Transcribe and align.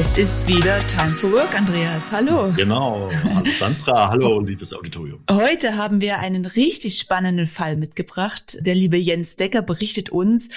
Es 0.00 0.16
ist 0.16 0.48
wieder 0.48 0.78
Time 0.86 1.10
for 1.10 1.30
Work, 1.30 1.54
Andreas. 1.54 2.10
Hallo. 2.10 2.50
Genau. 2.56 3.06
Sandra, 3.58 4.08
hallo, 4.08 4.40
liebes 4.40 4.72
Auditorium. 4.72 5.22
Heute 5.30 5.76
haben 5.76 6.00
wir 6.00 6.20
einen 6.20 6.46
richtig 6.46 6.96
spannenden 6.96 7.46
Fall 7.46 7.76
mitgebracht. 7.76 8.56
Der 8.60 8.74
liebe 8.74 8.96
Jens 8.96 9.36
Decker 9.36 9.60
berichtet 9.60 10.08
uns 10.08 10.48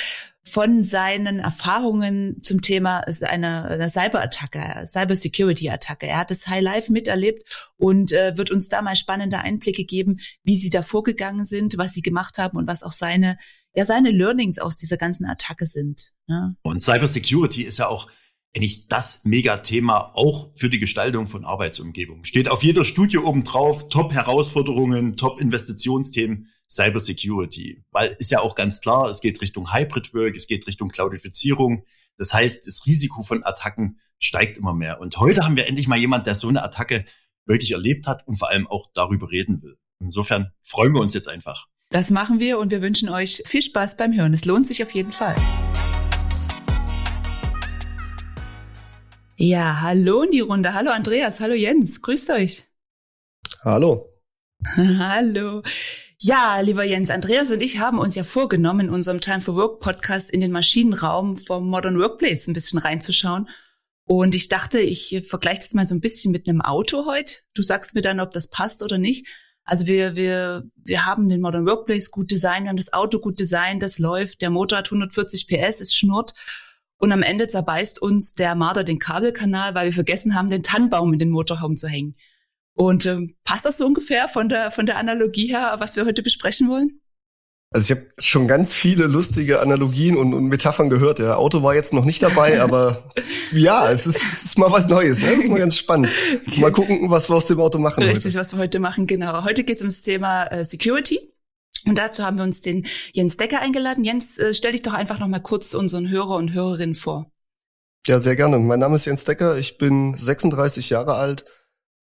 von 0.46 0.82
seinen 0.82 1.40
Erfahrungen 1.40 2.42
zum 2.42 2.62
Thema 2.62 3.00
einer, 3.24 3.66
einer 3.66 3.90
Cyberattacke, 3.90 4.86
Cybersecurity-Attacke. 4.86 6.08
Er 6.08 6.20
hat 6.20 6.32
das 6.32 6.48
High 6.48 6.64
Life 6.64 6.90
miterlebt 6.90 7.44
und 7.76 8.14
äh, 8.14 8.38
wird 8.38 8.50
uns 8.50 8.70
da 8.70 8.82
mal 8.82 8.96
spannende 8.96 9.40
Einblicke 9.40 9.84
geben, 9.84 10.20
wie 10.46 10.56
sie 10.56 10.70
da 10.70 10.84
vorgegangen 10.84 11.44
sind, 11.44 11.78
was 11.78 11.92
sie 11.92 12.02
gemacht 12.02 12.38
haben 12.38 12.58
und 12.58 12.66
was 12.66 12.82
auch 12.82 12.94
seine, 12.94 13.38
ja, 13.76 13.84
seine 13.84 14.12
Learnings 14.12 14.58
aus 14.58 14.78
dieser 14.78 14.96
ganzen 14.96 15.26
Attacke 15.26 15.66
sind. 15.66 16.14
Ja. 16.30 16.54
Und 16.62 16.82
Cybersecurity 16.82 17.64
ist 17.64 17.80
ja 17.80 17.90
auch 17.90 18.08
eigentlich 18.56 18.88
das 18.88 19.22
Megathema 19.24 20.12
auch 20.14 20.52
für 20.56 20.70
die 20.70 20.80
Gestaltung 20.80 21.28
von 21.28 21.44
Arbeitsumgebungen. 21.44 22.24
Steht 22.24 22.50
auf 22.50 22.64
jeder 22.64 22.84
Studie 22.84 23.18
oben 23.18 23.44
drauf, 23.44 23.90
Top-Herausforderungen, 23.90 25.18
Top-Investitionsthemen, 25.18 26.50
Cybersecurity. 26.70 27.84
Weil 27.92 28.16
ist 28.20 28.32
ja 28.32 28.40
auch 28.40 28.56
ganz 28.56 28.82
klar, 28.82 29.10
es 29.10 29.22
geht 29.22 29.42
Richtung 29.42 29.74
Hybrid 29.74 30.14
Work, 30.14 30.36
es 30.36 30.48
geht 30.48 30.68
Richtung 30.68 30.90
Cloudifizierung. 30.90 31.86
Das 32.18 32.34
heißt, 32.34 32.68
das 32.68 32.86
Risiko 32.86 33.24
von 33.24 33.44
Attacken 33.44 34.00
steigt 34.20 34.60
immer 34.60 34.74
mehr. 34.74 35.02
Und 35.02 35.18
heute 35.18 35.42
haben 35.42 35.58
wir 35.58 35.68
endlich 35.68 35.88
mal 35.88 35.98
jemand, 35.98 36.28
der 36.28 36.36
so 36.36 36.48
eine 36.48 36.64
Attacke 36.64 37.06
wirklich 37.46 37.72
erlebt 37.72 38.08
hat 38.08 38.26
und 38.28 38.36
vor 38.36 38.50
allem 38.50 38.68
auch 38.68 38.88
darüber 38.94 39.32
reden 39.32 39.62
will. 39.64 39.78
Insofern 40.00 40.52
freuen 40.62 40.94
wir 40.94 41.02
uns 41.02 41.14
jetzt 41.14 41.28
einfach. 41.28 41.68
Das 41.90 42.10
machen 42.10 42.40
wir 42.40 42.60
und 42.60 42.72
wir 42.72 42.82
wünschen 42.82 43.10
euch 43.10 43.44
viel 43.46 43.62
Spaß 43.62 43.98
beim 43.98 44.14
Hören. 44.14 44.34
Es 44.34 44.46
lohnt 44.46 44.68
sich 44.68 44.84
auf 44.84 44.92
jeden 44.92 45.12
Fall. 45.12 45.36
Ja, 49.36 49.82
hallo 49.82 50.22
in 50.22 50.32
die 50.32 50.42
Runde. 50.42 50.76
Hallo 50.76 50.92
Andreas, 50.92 51.40
hallo 51.40 51.56
Jens, 51.56 52.04
grüßt 52.04 52.30
euch. 52.30 52.66
Hallo. 53.64 54.14
hallo. 54.76 55.64
Ja, 56.20 56.60
lieber 56.60 56.84
Jens, 56.84 57.10
Andreas 57.10 57.50
und 57.50 57.62
ich 57.62 57.80
haben 57.80 57.98
uns 57.98 58.14
ja 58.14 58.24
vorgenommen, 58.24 58.88
in 58.88 58.94
unserem 58.94 59.22
Time 59.22 59.42
for 59.42 59.56
Work 59.56 59.80
Podcast 59.80 60.30
in 60.30 60.40
den 60.40 60.52
Maschinenraum 60.52 61.38
vom 61.38 61.68
Modern 61.68 61.98
Workplace 61.98 62.48
ein 62.48 62.54
bisschen 62.54 62.78
reinzuschauen. 62.78 63.50
Und 64.06 64.36
ich 64.36 64.50
dachte, 64.50 64.80
ich 64.80 65.24
vergleiche 65.28 65.62
das 65.62 65.74
mal 65.74 65.88
so 65.88 65.96
ein 65.96 66.02
bisschen 66.02 66.32
mit 66.32 66.48
einem 66.48 66.62
Auto 66.62 67.08
heute. 67.08 67.34
Du 67.56 67.64
sagst 67.64 67.96
mir 67.96 68.02
dann, 68.02 68.20
ob 68.20 68.32
das 68.32 68.52
passt 68.52 68.84
oder 68.84 69.00
nicht. 69.00 69.28
Also 69.64 69.88
wir, 69.88 70.16
wir, 70.16 70.64
wir 70.76 71.06
haben 71.06 71.28
den 71.28 71.42
Modern 71.42 71.66
Workplace 71.66 72.12
gut 72.12 72.30
designt, 72.30 72.66
wir 72.66 72.70
haben 72.70 72.78
das 72.78 72.94
Auto 72.94 73.20
gut 73.20 73.40
designt, 73.40 73.82
das 73.82 73.98
läuft, 73.98 74.42
der 74.42 74.52
Motor 74.52 74.80
hat 74.80 74.88
140 74.88 75.48
PS, 75.48 75.80
es 75.80 75.96
schnurrt. 75.96 76.36
Und 77.04 77.12
am 77.12 77.22
Ende 77.22 77.48
zerbeißt 77.48 78.02
uns 78.02 78.34
der 78.34 78.56
Marder 78.56 78.86
den 78.86 78.98
Kabelkanal, 78.98 79.76
weil 79.76 79.88
wir 79.88 79.94
vergessen 79.94 80.36
haben, 80.36 80.50
den 80.50 80.64
Tannenbaum 80.64 81.12
in 81.12 81.20
den 81.20 81.32
Motorhaum 81.32 81.76
zu 81.76 81.90
hängen. 81.90 82.16
Und 82.76 83.06
ähm, 83.06 83.36
passt 83.44 83.66
das 83.66 83.78
so 83.78 83.86
ungefähr 83.86 84.30
von 84.30 84.48
der, 84.48 84.72
von 84.72 84.86
der 84.86 84.96
Analogie 84.98 85.48
her, 85.48 85.76
was 85.80 85.98
wir 85.98 86.06
heute 86.06 86.24
besprechen 86.24 86.70
wollen? 86.70 87.02
Also 87.72 87.92
ich 87.94 88.00
habe 88.00 88.10
schon 88.20 88.48
ganz 88.48 88.74
viele 88.74 89.08
lustige 89.08 89.60
Analogien 89.60 90.16
und, 90.16 90.34
und 90.34 90.46
Metaphern 90.46 90.90
gehört. 90.90 91.20
Der 91.20 91.40
Auto 91.40 91.62
war 91.62 91.76
jetzt 91.76 91.92
noch 91.94 92.06
nicht 92.06 92.24
dabei, 92.24 92.62
aber 92.62 93.04
ja, 93.52 93.92
es 93.92 94.08
ist, 94.08 94.24
es 94.24 94.46
ist 94.46 94.58
mal 94.58 94.72
was 94.72 94.88
Neues. 94.88 95.24
Ne? 95.24 95.32
Das 95.32 95.40
ist 95.40 95.50
mal 95.50 95.60
ganz 95.60 95.76
spannend. 95.76 96.10
Mal 96.56 96.72
gucken, 96.72 97.12
was 97.12 97.30
wir 97.30 97.36
aus 97.36 97.48
dem 97.48 97.60
Auto 97.60 97.80
machen. 97.80 98.02
Richtig, 98.02 98.28
heute. 98.28 98.40
was 98.40 98.54
wir 98.54 98.60
heute 98.60 98.80
machen, 98.80 99.08
genau. 99.08 99.44
Heute 99.44 99.66
geht 99.66 99.76
es 99.76 99.82
ums 99.82 100.04
Thema 100.04 100.46
äh, 100.46 100.64
Security. 100.64 101.33
Und 101.86 101.98
dazu 101.98 102.24
haben 102.24 102.38
wir 102.38 102.44
uns 102.44 102.62
den 102.62 102.86
Jens 103.14 103.38
Decker 103.38 103.60
eingeladen. 103.60 104.04
Jens, 104.04 104.38
äh, 104.38 104.54
stell 104.54 104.72
dich 104.72 104.82
doch 104.84 104.94
einfach 104.94 105.20
noch 105.20 105.28
mal 105.28 105.40
kurz 105.40 105.74
unseren 105.74 106.10
Hörer 106.10 106.36
und 106.36 106.54
Hörerinnen 106.54 106.96
vor. 106.96 107.32
Ja, 108.08 108.20
sehr 108.20 108.36
gerne. 108.36 108.60
Mein 108.60 108.80
Name 108.80 108.96
ist 108.96 109.06
Jens 109.06 109.24
Decker. 109.24 109.58
Ich 109.58 109.78
bin 109.78 110.14
36 110.18 110.90
Jahre 110.90 111.16
alt, 111.16 111.46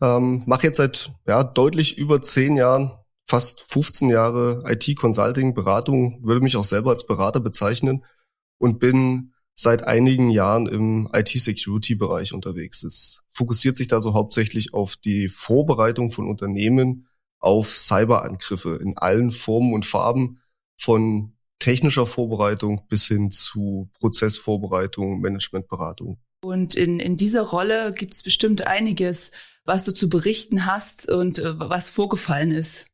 ähm, 0.01 0.43
mache 0.47 0.67
jetzt 0.67 0.79
seit 0.79 1.13
ja, 1.27 1.45
deutlich 1.45 1.99
über 1.99 2.23
zehn 2.23 2.57
Jahren, 2.57 2.93
fast 3.27 3.71
15 3.71 4.09
Jahre 4.09 4.63
IT-Consulting, 4.67 5.55
Beratung, 5.55 6.21
würde 6.23 6.41
mich 6.41 6.57
auch 6.57 6.65
selber 6.65 6.91
als 6.91 7.07
Berater 7.07 7.41
bezeichnen 7.41 8.05
und 8.59 8.79
bin 8.79 9.35
seit 9.55 9.83
einigen 9.85 10.31
Jahren 10.31 10.67
im 10.67 11.09
IT-Security-Bereich 11.13 12.33
unterwegs. 12.33 12.83
Es 12.83 13.23
fokussiert 13.29 13.77
sich 13.77 13.89
da 13.89 14.01
so 14.01 14.15
hauptsächlich 14.15 14.73
auf 14.73 14.97
die 14.97 15.29
Vorbereitung 15.29 16.11
von 16.11 16.27
Unternehmen 16.27 17.10
auf 17.41 17.69
Cyberangriffe 17.69 18.79
in 18.81 18.97
allen 18.97 19.31
Formen 19.31 19.73
und 19.73 19.87
Farben 19.87 20.41
von 20.79 21.33
technischer 21.59 22.07
Vorbereitung 22.07 22.87
bis 22.89 23.07
hin 23.07 23.33
zu 23.33 23.91
Prozessvorbereitung, 23.99 25.21
Managementberatung. 25.21 26.19
Und 26.43 26.75
in, 26.75 27.01
in 27.01 27.17
dieser 27.17 27.43
Rolle 27.43 27.93
gibt 27.93 28.15
es 28.15 28.23
bestimmt 28.23 28.67
einiges, 28.67 29.33
was 29.65 29.85
du 29.85 29.93
zu 29.93 30.09
berichten 30.09 30.65
hast 30.67 31.11
und 31.11 31.39
äh, 31.39 31.59
was 31.59 31.91
vorgefallen 31.91 32.51
ist. 32.51 32.87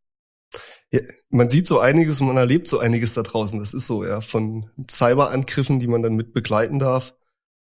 Ja, 0.93 1.01
man 1.31 1.49
sieht 1.49 1.67
so 1.67 1.79
einiges 1.79 2.21
und 2.21 2.29
man 2.29 2.37
erlebt 2.37 2.69
so 2.69 2.79
einiges 2.79 3.15
da 3.15 3.23
draußen. 3.23 3.59
Das 3.59 3.75
ist 3.75 3.87
so, 3.87 4.05
ja, 4.05 4.21
von 4.21 4.71
Cyberangriffen, 4.89 5.79
die 5.79 5.87
man 5.87 6.03
dann 6.03 6.15
mit 6.15 6.33
begleiten 6.33 6.79
darf, 6.79 7.15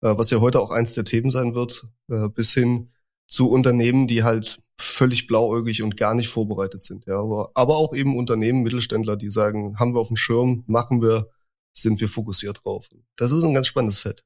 äh, 0.02 0.18
was 0.18 0.30
ja 0.30 0.40
heute 0.40 0.62
auch 0.62 0.72
eins 0.72 0.94
der 0.94 1.06
Themen 1.06 1.32
sein 1.32 1.54
wird, 1.54 1.86
äh, 2.10 2.30
bis 2.30 2.54
hin 2.54 2.93
zu 3.34 3.50
Unternehmen, 3.50 4.06
die 4.06 4.22
halt 4.22 4.62
völlig 4.80 5.26
blauäugig 5.26 5.82
und 5.82 5.98
gar 5.98 6.14
nicht 6.14 6.28
vorbereitet 6.28 6.82
sind. 6.82 7.06
Ja, 7.08 7.20
aber, 7.20 7.50
aber 7.56 7.78
auch 7.78 7.96
eben 7.96 8.16
Unternehmen, 8.16 8.62
Mittelständler, 8.62 9.18
die 9.18 9.32
sagen, 9.32 9.80
haben 9.80 9.96
wir 9.96 10.02
auf 10.02 10.10
dem 10.10 10.18
Schirm, 10.18 10.64
machen 10.68 11.02
wir, 11.02 11.32
sind 11.74 12.00
wir 12.00 12.10
fokussiert 12.10 12.64
drauf. 12.64 12.90
Das 13.16 13.32
ist 13.32 13.44
ein 13.44 13.56
ganz 13.56 13.66
spannendes 13.66 14.00
Feld. 14.00 14.24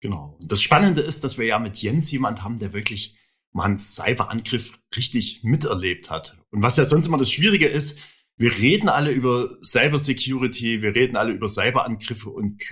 Genau. 0.00 0.36
Das 0.40 0.60
Spannende 0.60 1.00
ist, 1.00 1.22
dass 1.22 1.38
wir 1.38 1.46
ja 1.46 1.60
mit 1.60 1.80
Jens 1.80 2.10
jemand 2.10 2.42
haben, 2.42 2.58
der 2.58 2.72
wirklich 2.72 3.16
mal 3.52 3.66
einen 3.66 3.78
Cyberangriff 3.78 4.80
richtig 4.96 5.44
miterlebt 5.44 6.10
hat. 6.10 6.36
Und 6.50 6.62
was 6.62 6.76
ja 6.76 6.84
sonst 6.84 7.06
immer 7.06 7.18
das 7.18 7.30
Schwierige 7.30 7.66
ist, 7.66 8.00
wir 8.36 8.52
reden 8.56 8.88
alle 8.88 9.12
über 9.12 9.48
Cybersecurity, 9.62 10.82
wir 10.82 10.96
reden 10.96 11.16
alle 11.16 11.32
über 11.32 11.48
Cyberangriffe 11.48 12.30
und 12.30 12.62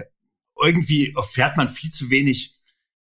irgendwie 0.60 1.12
erfährt 1.14 1.56
man 1.56 1.68
viel 1.68 1.92
zu 1.92 2.10
wenig 2.10 2.57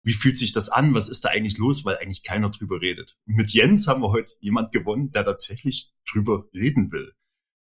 wie 0.04 0.14
fühlt 0.14 0.38
sich 0.38 0.54
das 0.54 0.70
an, 0.70 0.94
was 0.94 1.10
ist 1.10 1.26
da 1.26 1.30
eigentlich 1.30 1.58
los, 1.58 1.86
weil 1.86 1.98
eigentlich 1.98 2.24
keiner 2.24 2.50
drüber 2.50 2.82
redet. 2.82 3.18
Mit 3.26 3.52
Jens 3.54 3.88
haben 3.88 4.02
wir 4.02 4.12
heute 4.12 4.34
jemand 4.40 4.72
gewonnen, 4.72 5.12
der 5.12 5.26
tatsächlich 5.26 5.92
drüber 6.12 6.46
reden 6.54 6.92
will. 6.92 7.14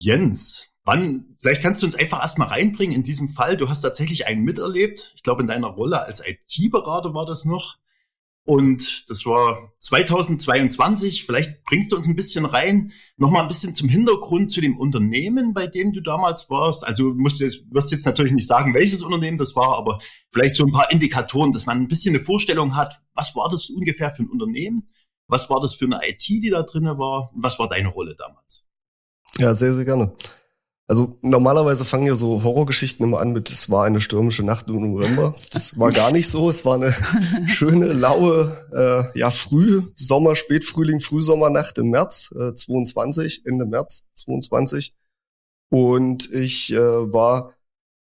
Jens, 0.01 0.69
wann, 0.85 1.37
vielleicht 1.39 1.63
kannst 1.63 1.83
du 1.83 1.87
uns 1.87 1.95
einfach 1.95 2.23
erstmal 2.23 2.49
reinbringen 2.49 2.95
in 2.95 3.03
diesem 3.03 3.29
Fall. 3.29 3.57
Du 3.57 3.69
hast 3.69 3.83
tatsächlich 3.83 4.27
einen 4.27 4.43
miterlebt. 4.43 5.13
Ich 5.17 5.23
glaube, 5.23 5.43
in 5.43 5.49
deiner 5.49 5.69
Rolle 5.69 6.03
als 6.03 6.23
IT-Berater 6.27 7.15
war 7.15 7.27
das 7.27 7.45
noch. 7.45 7.77
Und 8.47 9.09
das 9.09 9.25
war 9.25 9.73
2022. 9.79 11.25
Vielleicht 11.25 11.65
bringst 11.65 11.91
du 11.91 11.97
uns 11.97 12.07
ein 12.07 12.15
bisschen 12.15 12.45
rein, 12.45 12.93
nochmal 13.17 13.43
ein 13.43 13.49
bisschen 13.49 13.75
zum 13.75 13.89
Hintergrund 13.89 14.51
zu 14.51 14.61
dem 14.61 14.79
Unternehmen, 14.79 15.55
bei 15.55 15.67
dem 15.67 15.93
du 15.93 16.03
damals 16.03 16.51
warst. 16.51 16.87
Also 16.87 17.15
musst 17.15 17.41
du 17.41 17.45
jetzt, 17.45 17.63
wirst 17.71 17.91
jetzt 17.91 18.05
natürlich 18.05 18.33
nicht 18.33 18.47
sagen, 18.47 18.75
welches 18.75 19.03
Unternehmen 19.03 19.39
das 19.39 19.57
war, 19.57 19.79
aber 19.79 19.99
vielleicht 20.31 20.57
so 20.57 20.65
ein 20.65 20.73
paar 20.73 20.93
Indikatoren, 20.93 21.53
dass 21.53 21.65
man 21.65 21.79
ein 21.79 21.89
bisschen 21.89 22.15
eine 22.15 22.23
Vorstellung 22.23 22.77
hat, 22.77 22.95
was 23.15 23.35
war 23.35 23.49
das 23.49 23.71
ungefähr 23.71 24.11
für 24.11 24.25
ein 24.25 24.31
Unternehmen? 24.31 24.91
Was 25.27 25.49
war 25.49 25.61
das 25.63 25.75
für 25.75 25.87
eine 25.87 26.01
IT, 26.07 26.29
die 26.29 26.51
da 26.51 26.63
drinne 26.65 26.99
war? 26.99 27.31
Was 27.35 27.59
war 27.59 27.69
deine 27.69 27.89
Rolle 27.89 28.15
damals? 28.15 28.67
Ja, 29.39 29.55
sehr, 29.55 29.73
sehr 29.73 29.87
gerne. 29.87 30.15
Also 30.87 31.19
normalerweise 31.23 31.85
fangen 31.85 32.07
ja 32.07 32.15
so 32.15 32.43
Horrorgeschichten 32.43 33.07
immer 33.07 33.19
an 33.19 33.33
mit, 33.33 33.49
es 33.49 33.71
war 33.71 33.87
eine 33.87 34.01
stürmische 34.01 34.43
Nacht 34.43 34.69
im 34.69 34.93
November. 34.93 35.35
Das 35.51 35.79
war 35.79 35.91
gar 35.91 36.13
nicht 36.13 36.29
so. 36.29 36.51
Es 36.51 36.67
war 36.67 36.75
eine 36.75 36.95
schöne, 37.49 37.87
laue, 37.87 38.55
äh, 39.15 39.19
ja, 39.19 39.31
Früh, 39.31 39.83
Sommer, 39.95 40.37
Spätfrühling, 40.37 41.01
Frühsommernacht 41.01 41.79
im 41.79 41.89
März 41.89 42.35
äh, 42.39 42.53
22, 42.55 43.47
Ende 43.47 43.65
März 43.65 44.07
22. 44.15 44.95
Und 45.71 46.31
ich 46.33 46.73
äh, 46.73 46.79
war 46.79 47.55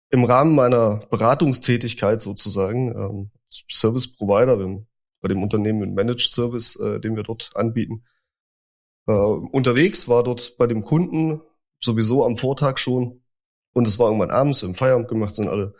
im 0.08 0.24
Rahmen 0.24 0.54
meiner 0.54 1.06
Beratungstätigkeit 1.10 2.20
sozusagen, 2.20 2.94
ähm, 2.96 3.30
Service 3.70 4.16
Provider, 4.16 4.56
bei 5.20 5.28
dem 5.28 5.42
Unternehmen 5.42 5.82
ein 5.82 5.94
Managed 5.94 6.32
Service, 6.32 6.76
äh, 6.76 6.98
den 6.98 7.14
wir 7.14 7.24
dort 7.24 7.50
anbieten, 7.54 8.04
äh, 9.06 9.12
unterwegs, 9.12 10.08
war 10.08 10.22
dort 10.24 10.56
bei 10.56 10.66
dem 10.66 10.82
Kunden 10.82 11.42
sowieso 11.82 12.24
am 12.24 12.36
Vortag 12.36 12.78
schon. 12.78 13.22
Und 13.72 13.86
es 13.86 13.98
war 13.98 14.06
irgendwann 14.06 14.30
abends, 14.30 14.62
im 14.62 14.74
Feierabend 14.74 15.08
gemacht, 15.08 15.34
sind 15.34 15.48
alle 15.48 15.74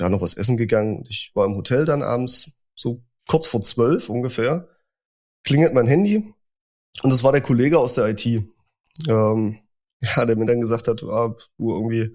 ja 0.00 0.08
noch 0.08 0.20
was 0.20 0.34
essen 0.34 0.56
gegangen. 0.56 1.04
Ich 1.08 1.32
war 1.34 1.46
im 1.46 1.54
Hotel 1.54 1.84
dann 1.84 2.02
abends, 2.02 2.56
so 2.74 3.02
kurz 3.28 3.46
vor 3.46 3.62
zwölf 3.62 4.08
ungefähr, 4.08 4.68
klingelt 5.44 5.74
mein 5.74 5.86
Handy 5.86 6.34
und 7.02 7.10
das 7.10 7.24
war 7.24 7.32
der 7.32 7.40
Kollege 7.40 7.78
aus 7.78 7.94
der 7.94 8.08
IT. 8.08 8.26
Ähm, 9.08 9.58
ja, 10.00 10.26
der 10.26 10.36
mir 10.36 10.46
dann 10.46 10.60
gesagt 10.60 10.88
hat, 10.88 11.02
ah, 11.04 11.34
du 11.58 11.70
irgendwie 11.70 12.14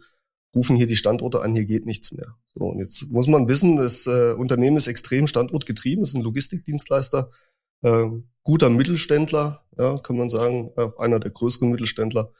rufen 0.56 0.76
hier 0.76 0.88
die 0.88 0.96
Standorte 0.96 1.42
an, 1.42 1.54
hier 1.54 1.66
geht 1.66 1.86
nichts 1.86 2.12
mehr. 2.12 2.36
So, 2.54 2.66
und 2.66 2.80
jetzt 2.80 3.10
muss 3.10 3.28
man 3.28 3.48
wissen, 3.48 3.78
das 3.78 4.08
äh, 4.08 4.34
Unternehmen 4.34 4.78
ist 4.78 4.88
extrem 4.88 5.28
standortgetrieben, 5.28 6.04
ist 6.04 6.16
ein 6.16 6.24
Logistikdienstleister, 6.24 7.30
äh, 7.84 8.06
guter 8.44 8.70
Mittelständler, 8.70 9.66
ja, 9.78 9.98
kann 10.00 10.18
man 10.18 10.30
sagen, 10.30 10.72
auch 10.76 10.98
einer 10.98 11.20
der 11.20 11.32
größeren 11.32 11.70
Mittelständler 11.70 12.32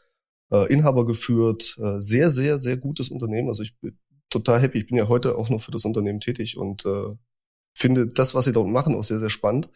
äh, 0.52 0.72
Inhaber 0.72 1.06
geführt, 1.06 1.78
äh, 1.80 2.00
sehr, 2.00 2.32
sehr, 2.32 2.60
sehr 2.60 2.78
gutes 2.78 3.10
Unternehmen. 3.10 3.50
Also 3.50 3.64
ich 3.64 3.78
bin 3.80 3.98
total 4.30 4.62
happy. 4.62 4.80
Ich 4.80 4.88
bin 4.88 4.98
ja 4.98 5.08
heute 5.08 5.38
auch 5.38 5.50
noch 5.50 5.62
für 5.62 5.72
das 5.72 5.86
Unternehmen 5.86 6.20
tätig 6.20 6.58
und 6.58 6.86
äh, 6.86 7.16
finde 7.74 8.08
das, 8.08 8.36
was 8.36 8.46
sie 8.46 8.54
dort 8.54 8.70
machen, 8.70 8.96
auch 8.96 9.04
sehr, 9.04 9.20
sehr 9.20 9.30
spannend. 9.30 9.70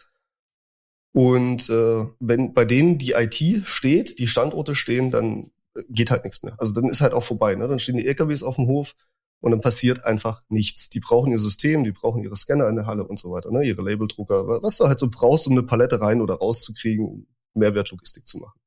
Und 1.14 1.70
äh, 1.70 2.06
wenn 2.20 2.54
bei 2.54 2.66
denen 2.66 2.98
die 2.98 3.12
IT 3.12 3.68
steht, 3.68 4.20
die 4.20 4.28
Standorte 4.28 4.76
stehen, 4.76 5.12
dann 5.12 5.52
geht 5.90 6.12
halt 6.12 6.24
nichts 6.24 6.44
mehr. 6.44 6.56
Also 6.58 6.74
dann 6.74 6.86
ist 6.86 7.02
halt 7.02 7.14
auch 7.14 7.24
vorbei. 7.24 7.56
Ne? 7.56 7.68
Dann 7.68 7.80
stehen 7.80 7.98
die 7.98 8.06
LKWs 8.06 8.44
auf 8.44 8.56
dem 8.56 8.68
Hof 8.68 8.94
und 9.42 9.52
dann 9.52 9.62
passiert 9.62 10.06
einfach 10.06 10.44
nichts. 10.50 10.90
Die 10.90 11.00
brauchen 11.00 11.32
ihr 11.32 11.40
System, 11.40 11.84
die 11.84 11.92
brauchen 11.92 12.24
ihre 12.24 12.36
Scanner 12.36 12.70
in 12.70 12.76
der 12.76 12.86
Halle 12.86 13.06
und 13.06 13.20
so 13.20 13.32
weiter, 13.32 13.52
ne? 13.52 13.64
ihre 13.64 13.82
Labeldrucker, 13.82 14.48
was 14.62 14.78
du 14.78 14.88
halt 14.88 15.00
so 15.00 15.10
brauchst, 15.10 15.48
um 15.48 15.54
eine 15.54 15.64
Palette 15.64 16.00
rein 16.00 16.22
oder 16.22 16.36
rauszukriegen, 16.36 17.06
um 17.06 17.28
Mehrwertlogistik 17.54 18.26
zu 18.28 18.38
machen. 18.38 18.61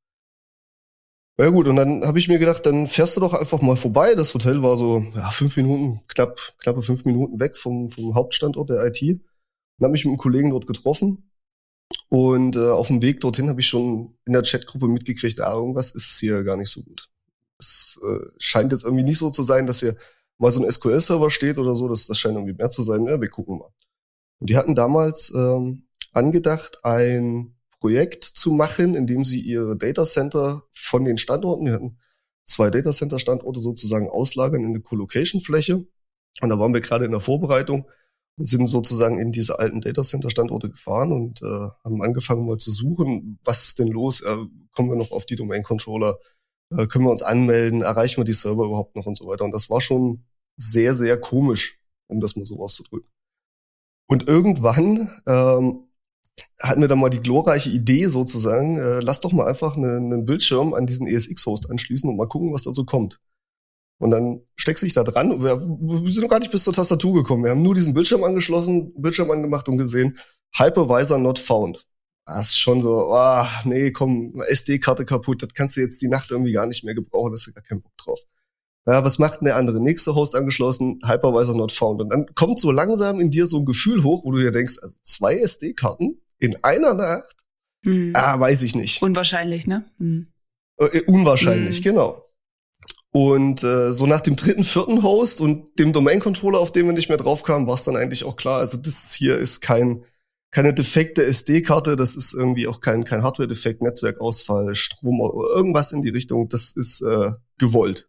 Ja 1.37 1.49
gut, 1.49 1.67
und 1.67 1.75
dann 1.75 2.05
habe 2.05 2.21
ich 2.21 2.29
mir 2.29 2.39
gedacht, 2.39 2.65
dann 2.65 2.87
fährst 2.87 3.17
du 3.17 3.21
doch 3.21 3.33
einfach 3.35 3.61
mal 3.61 3.77
vorbei. 3.77 4.15
Das 4.15 4.33
Hotel 4.35 4.63
war 4.63 4.77
so 4.77 5.05
ja, 5.17 5.31
fünf 5.31 5.57
Minuten, 5.57 6.01
knapp, 6.07 6.39
knappe 6.59 6.81
fünf 6.81 7.05
Minuten 7.05 7.41
weg 7.41 7.57
vom, 7.57 7.91
vom 7.91 8.15
Hauptstandort 8.15 8.71
der 8.71 8.85
IT. 8.87 9.01
Dann 9.79 9.89
habe 9.89 9.97
ich 9.97 10.05
mit 10.05 10.13
einem 10.13 10.19
Kollegen 10.19 10.51
dort 10.51 10.69
getroffen 10.69 11.29
und 12.09 12.55
äh, 12.55 12.71
auf 12.71 12.87
dem 12.87 13.03
Weg 13.03 13.21
dorthin 13.21 13.49
habe 13.49 13.61
ich 13.61 13.67
schon 13.67 14.17
in 14.27 14.33
der 14.33 14.43
Chatgruppe 14.43 14.87
mitgekriegt, 14.87 15.41
ah, 15.41 15.55
irgendwas 15.55 15.91
ist 15.91 16.19
hier 16.21 16.45
gar 16.45 16.57
nicht 16.57 16.71
so 16.71 16.83
gut. 16.83 17.09
Es 17.59 17.99
äh, 18.03 18.27
scheint 18.39 18.71
jetzt 18.71 18.85
irgendwie 18.85 19.05
nicht 19.05 19.19
so 19.19 19.31
zu 19.31 19.43
sein, 19.43 19.67
dass 19.67 19.81
hier 19.81 19.97
mal 20.39 20.53
so 20.53 20.63
ein 20.63 20.71
SQL-Server 20.71 21.31
steht 21.31 21.59
oder 21.59 21.75
so. 21.75 21.89
Das, 21.89 22.07
das 22.07 22.19
scheint 22.19 22.37
irgendwie 22.37 22.55
mehr 22.55 22.71
zu 22.71 22.83
sein. 22.85 23.07
Ja, 23.07 23.21
wir 23.21 23.29
gucken 23.29 23.59
mal. 23.59 23.73
Und 24.39 24.51
die 24.51 24.57
hatten 24.57 24.75
damals 24.77 25.33
ähm, 25.35 25.89
angedacht, 26.13 26.85
ein 26.85 27.57
Projekt 27.85 28.25
zu 28.25 28.53
machen, 28.53 28.95
in 28.95 29.25
sie 29.25 29.41
ihre 29.41 29.77
Datacenter 29.77 30.63
von 30.73 31.05
den 31.05 31.19
Standorten, 31.19 31.67
die 31.67 31.71
hatten 31.71 31.99
zwei 32.47 32.71
Datacenter-Standorte 32.71 33.61
sozusagen 33.61 34.09
auslagern 34.09 34.63
in 34.63 34.71
eine 34.71 34.81
Colocation-Fläche. 34.81 35.87
Und 36.41 36.49
da 36.49 36.59
waren 36.59 36.73
wir 36.73 36.81
gerade 36.81 37.05
in 37.05 37.11
der 37.11 37.21
Vorbereitung 37.21 37.87
und 38.39 38.47
sind 38.47 38.69
sozusagen 38.69 39.19
in 39.19 39.33
diese 39.33 39.59
alten 39.59 39.83
Datacenter-Standorte 39.83 40.71
gefahren 40.71 41.13
und 41.13 41.43
äh, 41.43 41.69
haben 41.85 42.01
angefangen 42.01 42.47
mal 42.47 42.57
zu 42.57 42.71
suchen, 42.71 43.39
was 43.45 43.65
ist 43.65 43.79
denn 43.79 43.89
los? 43.89 44.23
Äh, 44.23 44.35
kommen 44.73 44.89
wir 44.89 44.97
noch 44.97 45.11
auf 45.11 45.27
die 45.27 45.37
Domain-Controller? 45.37 46.17
Äh, 46.71 46.87
können 46.87 47.05
wir 47.05 47.11
uns 47.11 47.23
anmelden? 47.23 47.83
Erreichen 47.83 48.17
wir 48.17 48.25
die 48.25 48.33
Server 48.33 48.65
überhaupt 48.65 48.97
noch 48.97 49.05
und 49.05 49.19
so 49.19 49.27
weiter? 49.27 49.45
Und 49.45 49.53
das 49.53 49.69
war 49.69 49.83
schon 49.83 50.25
sehr, 50.57 50.95
sehr 50.95 51.21
komisch, 51.21 51.83
um 52.07 52.23
das 52.23 52.35
mal 52.35 52.47
so 52.47 52.63
auszudrücken. 52.63 53.11
Und 54.09 54.27
irgendwann 54.27 55.11
ähm, 55.27 55.84
hatten 56.61 56.81
wir 56.81 56.89
dann 56.89 56.99
mal 56.99 57.11
die 57.11 57.23
glorreiche 57.23 57.71
Idee 57.71 58.07
sozusagen, 58.07 58.79
äh, 58.79 59.01
lass 59.01 59.21
doch 59.21 59.33
mal 59.33 59.47
einfach 59.47 59.77
einen, 59.77 60.13
einen 60.13 60.25
Bildschirm 60.25 60.75
an 60.75 60.87
diesen 60.87 61.07
ESX-Host 61.07 61.71
anschließen 61.71 62.09
und 62.09 62.17
mal 62.17 62.29
gucken, 62.29 62.53
was 62.53 62.63
da 62.63 62.73
so 62.73 62.85
kommt. 62.85 63.21
Und 63.99 64.11
dann 64.11 64.43
steckst 64.57 64.83
du 64.83 64.87
dich 64.87 64.95
da 64.95 65.05
dran 65.05 65.41
wir, 65.43 65.61
wir 65.61 66.11
sind 66.11 66.23
noch 66.23 66.31
gar 66.31 66.41
nicht 66.41 66.51
bis 66.51 66.65
zur 66.65 66.73
Tastatur 66.73 67.15
gekommen. 67.15 67.45
Wir 67.45 67.51
haben 67.51 67.63
nur 67.63 67.75
diesen 67.75 67.95
Bildschirm 67.95 68.25
angeschlossen, 68.25 68.93
Bildschirm 69.01 69.31
angemacht 69.31 69.69
und 69.69 69.79
gesehen, 69.79 70.19
Hypervisor 70.57 71.19
not 71.19 71.39
found. 71.39 71.87
Das 72.27 72.51
ist 72.51 72.59
schon 72.59 72.81
so, 72.81 73.13
ah, 73.13 73.49
nee, 73.65 73.93
komm, 73.93 74.41
SD-Karte 74.49 75.05
kaputt, 75.05 75.43
das 75.43 75.51
kannst 75.55 75.77
du 75.77 75.83
jetzt 75.83 76.01
die 76.01 76.09
Nacht 76.09 76.31
irgendwie 76.31 76.53
gar 76.53 76.67
nicht 76.67 76.83
mehr 76.83 76.95
gebrauchen, 76.95 77.33
da 77.33 77.37
hast 77.37 77.47
du 77.47 77.53
gar 77.53 77.63
keinen 77.63 77.83
Bock 77.83 77.97
drauf. 77.99 78.19
Ja, 78.87 79.05
was 79.05 79.19
macht 79.19 79.41
denn 79.41 79.47
der 79.47 79.57
andere? 79.57 79.81
Nächster 79.81 80.15
Host 80.15 80.35
angeschlossen, 80.35 81.01
Hypervisor 81.05 81.57
not 81.57 81.73
found. 81.73 82.03
Und 82.03 82.11
dann 82.11 82.27
kommt 82.35 82.59
so 82.61 82.71
langsam 82.71 83.21
in 83.21 83.31
dir 83.31 83.47
so 83.47 83.59
ein 83.59 83.65
Gefühl 83.65 84.03
hoch, 84.03 84.25
wo 84.25 84.33
du 84.33 84.39
dir 84.39 84.53
denkst, 84.53 84.77
also 84.83 84.95
zwei 85.03 85.39
SD-Karten 85.39 86.21
in 86.39 86.63
einer 86.63 86.95
Nacht? 86.95 87.37
Hm. 87.85 88.13
Ah, 88.15 88.39
weiß 88.39 88.63
ich 88.63 88.75
nicht. 88.75 89.03
Unwahrscheinlich, 89.03 89.67
ne? 89.67 89.85
Hm. 89.99 90.29
Äh, 90.79 91.03
unwahrscheinlich, 91.07 91.77
hm. 91.79 91.83
genau. 91.83 92.21
Und 93.11 93.63
äh, 93.63 93.93
so 93.93 94.07
nach 94.07 94.23
dem 94.23 94.35
dritten, 94.35 94.65
vierten 94.65 95.03
Host 95.03 95.41
und 95.41 95.79
dem 95.79 95.93
Domain-Controller, 95.93 96.59
auf 96.59 96.73
dem 96.73 96.87
wir 96.87 96.93
nicht 96.93 97.09
mehr 97.09 97.19
draufkamen, 97.19 97.69
war 97.69 97.75
es 97.75 97.85
dann 97.85 97.97
eigentlich 97.97 98.25
auch 98.25 98.37
klar, 98.37 98.59
also 98.59 98.77
das 98.77 99.13
hier 99.15 99.39
ist 99.39 99.61
kein 99.61 100.05
keine 100.55 100.73
defekte 100.73 101.25
SD-Karte, 101.25 101.97
das 101.97 102.15
ist 102.15 102.33
irgendwie 102.33 102.69
auch 102.69 102.81
kein, 102.81 103.03
kein 103.03 103.25
Hardware-Defekt, 103.25 103.83
Netzwerkausfall, 103.83 104.77
Strom, 104.77 105.19
irgendwas 105.53 105.91
in 105.91 106.01
die 106.01 106.11
Richtung, 106.11 106.49
das 106.49 106.77
ist 106.77 107.03
äh, 107.03 107.33
gewollt. 107.59 108.09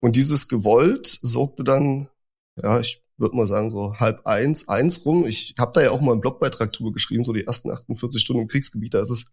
Und 0.00 0.16
dieses 0.16 0.48
gewollt 0.48 1.06
sorgte 1.06 1.62
dann, 1.62 2.08
ja, 2.56 2.80
ich 2.80 3.02
würde 3.18 3.36
mal 3.36 3.46
sagen, 3.46 3.70
so 3.70 3.94
halb 3.98 4.26
eins, 4.26 4.68
eins 4.68 5.04
rum. 5.04 5.26
Ich 5.26 5.54
habe 5.58 5.72
da 5.74 5.82
ja 5.82 5.90
auch 5.90 6.00
mal 6.00 6.12
einen 6.12 6.20
Blogbeitrag 6.20 6.72
drüber 6.72 6.92
geschrieben, 6.92 7.24
so 7.24 7.32
die 7.32 7.46
ersten 7.46 7.70
48 7.70 8.20
Stunden 8.20 8.42
im 8.42 8.48
Kriegsgebiet, 8.48 8.94
da 8.94 9.00
ist 9.00 9.10
es 9.10 9.24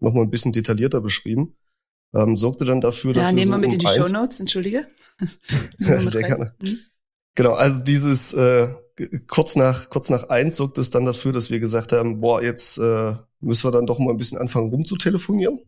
noch 0.00 0.12
mal 0.12 0.22
ein 0.22 0.30
bisschen 0.30 0.52
detaillierter 0.52 1.00
beschrieben. 1.00 1.56
Ähm, 2.14 2.36
sorgte 2.36 2.64
dann 2.64 2.80
dafür, 2.80 3.12
dass 3.12 3.26
ja, 3.26 3.32
nehmen 3.32 3.50
wir 3.50 3.54
so 3.54 3.60
mit 3.60 3.68
um 3.68 3.72
in 3.74 3.78
die 3.78 3.86
Show 3.86 4.12
Notes, 4.12 4.40
entschuldige. 4.40 4.88
Sehr 5.78 6.22
gerne. 6.22 6.52
Hm? 6.60 6.78
Genau, 7.36 7.52
also 7.52 7.82
dieses 7.82 8.32
äh, 8.32 8.68
kurz 9.28 9.54
nach 9.54 9.88
kurz 9.90 10.10
nach 10.10 10.28
eins 10.28 10.56
sorgte 10.56 10.80
es 10.80 10.90
dann 10.90 11.04
dafür, 11.04 11.32
dass 11.32 11.50
wir 11.50 11.60
gesagt 11.60 11.92
haben, 11.92 12.20
boah, 12.20 12.42
jetzt 12.42 12.78
äh, 12.78 13.14
müssen 13.40 13.64
wir 13.64 13.70
dann 13.70 13.86
doch 13.86 14.00
mal 14.00 14.10
ein 14.10 14.16
bisschen 14.16 14.38
anfangen 14.38 14.70
rumzutelefonieren. 14.70 15.60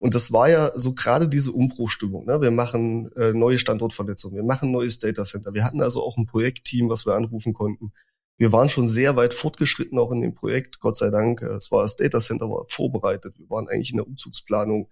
Und 0.00 0.14
das 0.14 0.32
war 0.32 0.48
ja 0.48 0.70
so 0.78 0.94
gerade 0.94 1.28
diese 1.28 1.52
Umbruchstimmung. 1.52 2.24
Ne? 2.24 2.40
Wir 2.40 2.52
machen 2.52 3.10
äh, 3.16 3.32
neue 3.32 3.58
Standortvernetzung, 3.58 4.34
wir 4.34 4.44
machen 4.44 4.70
neues 4.70 5.00
Datacenter. 5.00 5.54
Wir 5.54 5.64
hatten 5.64 5.82
also 5.82 6.02
auch 6.02 6.16
ein 6.16 6.26
Projektteam, 6.26 6.88
was 6.88 7.04
wir 7.04 7.14
anrufen 7.14 7.52
konnten. 7.52 7.92
Wir 8.36 8.52
waren 8.52 8.68
schon 8.68 8.86
sehr 8.86 9.16
weit 9.16 9.34
fortgeschritten 9.34 9.98
auch 9.98 10.12
in 10.12 10.20
dem 10.20 10.34
Projekt, 10.34 10.78
Gott 10.78 10.96
sei 10.96 11.10
Dank. 11.10 11.42
Es 11.42 11.72
war 11.72 11.82
das 11.82 11.96
Datacenter 11.96 12.48
war 12.48 12.64
vorbereitet. 12.68 13.36
Wir 13.38 13.50
waren 13.50 13.68
eigentlich 13.68 13.90
in 13.90 13.96
der 13.96 14.06
Umzugsplanung. 14.06 14.88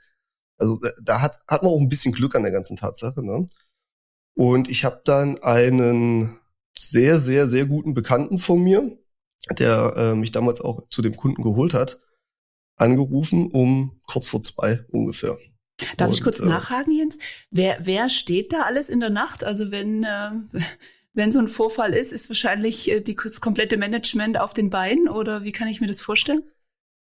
Also 0.59 0.79
da, 0.79 0.91
da 1.01 1.23
hat, 1.23 1.39
hat 1.47 1.63
man 1.63 1.71
auch 1.71 1.81
ein 1.81 1.89
bisschen 1.89 2.13
Glück 2.13 2.35
an 2.35 2.43
der 2.43 2.51
ganzen 2.51 2.77
Tatsache. 2.77 3.25
Ne? 3.25 3.47
Und 4.35 4.69
ich 4.69 4.85
habe 4.85 5.03
dann 5.05 5.39
einen 5.39 6.37
sehr, 6.77 7.21
sehr, 7.21 7.47
sehr 7.47 7.67
guten 7.67 7.95
Bekannten 7.95 8.39
von 8.39 8.61
mir, 8.61 8.99
der 9.57 9.95
äh, 9.97 10.15
mich 10.17 10.33
damals 10.33 10.61
auch 10.61 10.89
zu 10.89 11.01
dem 11.01 11.15
Kunden 11.15 11.45
geholt 11.45 11.75
hat 11.75 12.01
angerufen 12.77 13.51
um 13.51 14.01
kurz 14.07 14.29
vor 14.29 14.43
zwei 14.43 14.81
ungefähr. 14.91 15.37
Darf 15.97 16.09
und, 16.09 16.15
ich 16.15 16.23
kurz 16.23 16.41
äh, 16.41 16.47
nachhaken, 16.47 16.93
Jens? 16.93 17.19
Wer, 17.51 17.79
wer 17.81 18.09
steht 18.09 18.53
da 18.53 18.63
alles 18.63 18.89
in 18.89 19.01
der 19.01 19.11
Nacht? 19.11 19.45
Also 19.45 19.71
wenn, 19.71 20.05
äh, 20.05 20.31
wenn 21.13 21.31
so 21.31 21.39
ein 21.39 21.49
Vorfall 21.49 21.93
ist, 21.93 22.13
ist 22.13 22.31
wahrscheinlich 22.31 22.91
äh, 22.91 23.01
die, 23.01 23.15
das 23.15 23.41
komplette 23.41 23.77
Management 23.77 24.41
auf 24.41 24.55
den 24.55 24.71
Beinen 24.71 25.09
oder 25.09 25.45
wie 25.45 25.53
kann 25.53 25.69
ich 25.69 25.81
mir 25.81 25.87
das 25.87 26.01
vorstellen? 26.01 26.43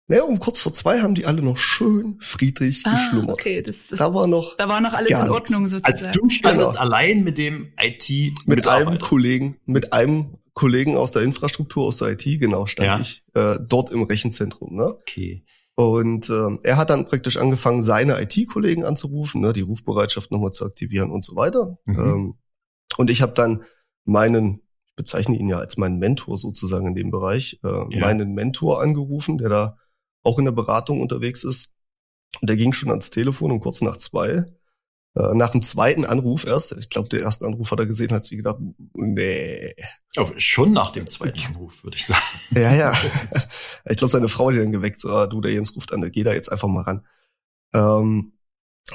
Naja, 0.08 0.24
um 0.24 0.40
kurz 0.40 0.60
vor 0.60 0.74
zwei 0.74 1.00
haben 1.00 1.16
die 1.16 1.26
alle 1.26 1.42
noch 1.42 1.58
schön 1.58 2.18
friedlich 2.20 2.84
ah, 2.86 2.92
geschlummert. 2.92 3.30
Okay, 3.30 3.62
das, 3.62 3.88
das, 3.88 4.00
da 4.00 4.14
war 4.14 4.28
noch. 4.28 4.58
Da 4.58 4.68
war 4.68 4.82
noch 4.82 4.94
alles 4.94 5.12
in 5.12 5.30
Ordnung 5.30 5.62
nichts. 5.62 5.72
sozusagen. 5.72 6.08
Als 6.08 6.18
du 6.18 6.30
standest 6.30 6.70
genau. 6.72 6.80
allein 6.82 7.24
mit 7.24 7.38
dem 7.38 7.72
IT. 7.80 8.34
Mit 8.46 8.68
einem 8.68 9.00
Kollegen, 9.00 9.58
mit 9.66 9.94
einem 9.94 10.38
Kollegen 10.54 10.98
aus 10.98 11.12
der 11.12 11.22
Infrastruktur, 11.24 11.86
aus 11.86 11.98
der 11.98 12.10
IT, 12.10 12.24
genau, 12.40 12.66
stand 12.66 12.88
ja. 12.88 13.00
ich 13.00 13.24
äh, 13.34 13.58
dort 13.68 13.92
im 13.92 14.04
Rechenzentrum. 14.04 14.76
Ne? 14.76 14.86
Okay. 14.86 15.46
Und 15.76 16.30
äh, 16.30 16.58
er 16.64 16.78
hat 16.78 16.90
dann 16.90 17.08
praktisch 17.08 17.38
angefangen, 17.38 17.82
seine 17.82 18.22
IT-Kollegen 18.22 18.84
anzurufen, 18.84 19.42
ne, 19.42 19.54
die 19.54 19.62
Rufbereitschaft 19.62 20.32
nochmal 20.32 20.52
zu 20.52 20.66
aktivieren 20.66 21.12
und 21.12 21.24
so 21.24 21.36
weiter. 21.36 21.78
Mhm. 21.86 22.00
Ähm, 22.00 22.40
und 22.98 23.10
ich 23.10 23.22
habe 23.22 23.34
dann 23.34 23.64
meinen, 24.06 24.62
ich 24.86 24.96
bezeichne 24.96 25.38
ihn 25.38 25.48
ja 25.48 25.58
als 25.58 25.78
meinen 25.78 25.98
Mentor 25.98 26.38
sozusagen 26.38 26.88
in 26.88 26.96
dem 26.96 27.10
Bereich, 27.10 27.60
äh, 27.64 27.68
ja. 27.68 28.00
meinen 28.02 28.34
Mentor 28.34 28.82
angerufen, 28.82 29.38
der 29.38 29.50
da 29.50 29.78
auch 30.24 30.38
in 30.38 30.46
der 30.46 30.52
Beratung 30.52 31.02
unterwegs 31.02 31.44
ist. 31.44 31.74
Und 32.42 32.50
der 32.50 32.58
ging 32.58 32.74
schon 32.74 32.90
ans 32.90 33.10
Telefon 33.10 33.52
um 33.52 33.60
kurz 33.60 33.82
nach 33.82 33.98
zwei 33.98 34.46
nach 35.14 35.52
dem 35.52 35.62
zweiten 35.62 36.06
Anruf 36.06 36.46
erst, 36.46 36.72
ich 36.80 36.90
glaube, 36.90 37.10
der 37.10 37.20
erste 37.20 37.46
Anruf 37.46 37.70
hat 37.72 37.80
er 37.80 37.86
gesehen, 37.86 38.12
hat 38.12 38.24
sich 38.24 38.38
gedacht, 38.38 38.60
nee. 38.96 39.76
Aber 40.16 40.40
schon 40.40 40.72
nach 40.72 40.92
dem 40.92 41.08
zweiten 41.08 41.40
Anruf, 41.48 41.84
würde 41.84 41.98
ich 41.98 42.06
sagen. 42.06 42.22
Ja, 42.56 42.74
ja. 42.74 42.94
Ich 43.90 43.98
glaube, 43.98 44.12
seine 44.12 44.30
Frau 44.30 44.48
hat 44.48 44.56
ihn 44.56 44.62
dann 44.62 44.72
geweckt, 44.72 45.02
so, 45.02 45.10
ah, 45.10 45.28
du, 45.28 45.42
der 45.42 45.52
Jens 45.52 45.76
ruft 45.76 45.94
an, 45.94 46.10
geh 46.12 46.24
da 46.24 46.34
jetzt 46.34 46.52
einfach 46.52 46.70
mal 46.70 46.84
ran. 46.84 47.06
Ähm, 47.74 48.38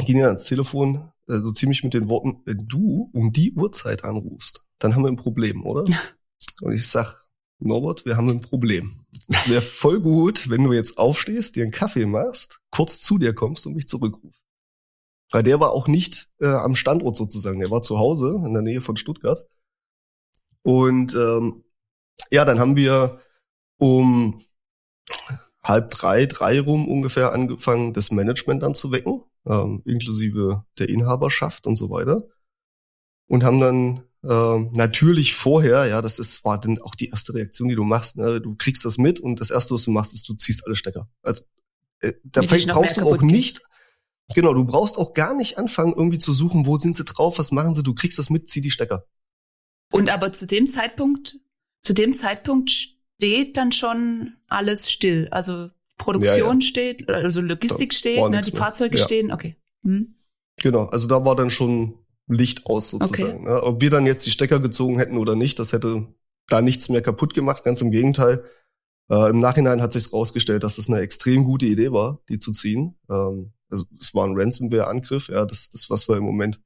ging 0.07 0.19
dann 0.19 0.29
ans 0.29 0.45
Telefon, 0.45 1.13
äh, 1.29 1.39
so 1.39 1.53
ziemlich 1.53 1.85
mit 1.85 1.93
den 1.93 2.09
Worten, 2.09 2.43
wenn 2.47 2.67
du 2.67 3.11
um 3.13 3.33
die 3.33 3.53
Uhrzeit 3.53 4.05
anrufst, 4.05 4.65
dann 4.79 4.95
haben 4.95 5.03
wir 5.03 5.11
ein 5.11 5.17
Problem, 5.17 5.65
oder? 5.65 5.85
Und 6.63 6.73
ich 6.73 6.87
sag, 6.87 7.27
Norbert, 7.59 8.05
wir 8.05 8.17
haben 8.17 8.29
ein 8.29 8.41
Problem. 8.41 9.05
Es 9.29 9.49
wäre 9.49 9.63
voll 9.63 10.01
gut, 10.01 10.51
wenn 10.51 10.65
du 10.65 10.73
jetzt 10.73 10.99
aufstehst, 10.99 11.57
dir 11.57 11.63
einen 11.63 11.73
Kaffee 11.73 12.07
machst, 12.07 12.61
kurz 12.71 13.01
zu 13.01 13.19
dir 13.19 13.35
kommst 13.35 13.67
und 13.67 13.75
mich 13.75 13.89
zurückrufst. 13.89 14.47
Weil 15.37 15.43
der 15.43 15.61
war 15.61 15.73
auch 15.73 15.87
nicht 15.87 16.31
äh, 16.41 16.47
am 16.47 16.75
Standort 16.75 17.15
sozusagen, 17.15 17.61
der 17.61 17.71
war 17.71 17.83
zu 17.83 17.99
Hause 17.99 18.41
in 18.47 18.55
der 18.55 18.63
Nähe 18.63 18.81
von 18.81 18.97
Stuttgart. 18.97 19.47
Und 20.63 21.15
ähm, 21.15 21.63
ja, 22.31 22.47
dann 22.47 22.59
haben 22.59 22.75
wir 22.75 23.21
um 23.77 24.41
halb 25.63 25.91
drei, 25.91 26.25
drei 26.25 26.59
rum 26.59 26.89
ungefähr 26.89 27.35
angefangen, 27.35 27.93
das 27.93 28.11
Management 28.11 28.63
dann 28.63 28.75
zu 28.75 28.93
wecken, 28.93 29.25
ähm, 29.47 29.83
inklusive 29.85 30.65
der 30.79 30.89
Inhaberschaft 30.89 31.67
und 31.67 31.77
so 31.77 31.91
weiter. 31.91 32.23
Und 33.27 33.45
haben 33.45 33.61
dann 33.61 34.05
ähm, 34.25 34.73
natürlich 34.73 35.35
vorher, 35.35 35.85
ja, 35.85 36.01
das 36.01 36.19
ist, 36.19 36.47
war 36.47 36.59
dann 36.59 36.81
auch 36.81 36.95
die 36.95 37.11
erste 37.11 37.35
Reaktion, 37.35 37.69
die 37.69 37.75
du 37.75 37.85
machst. 37.85 38.17
Ne? 38.17 38.41
Du 38.41 38.55
kriegst 38.55 38.87
das 38.87 38.97
mit 38.97 39.21
und 39.21 39.39
das 39.39 39.51
erste, 39.51 39.75
was 39.75 39.85
du 39.85 39.91
machst, 39.91 40.15
ist, 40.15 40.27
du 40.31 40.33
ziehst 40.33 40.65
alle 40.65 40.77
Stecker. 40.77 41.11
Also 41.21 41.43
äh, 42.01 42.15
da 42.25 42.41
brauchst 42.41 42.97
du 42.97 43.03
auch 43.03 43.21
nicht, 43.21 43.61
Genau, 44.35 44.55
du 44.55 44.65
brauchst 44.65 44.99
auch 44.99 45.15
gar 45.15 45.35
nicht 45.35 45.59
anfangen, 45.59 45.95
irgendwie 45.95 46.19
zu 46.19 46.33
suchen, 46.33 46.67
wo 46.67 46.77
sind 46.77 46.97
sie 46.97 47.05
drauf, 47.05 47.39
was 47.39 47.53
machen 47.53 47.75
sie, 47.75 47.83
du 47.83 47.95
kriegst 47.95 48.19
das 48.19 48.31
mit, 48.31 48.51
zieh 48.51 48.61
die 48.61 48.71
Stecker. 48.71 49.07
Und 49.93 50.11
aber 50.11 50.33
zu 50.33 50.47
dem 50.47 50.67
Zeitpunkt, 50.67 51.39
zu 51.85 51.93
dem 51.93 52.13
Zeitpunkt 52.13 52.71
steht 52.71 53.57
dann 53.57 53.73
schon 53.73 54.35
alles 54.49 54.91
still. 54.91 55.29
Also 55.31 55.71
Produktion 55.97 56.39
ja, 56.39 56.55
ja. 56.55 56.61
steht, 56.61 57.09
also 57.09 57.41
Logistik 57.41 57.91
da 57.91 57.97
steht, 57.97 58.29
ne, 58.29 58.41
die 58.41 58.51
Fahrzeuge 58.51 58.97
mehr. 58.97 59.05
stehen, 59.05 59.33
okay. 59.33 59.57
Hm. 59.85 60.15
Genau, 60.61 60.87
also 60.87 61.07
da 61.07 61.25
war 61.25 61.37
dann 61.37 61.51
schon 61.51 61.95
Licht 62.27 62.67
aus 62.67 62.91
sozusagen. 62.91 63.41
Okay. 63.41 63.45
Ne? 63.45 63.63
Ob 63.63 63.81
wir 63.81 63.91
dann 63.91 64.07
jetzt 64.07 64.27
die 64.27 64.31
Stecker 64.31 64.61
gezogen 64.61 64.99
hätten 64.99 65.19
oder 65.19 65.37
nicht, 65.37 65.59
das 65.59 65.73
hätte 65.73 66.09
da 66.49 66.61
nichts 66.61 66.89
mehr 66.89 67.03
kaputt 67.03 67.35
gemacht, 67.35 67.65
ganz 67.65 67.81
im 67.81 67.91
Gegenteil. 67.91 68.45
Äh, 69.11 69.31
Im 69.31 69.39
Nachhinein 69.39 69.83
hat 69.83 69.93
sich 69.93 70.13
rausgestellt, 70.13 70.65
dass 70.65 70.77
das 70.77 70.89
eine 70.89 71.01
extrem 71.01 71.45
gute 71.45 71.67
Idee 71.67 71.93
war, 71.93 72.21
die 72.29 72.39
zu 72.39 72.53
ziehen. 72.53 72.99
Ähm, 73.09 73.53
also 73.71 73.85
es 73.99 74.15
war 74.15 74.27
ein 74.27 74.35
Ransomware-Angriff, 74.37 75.29
ja, 75.29 75.45
das, 75.45 75.71
das, 75.71 75.91
was 75.91 76.09
wir 76.09 76.17
im 76.17 76.25
Moment 76.25 76.61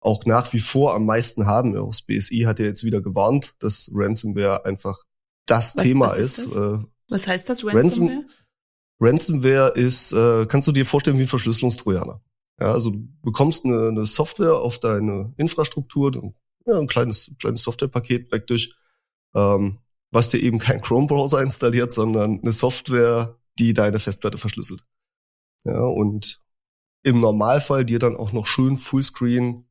auch 0.00 0.24
nach 0.24 0.52
wie 0.52 0.60
vor 0.60 0.94
am 0.94 1.04
meisten 1.04 1.46
haben. 1.46 1.76
Auch 1.76 1.90
das 1.90 2.02
BSI 2.02 2.44
hat 2.46 2.58
ja 2.58 2.64
jetzt 2.64 2.84
wieder 2.84 3.02
gewarnt, 3.02 3.62
dass 3.62 3.90
Ransomware 3.92 4.64
einfach 4.64 5.04
das 5.46 5.76
was, 5.76 5.82
Thema 5.82 6.06
was 6.06 6.16
ist. 6.16 6.38
ist. 6.38 6.56
Äh, 6.56 6.78
was 7.08 7.26
heißt 7.26 7.48
das, 7.48 7.64
Ransomware? 7.64 8.14
Ransom, 8.14 8.30
Ransomware 9.00 9.72
ist, 9.74 10.12
äh, 10.12 10.46
kannst 10.46 10.68
du 10.68 10.72
dir 10.72 10.86
vorstellen 10.86 11.18
wie 11.18 11.22
ein 11.22 11.28
Verschlüsselungstrojaner. 11.28 12.22
Ja, 12.60 12.72
also 12.72 12.90
du 12.90 13.08
bekommst 13.22 13.64
eine, 13.64 13.88
eine 13.88 14.06
Software 14.06 14.56
auf 14.56 14.78
deine 14.78 15.32
Infrastruktur, 15.38 16.32
ja, 16.66 16.78
ein 16.78 16.86
kleines, 16.86 17.32
kleines 17.38 17.62
Softwarepaket 17.62 18.28
praktisch, 18.28 18.76
ähm, 19.34 19.78
was 20.10 20.30
dir 20.30 20.40
eben 20.40 20.58
kein 20.58 20.80
Chrome-Browser 20.80 21.42
installiert, 21.42 21.92
sondern 21.92 22.40
eine 22.40 22.52
Software, 22.52 23.38
die 23.58 23.74
deine 23.74 23.98
Festplatte 23.98 24.38
verschlüsselt. 24.38 24.84
Ja, 25.64 25.80
und 25.80 26.40
im 27.02 27.20
Normalfall 27.20 27.84
dir 27.84 27.98
dann 27.98 28.16
auch 28.16 28.32
noch 28.32 28.46
schön 28.46 28.76
Fullscreen 28.76 29.66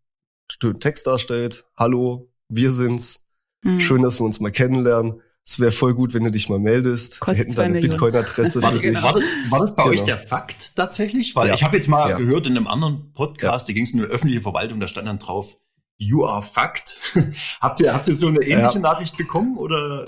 schön 0.51 0.79
Text 0.79 1.07
darstellt. 1.07 1.65
Hallo, 1.77 2.31
wir 2.47 2.71
sind's. 2.71 3.27
Mhm. 3.63 3.79
Schön, 3.79 4.03
dass 4.03 4.19
wir 4.19 4.25
uns 4.25 4.39
mal 4.39 4.51
kennenlernen. 4.51 5.21
Es 5.45 5.59
wäre 5.59 5.71
voll 5.71 5.95
gut, 5.95 6.13
wenn 6.13 6.23
du 6.23 6.31
dich 6.31 6.49
mal 6.49 6.59
meldest. 6.59 7.19
Kostet 7.19 7.37
wir 7.37 7.63
hätten 7.63 7.73
deine 7.73 7.81
Bitcoin-Adresse 7.81 8.61
für 8.61 8.79
dich. 8.79 9.01
War 9.01 9.13
das, 9.13 9.23
war 9.49 9.59
das 9.59 9.75
bei 9.75 9.83
genau. 9.83 9.95
euch 9.95 10.03
der 10.03 10.17
Fakt 10.17 10.75
tatsächlich? 10.75 11.35
Weil 11.35 11.47
ja. 11.47 11.55
ich 11.55 11.63
habe 11.63 11.75
jetzt 11.75 11.87
mal 11.87 12.09
ja. 12.09 12.17
gehört 12.17 12.45
in 12.45 12.55
einem 12.55 12.67
anderen 12.67 13.11
Podcast, 13.13 13.67
ja. 13.67 13.73
da 13.73 13.75
ging 13.75 13.85
es 13.85 13.93
um 13.93 13.99
eine 13.99 14.09
öffentliche 14.09 14.41
Verwaltung, 14.41 14.79
da 14.79 14.87
stand 14.87 15.07
dann 15.07 15.17
drauf, 15.17 15.57
you 15.97 16.23
are 16.25 16.41
fucked. 16.41 16.99
habt 17.61 17.79
ihr, 17.79 17.93
habt 17.93 18.07
ihr 18.07 18.15
so 18.15 18.27
eine 18.27 18.41
ähnliche 18.41 18.75
ja. 18.75 18.79
Nachricht 18.79 19.17
bekommen 19.17 19.57
oder 19.57 20.05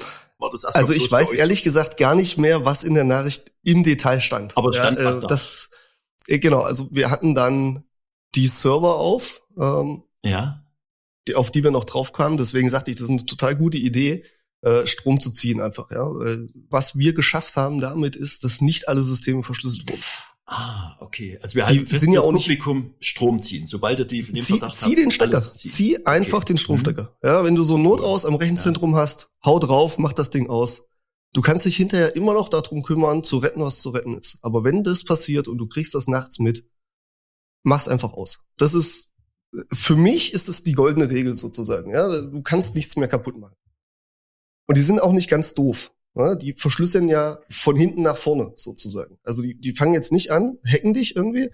Also 0.76 0.94
ich 0.94 1.12
weiß 1.12 1.32
ehrlich 1.34 1.64
gesagt 1.64 1.98
gar 1.98 2.16
nicht 2.16 2.38
mehr, 2.38 2.66
was 2.66 2.84
in 2.84 2.94
der 2.94 3.04
Nachricht 3.04 3.52
im 3.64 3.84
Detail 3.84 4.20
stand. 4.20 4.58
Aber 4.58 4.74
stand 4.74 5.00
ja, 5.00 5.06
was 5.06 5.18
äh, 5.18 5.22
da. 5.22 5.28
Das, 5.28 5.70
äh, 6.28 6.40
genau, 6.40 6.62
also 6.62 6.90
wir 6.92 7.10
hatten 7.12 7.36
dann 7.36 7.84
die 8.36 8.48
Server 8.48 8.96
auf, 8.96 9.42
ähm, 9.58 10.04
ja. 10.24 10.66
die, 11.28 11.36
auf 11.36 11.52
die 11.52 11.64
wir 11.64 11.72
noch 11.72 11.84
drauf 11.84 12.12
kamen. 12.12 12.38
Deswegen 12.38 12.70
sagte 12.70 12.92
ich, 12.92 12.98
das 12.98 13.04
ist 13.04 13.10
eine 13.10 13.26
total 13.26 13.56
gute 13.56 13.78
Idee, 13.78 14.24
äh, 14.62 14.86
Strom 14.88 15.20
zu 15.22 15.32
ziehen 15.32 15.62
einfach. 15.62 15.92
Ja, 15.92 16.10
was 16.70 16.98
wir 16.98 17.14
geschafft 17.14 17.56
haben 17.56 17.80
damit 17.80 18.16
ist, 18.16 18.44
dass 18.44 18.62
nicht 18.62 18.88
alle 18.88 19.02
Systeme 19.02 19.44
verschlüsselt 19.44 19.90
wurden. 19.90 20.04
Ah, 20.48 20.98
okay. 21.00 21.40
Also 21.42 21.56
wir 21.56 21.66
halten 21.66 21.86
sind 21.86 22.14
ja 22.14 22.22
auch 22.22 22.34
Publikum 22.34 22.94
Strom 23.00 23.40
ziehen, 23.40 23.68
sobald 23.68 24.00
er 24.00 24.06
die 24.06 24.22
zieh, 24.24 24.62
zieh 24.72 24.96
den 24.96 25.12
Stecker, 25.12 25.42
zieh 25.42 26.06
einfach 26.06 26.40
okay. 26.40 26.48
den 26.48 26.58
Stromstecker. 26.58 27.16
Mhm. 27.22 27.28
Ja, 27.28 27.44
wenn 27.44 27.56
du 27.56 27.64
so 27.64 27.78
Notaus 27.78 28.26
am 28.26 28.36
Rechenzentrum 28.36 28.94
ja. 28.94 29.00
hast, 29.00 29.30
hau 29.46 29.60
drauf, 29.60 29.98
mach 29.98 30.14
das 30.14 30.30
Ding 30.30 30.50
aus. 30.50 30.90
Du 31.34 31.42
kannst 31.42 31.66
dich 31.66 31.78
hinterher 31.78 32.16
immer 32.16 32.34
noch 32.34 32.50
darum 32.50 32.84
kümmern, 32.84 33.24
zu 33.24 33.38
retten, 33.38 33.62
was 33.62 33.80
zu 33.80 33.92
retten 33.92 34.18
ist. 34.18 34.40
Aber 34.42 34.66
wenn 34.66 34.84
das 34.84 35.06
passiert 35.06 35.48
und 35.48 35.58
du 35.58 35.68
kriegst 35.68 35.96
das 35.96 36.08
nachts 36.08 36.40
mit, 36.40 36.66
mach's 37.64 37.88
einfach 37.88 38.12
aus. 38.14 38.48
Das 38.58 38.74
ist 38.74 39.12
für 39.72 39.96
mich 39.96 40.34
ist 40.34 40.50
es 40.50 40.64
die 40.64 40.74
goldene 40.74 41.10
Regel 41.10 41.36
sozusagen. 41.36 41.92
Ja, 41.92 42.08
du 42.08 42.42
kannst 42.42 42.76
nichts 42.76 42.96
mehr 42.96 43.08
kaputt 43.08 43.38
machen. 43.38 43.56
Und 44.68 44.78
die 44.78 44.82
sind 44.82 45.02
auch 45.02 45.12
nicht 45.12 45.30
ganz 45.30 45.54
doof. 45.54 45.94
Ja, 46.16 46.36
die 46.36 46.54
verschlüsseln 46.54 47.08
ja 47.08 47.40
von 47.50 47.78
hinten 47.78 48.02
nach 48.02 48.18
vorne 48.18 48.52
sozusagen. 48.56 49.18
Also 49.24 49.42
die, 49.42 49.56
die 49.60 49.74
fangen 49.74 49.94
jetzt 49.94 50.12
nicht 50.12 50.32
an, 50.32 50.58
hacken 50.66 50.94
dich 50.94 51.16
irgendwie 51.16 51.50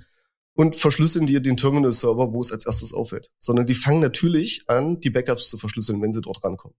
und 0.54 0.76
verschlüsseln 0.76 1.28
dir 1.28 1.40
den 1.40 1.58
Terminal-Server, 1.58 2.34
wo 2.34 2.42
es 2.42 2.52
als 2.52 2.66
erstes 2.66 2.94
auffällt, 2.94 3.30
sondern 3.38 3.68
die 3.68 3.76
fangen 3.76 4.02
natürlich 4.02 4.64
an, 4.68 5.00
die 5.00 5.12
Backups 5.12 5.50
zu 5.50 5.60
verschlüsseln, 5.60 6.02
wenn 6.02 6.14
sie 6.14 6.22
dort 6.22 6.44
rankommen. 6.44 6.76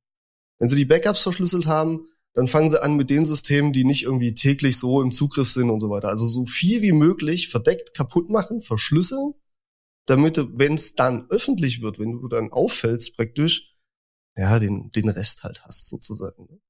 Wenn 0.58 0.68
sie 0.68 0.76
die 0.76 0.84
Backups 0.84 1.22
verschlüsselt 1.22 1.66
haben, 1.66 2.08
dann 2.34 2.48
fangen 2.48 2.70
sie 2.70 2.82
an 2.82 2.96
mit 2.96 3.10
den 3.10 3.24
Systemen, 3.24 3.72
die 3.72 3.84
nicht 3.84 4.02
irgendwie 4.02 4.34
täglich 4.34 4.76
so 4.78 5.00
im 5.00 5.12
Zugriff 5.12 5.50
sind 5.50 5.70
und 5.70 5.78
so 5.78 5.90
weiter. 5.90 6.08
Also 6.08 6.26
so 6.26 6.44
viel 6.44 6.82
wie 6.82 6.92
möglich 6.92 7.48
verdeckt 7.48 7.94
kaputt 7.94 8.28
machen, 8.28 8.60
verschlüsseln, 8.60 9.34
damit 10.06 10.38
wenn 10.52 10.74
es 10.74 10.94
dann 10.94 11.26
öffentlich 11.30 11.80
wird, 11.80 12.00
wenn 12.00 12.12
du 12.12 12.28
dann 12.28 12.50
auffällst 12.50 13.16
praktisch, 13.16 13.76
ja, 14.36 14.58
den, 14.58 14.90
den 14.92 15.08
Rest 15.08 15.44
halt 15.44 15.62
hast 15.62 15.88
sozusagen. 15.88 16.60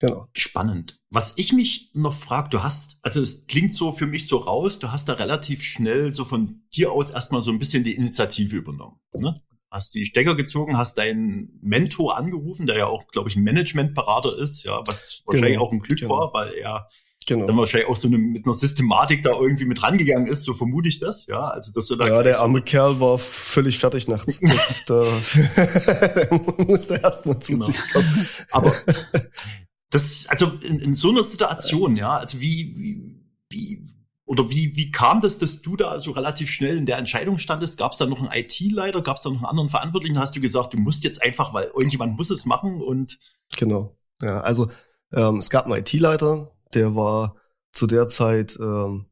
Genau. 0.00 0.28
Spannend. 0.36 1.00
Was 1.10 1.34
ich 1.36 1.52
mich 1.52 1.90
noch 1.92 2.14
frage, 2.14 2.50
du 2.50 2.62
hast, 2.62 2.98
also 3.02 3.20
es 3.20 3.46
klingt 3.46 3.74
so 3.74 3.90
für 3.90 4.06
mich 4.06 4.28
so 4.28 4.36
raus, 4.38 4.78
du 4.78 4.92
hast 4.92 5.08
da 5.08 5.14
relativ 5.14 5.62
schnell 5.62 6.12
so 6.12 6.24
von 6.24 6.62
dir 6.74 6.92
aus 6.92 7.10
erstmal 7.10 7.40
so 7.40 7.50
ein 7.50 7.58
bisschen 7.58 7.82
die 7.82 7.94
Initiative 7.94 8.56
übernommen. 8.56 9.00
Ne? 9.14 9.40
Hast 9.70 9.94
die 9.94 10.06
Stecker 10.06 10.36
gezogen, 10.36 10.78
hast 10.78 10.98
deinen 10.98 11.58
Mentor 11.60 12.16
angerufen, 12.16 12.66
der 12.66 12.78
ja 12.78 12.86
auch, 12.86 13.08
glaube 13.08 13.28
ich, 13.28 13.36
ein 13.36 13.42
Managementberater 13.42 14.38
ist, 14.38 14.64
ja, 14.64 14.80
was 14.86 15.22
wahrscheinlich 15.26 15.54
genau. 15.54 15.64
auch 15.64 15.72
ein 15.72 15.80
Glück 15.80 15.98
genau. 15.98 16.18
war, 16.18 16.32
weil 16.32 16.54
er 16.54 16.88
genau. 17.26 17.46
dann 17.46 17.56
wahrscheinlich 17.56 17.88
auch 17.88 17.96
so 17.96 18.08
eine, 18.08 18.18
mit 18.18 18.46
einer 18.46 18.54
Systematik 18.54 19.22
da 19.22 19.32
irgendwie 19.32 19.66
mit 19.66 19.82
rangegangen 19.82 20.26
ist, 20.26 20.44
so 20.44 20.54
vermute 20.54 20.88
ich 20.88 21.00
das, 21.00 21.26
ja. 21.26 21.48
Also 21.48 21.72
dass 21.72 21.86
du 21.88 21.96
da 21.96 22.06
Ja, 22.06 22.22
der 22.22 22.40
arme 22.40 22.62
Kerl 22.62 23.00
war 23.00 23.18
völlig 23.18 23.78
fertig 23.78 24.08
nachts. 24.08 24.40
da 24.86 25.04
musste 26.66 27.00
erstmal 27.02 27.38
zu 27.40 27.52
genau. 27.52 27.66
sich 27.66 27.76
kommen. 27.92 28.10
Aber 28.50 28.72
das, 29.90 30.26
also 30.28 30.46
in, 30.62 30.78
in 30.78 30.94
so 30.94 31.10
einer 31.10 31.22
Situation, 31.22 31.96
ja, 31.96 32.16
also 32.16 32.40
wie, 32.40 32.74
wie, 32.76 33.24
wie 33.48 33.88
oder 34.28 34.50
wie, 34.50 34.76
wie 34.76 34.92
kam 34.92 35.22
das, 35.22 35.38
dass 35.38 35.62
du 35.62 35.74
da 35.74 35.98
so 36.00 36.10
relativ 36.10 36.50
schnell 36.50 36.76
in 36.76 36.84
der 36.84 36.98
Entscheidung 36.98 37.38
standest? 37.38 37.78
Gab 37.78 37.92
es 37.92 37.98
da 37.98 38.04
noch 38.04 38.20
einen 38.20 38.30
IT-Leiter? 38.30 39.00
Gab 39.00 39.16
es 39.16 39.22
da 39.22 39.30
noch 39.30 39.38
einen 39.38 39.46
anderen 39.46 39.70
Verantwortlichen? 39.70 40.18
Hast 40.18 40.36
du 40.36 40.40
gesagt, 40.42 40.74
du 40.74 40.76
musst 40.76 41.04
jetzt 41.04 41.22
einfach, 41.22 41.54
weil 41.54 41.64
irgendjemand 41.64 42.18
muss 42.18 42.28
es 42.28 42.44
machen 42.44 42.82
und 42.82 43.18
genau. 43.56 43.96
Ja, 44.20 44.40
also 44.40 44.68
ähm, 45.12 45.38
es 45.38 45.48
gab 45.48 45.64
einen 45.64 45.80
IT-Leiter, 45.80 46.52
der 46.74 46.94
war 46.94 47.36
zu 47.72 47.86
der 47.86 48.06
Zeit 48.06 48.58
ähm, 48.60 49.06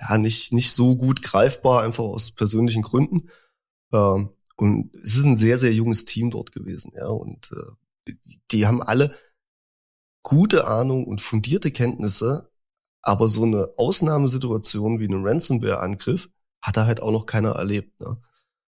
ja 0.00 0.18
nicht 0.18 0.52
nicht 0.52 0.70
so 0.70 0.94
gut 0.94 1.22
greifbar, 1.22 1.82
einfach 1.82 2.04
aus 2.04 2.30
persönlichen 2.30 2.82
Gründen. 2.82 3.28
Ähm, 3.92 4.30
und 4.56 4.94
es 5.02 5.16
ist 5.16 5.24
ein 5.24 5.36
sehr 5.36 5.58
sehr 5.58 5.72
junges 5.72 6.04
Team 6.04 6.30
dort 6.30 6.52
gewesen, 6.52 6.92
ja. 6.94 7.08
Und 7.08 7.50
äh, 7.50 7.72
die, 8.06 8.40
die 8.52 8.66
haben 8.68 8.82
alle 8.82 9.12
gute 10.22 10.66
Ahnung 10.66 11.06
und 11.06 11.20
fundierte 11.20 11.70
Kenntnisse, 11.70 12.50
aber 13.02 13.28
so 13.28 13.44
eine 13.44 13.70
Ausnahmesituation 13.76 15.00
wie 15.00 15.06
einen 15.06 15.26
Ransomware-Angriff 15.26 16.28
hat 16.60 16.76
da 16.76 16.86
halt 16.86 17.02
auch 17.02 17.12
noch 17.12 17.26
keiner 17.26 17.52
erlebt. 17.52 17.98
Ne? 18.00 18.20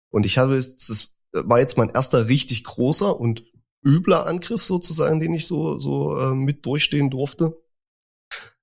Und 0.09 0.25
ich 0.25 0.37
habe 0.37 0.55
jetzt, 0.55 0.89
das 0.89 1.19
war 1.31 1.59
jetzt 1.59 1.77
mein 1.77 1.89
erster 1.89 2.27
richtig 2.27 2.63
großer 2.63 3.19
und 3.19 3.43
übler 3.83 4.27
Angriff 4.27 4.63
sozusagen, 4.63 5.19
den 5.19 5.33
ich 5.33 5.47
so, 5.47 5.79
so 5.79 6.17
äh, 6.17 6.33
mit 6.33 6.65
durchstehen 6.65 7.09
durfte. 7.09 7.57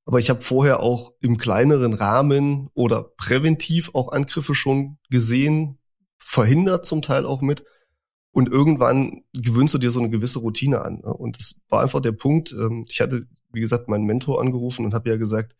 Aber 0.07 0.19
ich 0.19 0.31
habe 0.31 0.41
vorher 0.41 0.81
auch 0.81 1.15
im 1.21 1.37
kleineren 1.37 1.93
Rahmen 1.93 2.71
oder 2.75 3.05
präventiv 3.17 3.91
auch 3.95 4.13
Angriffe 4.13 4.55
schon 4.55 4.99
gesehen, 5.11 5.79
verhindert 6.17 6.87
zum 6.87 7.03
Teil 7.03 7.27
auch 7.27 7.43
mit. 7.43 7.65
Und 8.33 8.49
irgendwann 8.49 9.25
gewöhnst 9.33 9.75
du 9.75 9.79
dir 9.79 9.91
so 9.91 10.01
eine 10.01 10.11
gewisse 10.11 10.39
Routine 10.39 10.83
an. 10.83 11.01
Ne? 11.01 11.13
Und 11.13 11.37
das 11.37 11.61
war 11.69 11.83
einfach 11.83 12.01
der 12.01 12.13
Punkt. 12.13 12.53
Ähm, 12.53 12.85
ich 12.89 13.01
hatte, 13.01 13.27
wie 13.53 13.61
gesagt, 13.61 13.89
meinen 13.89 14.05
Mentor 14.05 14.41
angerufen 14.41 14.85
und 14.85 14.95
habe 14.95 15.11
ja 15.11 15.17
gesagt, 15.17 15.57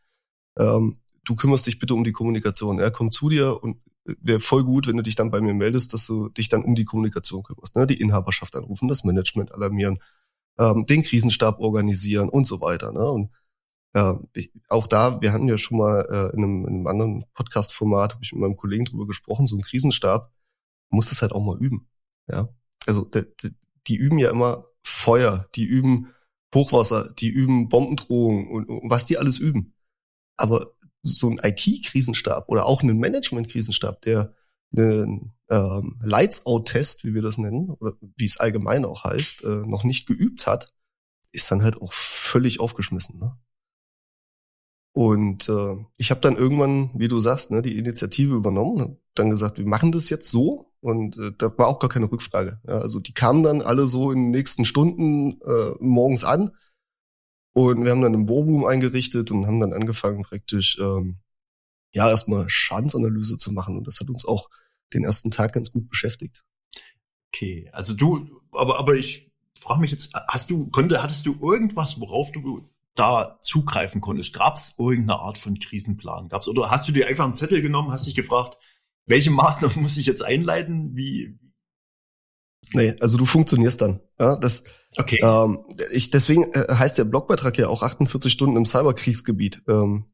ähm, 0.59 1.01
du 1.25 1.35
kümmerst 1.35 1.67
dich 1.67 1.79
bitte 1.79 1.95
um 1.95 2.05
die 2.05 2.13
Kommunikation. 2.13 2.79
Er 2.79 2.91
kommt 2.91 3.15
zu 3.15 3.29
dir 3.29 3.63
und 3.63 3.81
wäre 4.05 4.41
voll 4.41 4.65
gut, 4.65 4.87
wenn 4.87 4.97
du 4.97 5.03
dich 5.03 5.17
dann 5.17 5.31
bei 5.31 5.41
mir 5.41 5.55
meldest, 5.55 5.93
dass 5.93 6.07
du 6.07 6.29
dich 6.29 6.49
dann 6.49 6.65
um 6.65 6.75
die 6.75 6.85
Kommunikation 6.85 7.43
kümmerst. 7.43 7.77
Ne? 7.77 7.87
Die 7.87 8.01
Inhaberschaft 8.01 8.57
anrufen, 8.57 8.89
das 8.89 9.05
Management 9.05 9.53
alarmieren, 9.53 10.01
ähm, 10.59 10.87
den 10.87 11.03
Krisenstab 11.03 11.59
organisieren 11.61 12.29
und 12.29 12.47
so 12.47 12.61
weiter. 12.61 12.93
Ne? 12.93 13.11
Und 13.11 13.31
äh, 13.95 14.15
ich, 14.35 14.53
auch 14.69 14.87
da, 14.87 15.21
wir 15.21 15.33
hatten 15.33 15.49
ja 15.49 15.59
schon 15.59 15.79
mal 15.79 16.07
äh, 16.09 16.37
in, 16.37 16.45
einem, 16.45 16.67
in 16.67 16.75
einem 16.75 16.87
anderen 16.87 17.25
Podcast-Format, 17.35 18.15
habe 18.15 18.25
ich 18.25 18.33
mit 18.33 18.41
meinem 18.41 18.57
Kollegen 18.57 18.85
drüber 18.85 19.07
gesprochen, 19.07 19.47
so 19.47 19.57
ein 19.57 19.63
Krisenstab, 19.63 20.33
muss 20.91 21.09
das 21.11 21.23
halt 21.23 21.33
auch 21.33 21.45
mal 21.45 21.59
üben. 21.59 21.89
Ja, 22.29 22.49
also 22.87 23.05
die, 23.05 23.51
die 23.87 23.97
üben 23.97 24.19
ja 24.19 24.31
immer 24.31 24.65
Feuer, 24.83 25.47
die 25.55 25.65
üben 25.65 26.13
Hochwasser, 26.55 27.13
die 27.19 27.29
üben 27.29 27.69
Bombendrohungen 27.69 28.49
und, 28.49 28.69
und 28.69 28.91
was 28.91 29.07
die 29.07 29.19
alles 29.19 29.39
üben. 29.39 29.75
Aber 30.37 30.67
so 31.03 31.31
ein 31.31 31.41
IT-Krisenstab 31.43 32.49
oder 32.49 32.67
auch 32.67 32.83
ein 32.83 32.99
Management-Krisenstab, 32.99 34.03
der 34.03 34.35
einen 34.77 35.33
ähm, 35.49 35.99
Lights-Out-Test, 36.03 37.05
wie 37.05 37.15
wir 37.15 37.23
das 37.23 37.39
nennen, 37.39 37.71
oder 37.71 37.95
wie 38.17 38.25
es 38.25 38.39
allgemein 38.39 38.85
auch 38.85 39.05
heißt, 39.05 39.45
äh, 39.45 39.67
noch 39.67 39.85
nicht 39.85 40.07
geübt 40.07 40.47
hat, 40.47 40.73
ist 41.33 41.51
dann 41.51 41.63
halt 41.63 41.81
auch 41.81 41.93
völlig 41.93 42.61
aufgeschmissen. 42.61 43.19
Ne? 43.19 43.37
Und 44.93 45.49
äh, 45.49 45.77
ich 45.97 46.11
habe 46.11 46.21
dann 46.21 46.37
irgendwann, 46.37 46.91
wie 46.95 47.09
du 47.09 47.19
sagst, 47.19 47.51
ne, 47.51 47.63
die 47.63 47.79
Initiative 47.79 48.35
übernommen, 48.35 48.99
dann 49.15 49.31
gesagt, 49.31 49.59
wir 49.59 49.67
machen 49.67 49.93
das 49.93 50.11
jetzt 50.11 50.31
so, 50.31 50.70
Und 50.81 51.17
äh, 51.19 51.33
da 51.37 51.57
war 51.59 51.69
auch 51.69 51.79
gar 51.79 51.91
keine 51.91 52.11
Rückfrage. 52.11 52.61
Ja, 52.67 52.75
also 52.75 53.01
die 53.01 53.13
kamen 53.13 53.43
dann 53.43 53.61
alle 53.63 53.87
so 53.87 54.11
in 54.13 54.19
den 54.19 54.31
nächsten 54.31 54.65
Stunden 54.65 55.41
äh, 55.43 55.73
morgens 55.79 56.25
an 56.25 56.53
und 57.53 57.85
wir 57.85 57.91
haben 57.91 58.01
dann 58.01 58.15
einen 58.15 58.29
Warroom 58.29 58.65
eingerichtet 58.65 59.31
und 59.31 59.47
haben 59.47 59.61
dann 59.61 59.73
angefangen 59.73 60.23
praktisch 60.23 60.79
ähm, 60.81 61.19
ja 61.93 62.09
erstmal 62.09 62.49
Schadensanalyse 62.49 63.37
zu 63.37 63.53
machen 63.53 63.77
und 63.77 63.87
das 63.87 64.01
hat 64.01 64.09
uns 64.09 64.25
auch 64.25 64.49
den 64.95 65.05
ersten 65.05 65.31
Tag 65.31 65.53
ganz 65.53 65.71
gut 65.71 65.89
beschäftigt. 65.89 66.45
Okay, 67.33 67.69
also 67.73 67.95
du, 67.95 68.41
aber 68.53 68.79
aber 68.79 68.95
ich 68.95 69.31
frage 69.59 69.81
mich 69.81 69.91
jetzt, 69.91 70.15
hast 70.29 70.51
du 70.51 70.69
konnte 70.71 71.03
hattest 71.03 71.27
du 71.27 71.37
irgendwas, 71.41 72.01
worauf 72.01 72.33
du 72.33 72.69
da 72.95 73.39
zugreifen 73.41 74.01
konntest? 74.01 74.33
Gab 74.33 74.57
es 74.57 74.77
irgendeine 74.79 75.21
Art 75.21 75.39
von 75.39 75.59
Krisenplan? 75.59 76.29
Gab's 76.29 76.49
oder 76.49 76.71
hast 76.71 76.89
du 76.89 76.93
dir 76.93 77.07
einfach 77.07 77.25
einen 77.25 77.35
Zettel 77.35 77.61
genommen, 77.61 77.93
hast 77.93 78.07
dich 78.07 78.15
gefragt, 78.15 78.57
welche 79.11 79.31
Maßnahmen 79.31 79.83
muss 79.83 79.97
ich 79.97 80.07
jetzt 80.07 80.25
einleiten? 80.25 80.97
Wie? 80.97 81.39
Nee, 82.73 82.95
also 83.01 83.19
du 83.19 83.27
funktionierst 83.27 83.81
dann. 83.81 84.01
Ja, 84.19 84.37
das, 84.37 84.65
okay. 84.97 85.19
Ähm, 85.23 85.65
ich, 85.93 86.11
deswegen 86.11 86.53
äh, 86.53 86.67
heißt 86.75 86.99
der 86.99 87.05
Blogbeitrag 87.05 87.59
ja 87.59 87.69
auch 87.69 87.83
48 87.83 88.33
Stunden 88.33 88.57
im 88.57 88.65
Cyberkriegsgebiet. 88.65 89.63
Ähm, 89.69 90.07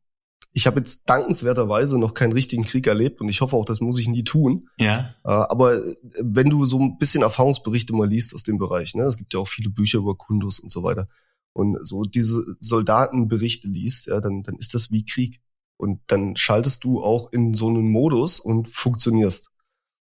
ich 0.53 0.67
habe 0.67 0.79
jetzt 0.79 1.09
dankenswerterweise 1.09 1.99
noch 1.99 2.15
keinen 2.15 2.33
richtigen 2.33 2.65
Krieg 2.65 2.87
erlebt 2.87 3.21
und 3.21 3.29
ich 3.29 3.43
hoffe 3.43 3.57
auch, 3.57 3.67
das 3.67 3.81
muss 3.81 3.99
ich 3.99 4.09
nie 4.09 4.25
tun. 4.25 4.69
Ja. 4.79 5.15
Äh, 5.23 5.29
aber 5.29 5.75
äh, 5.75 5.97
wenn 6.23 6.49
du 6.49 6.65
so 6.65 6.81
ein 6.81 6.99
bisschen 6.99 7.23
Erfahrungsberichte 7.23 7.93
mal 7.93 8.09
liest 8.09 8.35
aus 8.35 8.43
dem 8.43 8.57
Bereich, 8.57 8.95
ne, 8.95 9.05
es 9.05 9.19
gibt 9.19 9.35
ja 9.35 9.41
auch 9.41 9.49
viele 9.49 9.69
Bücher 9.69 9.99
über 9.99 10.15
Kundus 10.17 10.59
und 10.59 10.73
so 10.73 10.83
weiter, 10.83 11.09
und 11.53 11.79
so 11.87 12.05
diese 12.05 12.57
Soldatenberichte 12.61 13.69
liest, 13.69 14.07
ja, 14.07 14.21
dann, 14.21 14.43
dann 14.43 14.57
ist 14.57 14.75
das 14.75 14.91
wie 14.91 15.05
Krieg. 15.05 15.41
Und 15.78 16.00
dann 16.06 16.37
schaltest 16.37 16.85
du 16.85 17.02
auch 17.02 17.33
in 17.33 17.54
so 17.54 17.68
einen 17.68 17.90
Modus 17.90 18.40
und 18.40 18.68
funktionierst. 18.68 19.50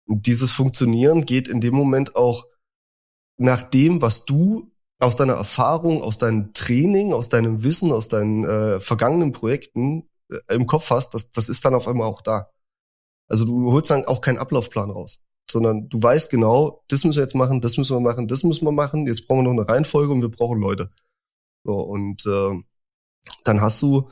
Und 0.06 0.26
dieses 0.26 0.52
Funktionieren 0.52 1.26
geht 1.26 1.48
in 1.48 1.60
dem 1.60 1.74
Moment 1.74 2.14
auch 2.14 2.46
nach 3.36 3.62
dem, 3.64 4.00
was 4.00 4.24
du 4.24 4.72
aus 4.98 5.16
deiner 5.16 5.34
Erfahrung, 5.34 6.02
aus 6.02 6.18
deinem 6.18 6.52
Training, 6.54 7.12
aus 7.12 7.28
deinem 7.28 7.64
Wissen, 7.64 7.92
aus 7.92 8.08
deinen 8.08 8.44
äh, 8.44 8.80
vergangenen 8.80 9.32
Projekten 9.32 10.08
äh, 10.30 10.54
im 10.54 10.66
Kopf 10.66 10.90
hast, 10.90 11.14
das, 11.14 11.30
das 11.30 11.48
ist 11.48 11.64
dann 11.64 11.74
auf 11.74 11.88
einmal 11.88 12.06
auch 12.08 12.22
da. 12.22 12.50
Also 13.28 13.44
du 13.44 13.72
holst 13.72 13.90
dann 13.90 14.06
auch 14.06 14.20
keinen 14.20 14.38
Ablaufplan 14.38 14.90
raus, 14.90 15.22
sondern 15.50 15.88
du 15.88 16.02
weißt 16.02 16.30
genau, 16.30 16.84
das 16.88 17.04
müssen 17.04 17.18
wir 17.18 17.22
jetzt 17.22 17.34
machen, 17.34 17.60
das 17.60 17.76
müssen 17.76 17.96
wir 17.96 18.00
machen, 18.00 18.28
das 18.28 18.44
müssen 18.44 18.64
wir 18.64 18.72
machen, 18.72 19.06
jetzt 19.06 19.26
brauchen 19.26 19.44
wir 19.44 19.52
noch 19.52 19.62
eine 19.62 19.68
Reihenfolge 19.68 20.12
und 20.12 20.22
wir 20.22 20.30
brauchen 20.30 20.60
Leute. 20.60 20.90
So, 21.64 21.74
und 21.74 22.24
äh, 22.26 22.62
dann 23.44 23.60
hast 23.60 23.82
du, 23.82 24.08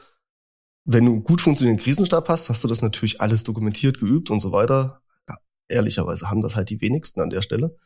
wenn 0.85 1.07
du 1.07 1.21
gut 1.21 1.41
funktionierenden 1.41 1.83
Krisenstab 1.83 2.29
hast, 2.29 2.49
hast 2.51 2.63
du 2.63 2.69
das 2.69 2.83
natürlich 2.83 3.21
alles 3.21 3.45
dokumentiert, 3.45 3.99
geübt 3.99 4.31
und 4.31 4.41
so 4.41 4.53
weiter. 4.53 5.03
Ja, 5.29 5.37
ehrlicherweise 5.69 6.31
haben 6.31 6.43
das 6.43 6.57
halt 6.57 6.71
die 6.71 6.81
wenigsten 6.81 7.21
an 7.21 7.31
der 7.31 7.43
Stelle. 7.43 7.77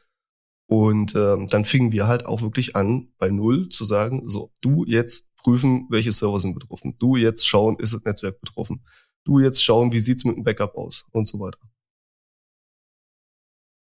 Und 0.66 1.14
ähm, 1.14 1.46
dann 1.48 1.64
fingen 1.64 1.92
wir 1.92 2.08
halt 2.08 2.26
auch 2.26 2.42
wirklich 2.42 2.76
an, 2.76 3.08
bei 3.18 3.30
Null 3.30 3.70
zu 3.70 3.84
sagen, 3.84 4.28
so, 4.28 4.52
du 4.60 4.84
jetzt 4.84 5.34
prüfen, 5.36 5.86
welche 5.88 6.12
Server 6.12 6.40
sind 6.40 6.54
betroffen. 6.54 6.96
Du 6.98 7.16
jetzt 7.16 7.46
schauen, 7.46 7.76
ist 7.78 7.94
das 7.94 8.04
Netzwerk 8.04 8.40
betroffen. 8.40 8.84
Du 9.24 9.38
jetzt 9.38 9.64
schauen, 9.64 9.92
wie 9.92 10.00
sieht's 10.00 10.24
mit 10.24 10.36
dem 10.36 10.44
Backup 10.44 10.74
aus 10.74 11.06
und 11.12 11.26
so 11.26 11.38
weiter. 11.40 11.58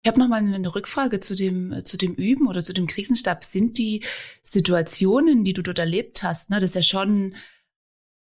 Ich 0.03 0.09
habe 0.09 0.19
noch 0.19 0.29
mal 0.29 0.37
eine 0.37 0.75
Rückfrage 0.75 1.21
zu 1.21 1.35
dem 1.35 1.73
äh, 1.73 1.85
zu 1.85 1.97
dem 1.97 2.15
Üben 2.15 2.47
oder 2.47 2.61
zu 2.61 2.75
dem 2.75 2.87
Krisenstab. 2.87 3.45
Sind 3.45 3.79
die 3.79 4.05
Situationen, 4.43 5.45
die 5.45 5.55
du 5.55 5.63
dort 5.63 5.79
erlebt 5.79 6.23
hast, 6.23 6.51
ne, 6.51 6.59
das 6.59 6.71
ist 6.71 6.77
ja 6.77 6.83
schon 6.83 7.35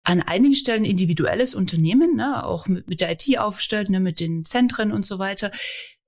an 0.03 0.21
einigen 0.21 0.55
Stellen 0.55 0.85
individuelles 0.85 1.55
Unternehmen, 1.55 2.15
ne, 2.15 2.45
auch 2.45 2.67
mit, 2.67 2.89
mit 2.89 3.01
der 3.01 3.11
IT 3.11 3.39
aufstellt, 3.39 3.89
ne, 3.89 3.99
mit 3.99 4.19
den 4.19 4.43
Zentren 4.45 4.91
und 4.91 5.05
so 5.05 5.17
weiter, 5.19 5.51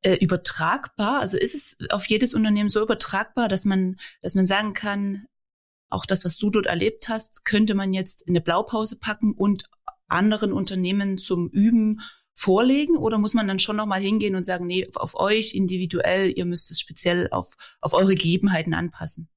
äh, 0.01 0.15
übertragbar. 0.15 1.21
Also 1.21 1.37
ist 1.37 1.55
es 1.55 1.89
auf 1.89 2.05
jedes 2.07 2.33
Unternehmen 2.33 2.69
so 2.69 2.81
übertragbar, 2.81 3.47
dass 3.47 3.65
man 3.65 3.97
dass 4.21 4.35
man 4.35 4.45
sagen 4.45 4.73
kann, 4.73 5.25
auch 5.89 6.05
das, 6.05 6.25
was 6.25 6.37
du 6.37 6.49
dort 6.49 6.65
erlebt 6.65 7.09
hast, 7.09 7.45
könnte 7.45 7.73
man 7.73 7.93
jetzt 7.93 8.23
in 8.23 8.31
eine 8.31 8.41
Blaupause 8.41 8.99
packen 8.99 9.33
und 9.33 9.69
anderen 10.07 10.51
Unternehmen 10.51 11.17
zum 11.17 11.49
Üben 11.49 12.01
vorlegen 12.33 12.97
oder 12.97 13.17
muss 13.17 13.33
man 13.33 13.47
dann 13.47 13.59
schon 13.59 13.77
nochmal 13.77 14.01
hingehen 14.01 14.35
und 14.35 14.43
sagen, 14.43 14.67
nee, 14.67 14.87
auf 14.95 15.15
euch 15.15 15.53
individuell, 15.53 16.33
ihr 16.35 16.45
müsst 16.45 16.69
es 16.69 16.79
speziell 16.79 17.29
auf, 17.31 17.55
auf 17.79 17.93
eure 17.93 18.15
Gegebenheiten 18.15 18.73
anpassen? 18.73 19.29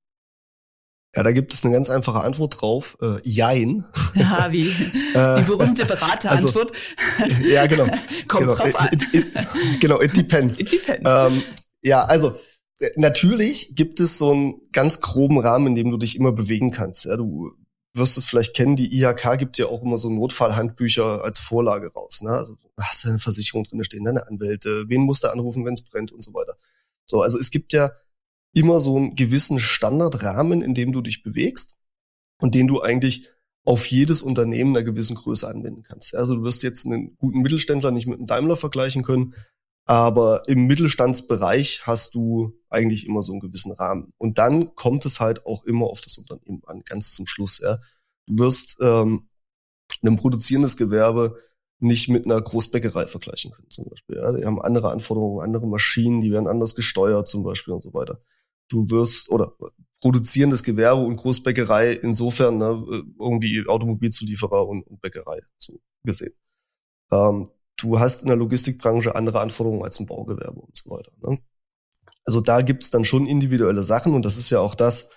Ja, 1.14 1.22
da 1.22 1.32
gibt 1.32 1.54
es 1.54 1.64
eine 1.64 1.72
ganz 1.72 1.88
einfache 1.88 2.20
Antwort 2.20 2.60
drauf. 2.60 2.96
Äh, 3.00 3.16
jein. 3.22 3.86
Ja, 4.14 4.50
wie 4.50 4.68
äh, 4.68 5.38
die 5.38 5.44
berühmte 5.44 5.84
Beraterantwort. 5.84 6.72
Also, 7.18 7.46
ja, 7.46 7.66
genau. 7.66 7.84
Kommt 8.28 8.44
genau. 8.44 8.56
drauf 8.56 8.74
an. 8.74 8.88
It, 8.92 9.14
it, 9.14 9.26
it, 9.36 9.80
genau, 9.80 10.00
it 10.00 10.16
depends. 10.16 10.58
It 10.60 10.72
depends. 10.72 11.08
Ähm, 11.08 11.42
ja, 11.82 12.04
also 12.04 12.34
äh, 12.80 12.90
natürlich 12.96 13.76
gibt 13.76 14.00
es 14.00 14.18
so 14.18 14.32
einen 14.32 14.54
ganz 14.72 15.00
groben 15.00 15.38
Rahmen, 15.38 15.68
in 15.68 15.74
dem 15.76 15.90
du 15.90 15.98
dich 15.98 16.16
immer 16.16 16.32
bewegen 16.32 16.72
kannst. 16.72 17.04
Ja, 17.04 17.16
du 17.16 17.52
wirst 17.94 18.16
es 18.16 18.24
vielleicht 18.24 18.54
kennen, 18.54 18.76
die 18.76 18.92
IHK 19.00 19.38
gibt 19.38 19.58
ja 19.58 19.66
auch 19.66 19.82
immer 19.82 19.98
so 19.98 20.10
Notfallhandbücher 20.10 21.24
als 21.24 21.38
Vorlage 21.38 21.92
raus. 21.92 22.22
Ne? 22.22 22.30
Also 22.30 22.54
hast 22.78 23.04
du 23.04 23.10
eine 23.10 23.18
Versicherung 23.18 23.64
drin 23.64 23.84
stehen, 23.84 24.04
deine 24.04 24.26
Anwälte, 24.26 24.84
wen 24.88 25.02
musst 25.02 25.24
du 25.24 25.28
anrufen, 25.28 25.64
wenn 25.64 25.74
es 25.74 25.82
brennt 25.82 26.12
und 26.12 26.22
so 26.22 26.34
weiter. 26.34 26.54
So, 27.06 27.22
also 27.22 27.38
es 27.38 27.50
gibt 27.50 27.72
ja 27.72 27.90
immer 28.58 28.80
so 28.80 28.96
einen 28.96 29.14
gewissen 29.14 29.60
Standardrahmen, 29.60 30.62
in 30.62 30.74
dem 30.74 30.92
du 30.92 31.00
dich 31.00 31.22
bewegst 31.22 31.76
und 32.40 32.54
den 32.54 32.66
du 32.66 32.80
eigentlich 32.80 33.30
auf 33.64 33.86
jedes 33.86 34.22
Unternehmen 34.22 34.74
einer 34.74 34.84
gewissen 34.84 35.16
Größe 35.16 35.46
anwenden 35.46 35.82
kannst. 35.82 36.14
Also 36.14 36.36
du 36.36 36.42
wirst 36.42 36.62
jetzt 36.62 36.86
einen 36.86 37.16
guten 37.16 37.40
Mittelständler 37.40 37.90
nicht 37.90 38.06
mit 38.06 38.18
einem 38.18 38.26
Daimler 38.26 38.56
vergleichen 38.56 39.02
können, 39.02 39.34
aber 39.84 40.48
im 40.48 40.66
Mittelstandsbereich 40.66 41.86
hast 41.86 42.14
du 42.14 42.58
eigentlich 42.68 43.06
immer 43.06 43.22
so 43.22 43.32
einen 43.32 43.40
gewissen 43.40 43.72
Rahmen. 43.72 44.12
Und 44.18 44.38
dann 44.38 44.74
kommt 44.74 45.04
es 45.06 45.20
halt 45.20 45.46
auch 45.46 45.64
immer 45.64 45.86
auf 45.86 46.00
das 46.00 46.18
Unternehmen 46.18 46.62
an, 46.66 46.82
ganz 46.84 47.12
zum 47.12 47.26
Schluss. 47.26 47.58
Ja. 47.58 47.78
Du 48.26 48.38
wirst 48.38 48.78
ähm, 48.80 49.28
ein 50.02 50.16
produzierendes 50.16 50.76
Gewerbe 50.76 51.36
nicht 51.78 52.08
mit 52.08 52.24
einer 52.24 52.40
Großbäckerei 52.40 53.06
vergleichen 53.06 53.52
können, 53.52 53.70
zum 53.70 53.84
Beispiel. 53.88 54.16
Ja. 54.16 54.32
Die 54.32 54.44
haben 54.44 54.60
andere 54.60 54.90
Anforderungen, 54.90 55.42
andere 55.42 55.66
Maschinen, 55.66 56.20
die 56.20 56.32
werden 56.32 56.48
anders 56.48 56.74
gesteuert, 56.74 57.28
zum 57.28 57.42
Beispiel 57.42 57.72
und 57.72 57.82
so 57.82 57.94
weiter. 57.94 58.20
Du 58.68 58.90
wirst, 58.90 59.30
oder 59.30 59.52
produzierendes 60.00 60.62
Gewerbe 60.62 61.02
und 61.02 61.16
Großbäckerei 61.16 61.92
insofern 61.92 62.58
ne, 62.58 63.04
irgendwie 63.18 63.64
Automobilzulieferer 63.66 64.66
und, 64.68 64.86
und 64.86 65.00
Bäckerei 65.00 65.40
so 65.56 65.80
gesehen. 66.04 66.34
Ähm, 67.10 67.50
du 67.76 67.98
hast 67.98 68.22
in 68.22 68.28
der 68.28 68.36
Logistikbranche 68.36 69.14
andere 69.14 69.40
Anforderungen 69.40 69.82
als 69.82 69.98
im 69.98 70.06
Baugewerbe 70.06 70.60
und 70.60 70.76
so 70.76 70.90
weiter. 70.90 71.12
Ne? 71.20 71.38
Also 72.24 72.40
da 72.40 72.60
gibt's 72.60 72.90
dann 72.90 73.04
schon 73.04 73.26
individuelle 73.26 73.82
Sachen 73.82 74.14
und 74.14 74.24
das 74.24 74.36
ist 74.36 74.50
ja 74.50 74.60
auch 74.60 74.74
das, 74.74 75.08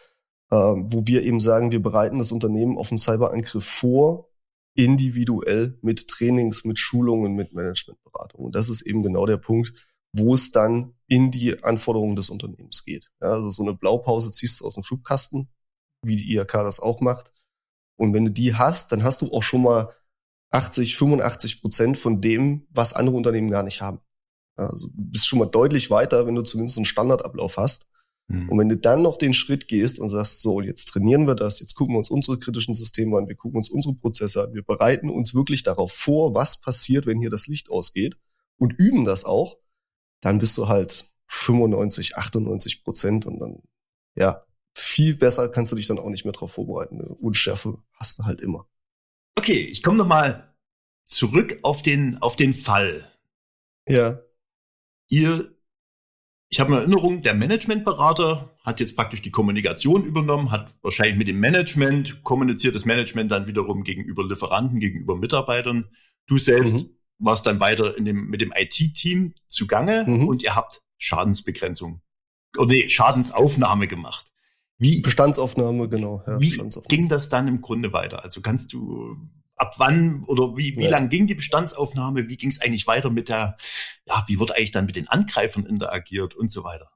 äh, 0.50 0.56
wo 0.56 1.06
wir 1.06 1.24
eben 1.24 1.42
sagen, 1.42 1.72
wir 1.72 1.82
bereiten 1.82 2.18
das 2.18 2.32
Unternehmen 2.32 2.78
auf 2.78 2.92
einen 2.92 2.98
Cyberangriff 2.98 3.66
vor, 3.66 4.30
individuell 4.74 5.78
mit 5.82 6.08
Trainings, 6.08 6.64
mit 6.64 6.80
Schulungen, 6.80 7.34
mit 7.34 7.54
Managementberatung. 7.54 8.46
Und 8.46 8.56
das 8.56 8.70
ist 8.70 8.82
eben 8.82 9.04
genau 9.04 9.26
der 9.26 9.38
Punkt, 9.38 9.91
wo 10.14 10.34
es 10.34 10.52
dann 10.52 10.96
in 11.08 11.32
die 11.32 11.64
Anforderungen 11.64 12.16
des 12.16 12.30
Unternehmens 12.30 12.84
geht. 12.86 13.10
Ja, 13.22 13.30
also 13.30 13.50
so 13.50 13.64
eine 13.64 13.74
Blaupause 13.74 14.32
ziehst 14.32 14.62
du 14.62 14.66
aus 14.66 14.76
dem 14.76 14.84
Schubkasten, 14.84 15.50
wie 16.04 16.16
die 16.16 16.36
IHK 16.36 16.54
das 16.54 16.80
auch 16.80 17.02
macht. 17.02 17.32
Und 17.98 18.14
wenn 18.14 18.26
du 18.26 18.32
die 18.32 18.56
hast, 18.56 18.92
dann 18.92 19.04
hast 19.04 19.22
du 19.22 19.32
auch 19.32 19.44
schon 19.44 19.64
mal 19.64 19.90
80, 20.52 20.96
85 20.98 21.62
Prozent 21.62 21.98
von 21.98 22.22
dem, 22.22 22.68
was 22.70 22.94
andere 22.94 23.16
Unternehmen 23.16 23.50
gar 23.50 23.64
nicht 23.64 23.82
haben. 23.82 24.00
Also 24.56 24.88
du 24.88 24.94
bist 24.96 25.28
schon 25.28 25.40
mal 25.40 25.46
deutlich 25.46 25.90
weiter, 25.92 26.28
wenn 26.28 26.36
du 26.36 26.42
zumindest 26.42 26.78
einen 26.78 26.86
Standardablauf 26.86 27.58
hast. 27.58 27.88
Mhm. 28.28 28.50
Und 28.50 28.60
wenn 28.60 28.70
du 28.70 28.78
dann 28.78 29.02
noch 29.02 29.18
den 29.18 29.34
Schritt 29.34 29.68
gehst 29.68 30.00
und 30.00 30.10
sagst, 30.10 30.42
so, 30.42 30.62
jetzt 30.62 30.86
trainieren 30.86 31.28
wir 31.28 31.36
das, 31.36 31.60
jetzt 31.60 31.76
gucken 31.76 31.96
wir 31.96 32.00
uns 32.00 32.10
unsere 32.10 32.40
kritischen 32.40 32.74
Systeme 32.74 33.18
an, 33.18 33.28
wir 33.28 33.36
gucken 33.36 33.58
uns 33.58 33.70
unsere 33.70 33.96
Prozesse 33.96 34.44
an, 34.44 34.54
wir 34.54 34.64
bereiten 34.64 35.10
uns 35.10 35.34
wirklich 35.34 35.64
darauf 35.64 35.92
vor, 35.92 36.34
was 36.34 36.62
passiert, 36.62 37.06
wenn 37.06 37.20
hier 37.20 37.30
das 37.30 37.48
Licht 37.48 37.70
ausgeht 37.70 38.18
und 38.58 38.74
üben 38.78 39.06
das 39.06 39.26
auch, 39.26 39.58
dann 40.22 40.40
bist 40.40 40.58
du 40.58 40.68
halt 40.68 41.12
95, 41.28 42.18
98 42.18 42.84
Prozent 42.84 43.26
und 43.26 43.40
dann, 43.40 43.62
ja, 44.16 44.46
viel 44.74 45.16
besser 45.16 45.50
kannst 45.50 45.72
du 45.72 45.76
dich 45.76 45.88
dann 45.88 46.00
auch 46.00 46.10
nicht 46.10 46.24
mehr 46.24 46.34
darauf 46.34 46.54
vorbereiten. 46.54 47.02
Eine 47.02 47.14
Unschärfe 47.16 47.78
hast 47.94 48.20
du 48.20 48.24
halt 48.24 48.42
immer. 48.42 48.68
Okay, 49.36 49.60
ich 49.60 49.84
komme 49.84 49.98
nochmal 49.98 50.56
zurück 51.06 51.60
auf 51.64 51.82
den, 51.82 52.22
auf 52.22 52.36
den 52.36 52.54
Fall. 52.54 53.10
Ja. 53.88 54.20
Ihr, 55.10 55.56
ich 56.50 56.60
habe 56.60 56.72
eine 56.72 56.82
Erinnerung, 56.82 57.22
der 57.22 57.34
Managementberater 57.34 58.56
hat 58.64 58.80
jetzt 58.80 58.96
praktisch 58.96 59.22
die 59.22 59.32
Kommunikation 59.32 60.06
übernommen, 60.06 60.52
hat 60.52 60.76
wahrscheinlich 60.82 61.18
mit 61.18 61.28
dem 61.28 61.40
Management 61.40 62.24
kommuniziert, 62.24 62.76
das 62.76 62.86
Management 62.86 63.32
dann 63.32 63.48
wiederum 63.48 63.84
gegenüber 63.84 64.24
Lieferanten, 64.28 64.80
gegenüber 64.80 65.16
Mitarbeitern. 65.16 65.90
Du 66.28 66.38
selbst 66.38 66.88
mhm. 66.88 66.98
Warst 67.22 67.46
dann 67.46 67.60
weiter 67.60 67.98
in 67.98 68.06
dem, 68.06 68.28
mit 68.28 68.42
dem 68.42 68.52
IT-Team 68.56 69.34
zugange 69.48 70.06
mhm. 70.08 70.28
und 70.28 70.44
ihr 70.44 70.56
habt 70.56 70.82
Schadensbegrenzung 70.98 72.02
oder 72.58 72.74
nee, 72.74 72.90
Schadensaufnahme 72.90 73.88
gemacht. 73.88 74.32
Wie, 74.78 75.02
Bestandsaufnahme, 75.02 75.88
genau. 75.90 76.24
Ja, 76.26 76.42
wie 76.42 76.58
ging 76.88 77.08
das 77.08 77.30
dann 77.30 77.48
im 77.48 77.62
Grunde 77.62 77.94
weiter? 77.94 78.24
Also 78.24 78.42
kannst 78.42 78.74
du 78.74 79.16
ab 79.56 79.76
wann 79.78 80.24
oder 80.26 80.58
wie, 80.58 80.76
wie 80.76 80.86
ja. 80.86 80.90
lang 80.90 81.10
ging 81.10 81.28
die 81.28 81.36
Bestandsaufnahme? 81.36 82.28
Wie 82.28 82.36
ging 82.36 82.50
es 82.50 82.62
eigentlich 82.62 82.88
weiter 82.88 83.12
mit 83.12 83.30
der, 83.30 83.58
ja, 84.08 84.24
wie 84.28 84.40
wurde 84.40 84.56
eigentlich 84.56 84.72
dann 84.72 84.88
mit 84.88 84.96
den 84.96 85.08
Angreifern 85.08 85.68
interagiert 85.68 86.34
und 86.34 86.52
so 86.52 86.64
weiter? 86.64 86.90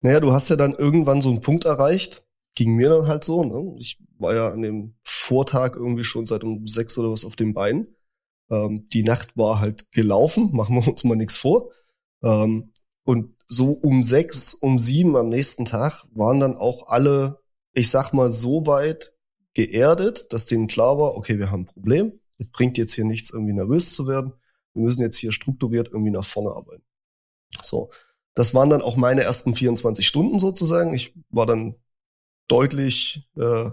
Naja, 0.00 0.20
du 0.20 0.32
hast 0.32 0.48
ja 0.48 0.56
dann 0.56 0.74
irgendwann 0.74 1.22
so 1.22 1.30
einen 1.30 1.40
Punkt 1.40 1.64
erreicht, 1.64 2.24
ging 2.54 2.76
mir 2.76 2.88
dann 2.88 3.08
halt 3.08 3.24
so, 3.24 3.42
ne? 3.42 3.74
Ich 3.78 3.98
war 4.18 4.34
ja 4.34 4.50
an 4.50 4.62
dem 4.62 4.94
Vortag 5.02 5.74
irgendwie 5.74 6.04
schon 6.04 6.24
seit 6.24 6.44
um 6.44 6.66
sechs 6.66 6.96
oder 6.98 7.10
was 7.10 7.24
auf 7.24 7.34
dem 7.34 7.52
Bein. 7.52 7.88
Ähm, 8.50 8.88
die 8.88 9.02
Nacht 9.02 9.36
war 9.36 9.60
halt 9.60 9.90
gelaufen, 9.92 10.50
machen 10.52 10.76
wir 10.76 10.88
uns 10.88 11.04
mal 11.04 11.16
nichts 11.16 11.36
vor. 11.36 11.70
Ähm, 12.22 12.72
und 13.04 13.34
so 13.46 13.72
um 13.72 14.02
sechs, 14.02 14.54
um 14.54 14.78
sieben 14.78 15.16
am 15.16 15.28
nächsten 15.28 15.64
Tag 15.64 16.06
waren 16.12 16.40
dann 16.40 16.56
auch 16.56 16.88
alle, 16.88 17.40
ich 17.72 17.90
sag 17.90 18.12
mal, 18.12 18.30
so 18.30 18.66
weit 18.66 19.12
geerdet, 19.54 20.32
dass 20.32 20.46
denen 20.46 20.66
klar 20.66 20.98
war, 20.98 21.16
okay, 21.16 21.38
wir 21.38 21.50
haben 21.50 21.62
ein 21.62 21.66
Problem. 21.66 22.20
Es 22.38 22.48
bringt 22.50 22.78
jetzt 22.78 22.94
hier 22.94 23.04
nichts, 23.04 23.30
irgendwie 23.30 23.52
nervös 23.52 23.94
zu 23.94 24.06
werden. 24.06 24.32
Wir 24.72 24.82
müssen 24.82 25.02
jetzt 25.02 25.18
hier 25.18 25.32
strukturiert 25.32 25.88
irgendwie 25.88 26.10
nach 26.10 26.24
vorne 26.24 26.50
arbeiten. 26.50 26.84
So. 27.62 27.90
Das 28.34 28.52
waren 28.52 28.70
dann 28.70 28.82
auch 28.82 28.96
meine 28.96 29.22
ersten 29.22 29.54
24 29.54 30.04
Stunden 30.04 30.40
sozusagen. 30.40 30.92
Ich 30.92 31.14
war 31.30 31.46
dann 31.46 31.76
deutlich 32.48 33.28
äh, 33.36 33.70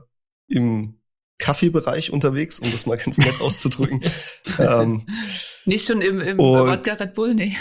im 0.48 1.01
Kaffeebereich 1.42 2.14
unterwegs, 2.14 2.60
um 2.60 2.72
das 2.72 2.86
mal 2.86 2.98
ganz 2.98 3.18
nett 3.18 3.42
auszudrücken. 3.42 4.00
ähm, 4.60 5.06
nicht 5.66 5.88
schon 5.88 6.02
im, 6.02 6.22
im 6.22 6.40
und, 6.40 6.70
Wodka 6.70 6.94
Red 6.94 7.16
Bull, 7.16 7.34
nee. 7.34 7.58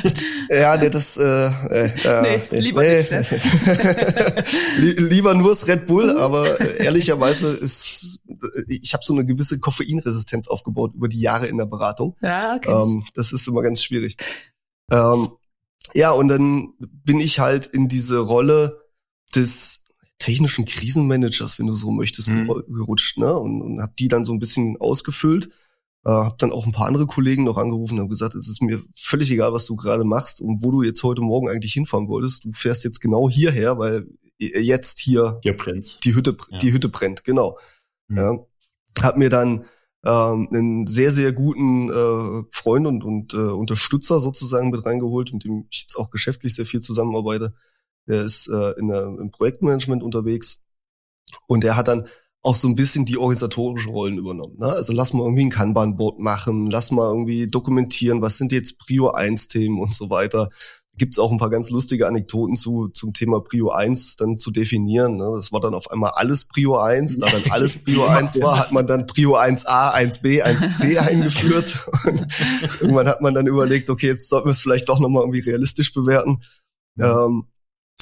ja, 0.50 0.76
nee, 0.76 0.90
das 0.90 1.16
äh, 1.16 1.46
äh, 1.46 2.22
nee, 2.22 2.42
nee, 2.50 2.60
lieber 2.60 2.82
nee. 2.82 2.96
nicht. 2.96 3.10
Ne? 3.10 4.44
lieber 4.96 5.34
nur 5.34 5.50
das 5.50 5.68
Red 5.68 5.86
Bull, 5.86 6.18
aber 6.18 6.60
äh, 6.60 6.84
ehrlicherweise 6.84 7.48
ist 7.48 8.20
ich 8.68 8.94
habe 8.94 9.04
so 9.04 9.14
eine 9.14 9.24
gewisse 9.24 9.60
Koffeinresistenz 9.60 10.48
aufgebaut 10.48 10.92
über 10.94 11.08
die 11.08 11.20
Jahre 11.20 11.46
in 11.46 11.58
der 11.58 11.66
Beratung. 11.66 12.16
Ja, 12.20 12.56
okay. 12.56 12.72
Ähm, 12.72 13.04
das 13.14 13.32
ist 13.32 13.46
immer 13.46 13.62
ganz 13.62 13.82
schwierig. 13.82 14.16
Ähm, 14.90 15.30
ja, 15.94 16.10
und 16.10 16.28
dann 16.28 16.74
bin 16.78 17.20
ich 17.20 17.38
halt 17.38 17.66
in 17.66 17.88
diese 17.88 18.18
Rolle 18.18 18.80
des 19.34 19.79
technischen 20.20 20.66
Krisenmanagers, 20.66 21.58
wenn 21.58 21.66
du 21.66 21.74
so 21.74 21.90
möchtest, 21.90 22.28
mhm. 22.28 22.46
gerutscht, 22.68 23.18
ne? 23.18 23.36
Und, 23.36 23.60
und 23.60 23.82
habe 23.82 23.94
die 23.98 24.06
dann 24.06 24.24
so 24.24 24.32
ein 24.32 24.38
bisschen 24.38 24.76
ausgefüllt. 24.78 25.48
Äh, 26.04 26.10
habe 26.10 26.36
dann 26.38 26.52
auch 26.52 26.66
ein 26.66 26.72
paar 26.72 26.86
andere 26.86 27.06
Kollegen 27.06 27.44
noch 27.44 27.56
angerufen 27.56 27.94
und 27.94 28.00
habe 28.00 28.08
gesagt, 28.08 28.34
es 28.34 28.48
ist 28.48 28.62
mir 28.62 28.82
völlig 28.94 29.30
egal, 29.30 29.52
was 29.52 29.66
du 29.66 29.76
gerade 29.76 30.04
machst 30.04 30.40
und 30.40 30.62
wo 30.62 30.70
du 30.70 30.82
jetzt 30.82 31.02
heute 31.02 31.22
Morgen 31.22 31.48
eigentlich 31.48 31.72
hinfahren 31.72 32.08
wolltest. 32.08 32.44
Du 32.44 32.52
fährst 32.52 32.84
jetzt 32.84 33.00
genau 33.00 33.28
hierher, 33.28 33.78
weil 33.78 34.06
jetzt 34.38 35.00
hier, 35.00 35.40
hier 35.42 35.56
brennt. 35.56 36.04
die 36.04 36.14
Hütte, 36.14 36.36
ja. 36.50 36.58
die 36.58 36.72
Hütte 36.72 36.88
brennt, 36.88 37.24
genau. 37.24 37.58
Mhm. 38.08 38.16
Ja. 38.16 38.38
Hab 39.00 39.16
mir 39.16 39.28
dann 39.28 39.64
ähm, 40.04 40.48
einen 40.50 40.86
sehr, 40.86 41.10
sehr 41.10 41.32
guten 41.32 41.90
äh, 41.90 42.42
Freund 42.50 42.86
und, 42.86 43.04
und 43.04 43.34
äh, 43.34 43.36
Unterstützer 43.36 44.20
sozusagen 44.20 44.70
mit 44.70 44.84
reingeholt, 44.84 45.32
mit 45.32 45.44
dem 45.44 45.66
ich 45.70 45.82
jetzt 45.82 45.96
auch 45.96 46.10
geschäftlich 46.10 46.54
sehr 46.54 46.66
viel 46.66 46.80
zusammenarbeite. 46.80 47.54
Der 48.10 48.24
ist 48.24 48.48
äh, 48.48 48.78
in 48.78 48.88
der, 48.88 49.04
im 49.04 49.30
Projektmanagement 49.30 50.02
unterwegs 50.02 50.66
und 51.46 51.64
der 51.64 51.76
hat 51.76 51.88
dann 51.88 52.06
auch 52.42 52.56
so 52.56 52.68
ein 52.68 52.74
bisschen 52.74 53.04
die 53.04 53.18
organisatorischen 53.18 53.92
Rollen 53.92 54.16
übernommen. 54.16 54.56
Ne? 54.58 54.66
Also 54.66 54.92
lass 54.94 55.12
mal 55.12 55.24
irgendwie 55.24 55.44
ein 55.44 55.50
Kanban-Board 55.50 56.20
machen, 56.20 56.70
lass 56.70 56.90
mal 56.90 57.10
irgendwie 57.10 57.46
dokumentieren, 57.46 58.22
was 58.22 58.38
sind 58.38 58.52
jetzt 58.52 58.78
Prio 58.78 59.10
1 59.10 59.48
Themen 59.48 59.78
und 59.78 59.94
so 59.94 60.08
weiter 60.08 60.48
gibt's 61.00 61.18
auch 61.18 61.32
ein 61.32 61.38
paar 61.38 61.50
ganz 61.50 61.70
lustige 61.70 62.06
Anekdoten 62.06 62.56
zu 62.56 62.88
zum 62.88 63.14
Thema 63.14 63.40
Prio 63.40 63.70
1 63.70 64.16
dann 64.16 64.36
zu 64.36 64.50
definieren. 64.50 65.16
Ne? 65.16 65.32
Das 65.34 65.50
war 65.50 65.60
dann 65.60 65.74
auf 65.74 65.90
einmal 65.90 66.10
alles 66.14 66.46
Prio 66.46 66.76
1. 66.76 67.18
Da 67.18 67.26
dann 67.26 67.50
alles 67.50 67.82
Prio 67.82 68.06
1 68.06 68.40
war, 68.42 68.58
hat 68.58 68.70
man 68.70 68.86
dann 68.86 69.06
Prio 69.06 69.36
1a, 69.36 69.94
1b, 69.94 70.44
1c 70.44 70.98
eingeführt. 70.98 71.88
Und 72.04 72.26
irgendwann 72.80 73.08
hat 73.08 73.22
man 73.22 73.34
dann 73.34 73.46
überlegt, 73.46 73.88
okay, 73.88 74.08
jetzt 74.08 74.28
sollten 74.28 74.48
wir 74.48 74.52
es 74.52 74.60
vielleicht 74.60 74.90
doch 74.90 75.00
nochmal 75.00 75.22
irgendwie 75.22 75.40
realistisch 75.40 75.94
bewerten. 75.94 76.42
Ja. 76.96 77.24
Ähm, 77.24 77.46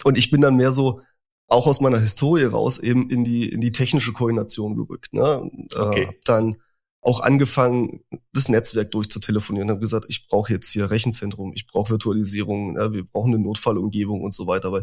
und 0.04 0.18
ich 0.18 0.30
bin 0.30 0.40
dann 0.40 0.56
mehr 0.56 0.72
so 0.72 1.00
auch 1.48 1.66
aus 1.66 1.80
meiner 1.80 1.98
Historie 1.98 2.44
raus 2.44 2.78
eben 2.78 3.08
in 3.10 3.24
die 3.24 3.48
in 3.48 3.60
die 3.60 3.72
technische 3.72 4.12
Koordination 4.12 4.76
gerückt. 4.76 5.12
Ne? 5.12 5.40
Und, 5.40 5.72
äh, 5.74 5.78
okay. 5.78 6.08
dann 6.24 6.56
auch 7.00 7.20
angefangen, 7.20 8.04
das 8.32 8.48
Netzwerk 8.48 8.90
durchzutelefonieren, 8.90 9.70
habe 9.70 9.80
gesagt, 9.80 10.06
ich 10.08 10.26
brauche 10.26 10.52
jetzt 10.52 10.70
hier 10.70 10.90
Rechenzentrum, 10.90 11.52
ich 11.54 11.66
brauche 11.66 11.90
Virtualisierung, 11.90 12.76
ja, 12.76 12.92
wir 12.92 13.04
brauchen 13.04 13.32
eine 13.32 13.42
Notfallumgebung 13.42 14.20
und 14.20 14.34
so 14.34 14.46
weiter, 14.46 14.72
weil 14.72 14.82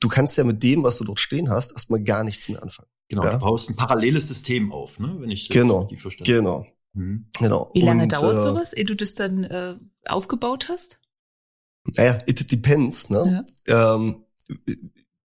du 0.00 0.08
kannst 0.08 0.38
ja 0.38 0.44
mit 0.44 0.62
dem, 0.62 0.84
was 0.84 0.98
du 0.98 1.04
dort 1.04 1.20
stehen 1.20 1.50
hast, 1.50 1.72
erstmal 1.72 2.02
gar 2.02 2.24
nichts 2.24 2.48
mehr 2.48 2.62
anfangen. 2.62 2.88
Genau, 3.08 3.24
ja? 3.24 3.34
du 3.34 3.40
baust 3.40 3.68
ein 3.68 3.76
paralleles 3.76 4.28
System 4.28 4.72
auf, 4.72 4.98
ne? 4.98 5.16
wenn 5.18 5.30
ich 5.30 5.48
das 5.48 5.54
genau, 5.54 5.80
richtig 5.80 6.00
verstehe. 6.00 6.26
Genau, 6.26 6.66
mhm. 6.94 7.28
genau. 7.38 7.70
Wie 7.74 7.82
lange 7.82 8.04
und, 8.04 8.12
dauert 8.12 8.36
äh, 8.36 8.40
sowas, 8.40 8.72
ehe 8.72 8.84
du 8.84 8.96
das 8.96 9.14
dann 9.14 9.44
äh, 9.44 9.76
aufgebaut 10.06 10.68
hast? 10.68 10.98
Naja, 11.96 12.18
it 12.26 12.50
depends. 12.50 13.10
Ne? 13.10 13.44
Ja. 13.66 13.94
Ähm, 13.96 14.24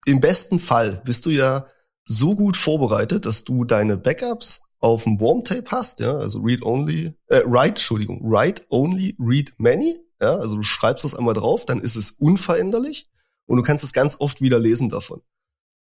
Im 0.06 0.20
besten 0.20 0.60
Fall 0.60 1.02
bist 1.06 1.26
du 1.26 1.30
ja 1.30 1.68
so 2.04 2.36
gut 2.36 2.58
vorbereitet, 2.58 3.26
dass 3.26 3.44
du 3.44 3.64
deine 3.66 3.98
Backups 3.98 4.68
auf 4.80 5.04
dem 5.04 5.20
Warm-Tape 5.20 5.70
hast, 5.70 6.00
ja, 6.00 6.14
also 6.14 6.40
read 6.40 6.64
only, 6.64 7.14
äh, 7.28 7.42
write, 7.46 7.70
Entschuldigung, 7.70 8.22
write 8.24 8.64
only, 8.70 9.16
read 9.20 9.54
many, 9.58 10.00
ja, 10.22 10.36
also 10.36 10.56
du 10.56 10.64
schreibst 10.64 11.04
das 11.04 11.16
einmal 11.16 11.34
drauf, 11.34 11.66
dann 11.66 11.82
ist 11.82 11.96
es 11.96 12.12
unveränderlich 12.12 13.10
und 13.48 13.58
du 13.58 13.64
kannst 13.64 13.84
es 13.84 13.92
ganz 13.92 14.18
oft 14.20 14.40
wieder 14.40 14.60
lesen 14.60 14.90
davon. 14.90 15.22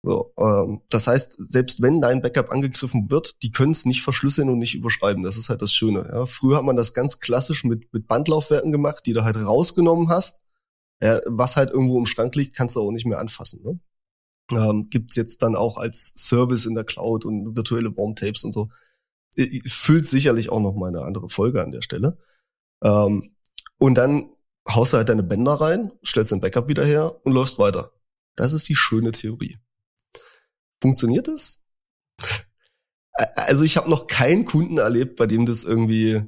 So, 0.04 0.34
ähm, 0.38 0.82
das 0.92 1.08
heißt, 1.08 1.36
selbst 1.50 1.82
wenn 1.82 2.00
dein 2.00 2.22
Backup 2.22 2.52
angegriffen 2.52 3.10
wird, 3.10 3.42
die 3.42 3.50
können 3.50 3.72
es 3.72 3.86
nicht 3.86 4.04
verschlüsseln 4.04 4.50
und 4.50 4.60
nicht 4.60 4.76
überschreiben. 4.76 5.24
Das 5.24 5.36
ist 5.36 5.50
halt 5.50 5.64
das 5.64 5.74
Schöne. 5.74 6.08
Ja. 6.14 6.28
Früher 6.28 6.58
hat 6.58 6.64
man 6.64 6.76
das 6.76 6.94
ganz 6.94 7.20
klassisch 7.20 7.64
mit, 7.64 7.92
mit 7.92 8.06
Bandlaufwerken 8.06 8.72
gemacht, 8.72 9.04
die 9.08 9.14
du 9.14 9.24
halt 9.24 9.36
rausgenommen 9.36 10.10
hast. 10.10 10.42
Ja, 11.02 11.20
was 11.26 11.56
halt 11.56 11.72
irgendwo 11.72 12.00
im 12.00 12.06
Schrank 12.06 12.36
liegt, 12.36 12.56
kannst 12.56 12.76
du 12.76 12.82
auch 12.82 12.92
nicht 12.92 13.06
mehr 13.06 13.20
anfassen. 13.20 13.62
Ne? 13.64 13.80
ähm, 14.52 14.90
gibt 14.90 15.16
jetzt 15.16 15.42
dann 15.42 15.56
auch 15.56 15.78
als 15.78 16.14
Service 16.18 16.66
in 16.66 16.76
der 16.76 16.84
Cloud 16.84 17.26
und 17.26 17.56
virtuelle 17.56 17.96
Warm-Tapes 17.96 18.44
und 18.44 18.54
so. 18.54 18.70
Füllt 19.66 20.06
sicherlich 20.06 20.50
auch 20.50 20.60
noch 20.60 20.76
mal 20.76 20.88
eine 20.88 21.02
andere 21.02 21.30
Folge 21.30 21.62
an 21.64 21.72
der 21.72 21.82
Stelle. 21.82 22.18
Ähm, 22.84 23.36
und 23.78 23.96
dann 23.96 24.30
haust 24.68 24.94
du 24.94 24.98
halt 24.98 25.10
deine 25.10 25.24
Bänder 25.24 25.54
rein, 25.54 25.92
stellst 26.06 26.32
dein 26.32 26.42
Backup 26.42 26.68
wieder 26.70 26.86
her 26.86 27.20
und 27.24 27.34
läufst 27.34 27.60
weiter. 27.60 27.92
Das 28.36 28.54
ist 28.54 28.70
die 28.70 28.76
schöne 28.76 29.12
Theorie. 29.12 29.58
Funktioniert 30.82 31.28
es? 31.28 31.62
Also 33.36 33.64
ich 33.64 33.78
habe 33.78 33.90
noch 33.90 34.08
keinen 34.08 34.46
Kunden 34.46 34.78
erlebt, 34.78 35.16
bei 35.16 35.26
dem 35.26 35.46
das 35.46 35.64
irgendwie 35.64 36.22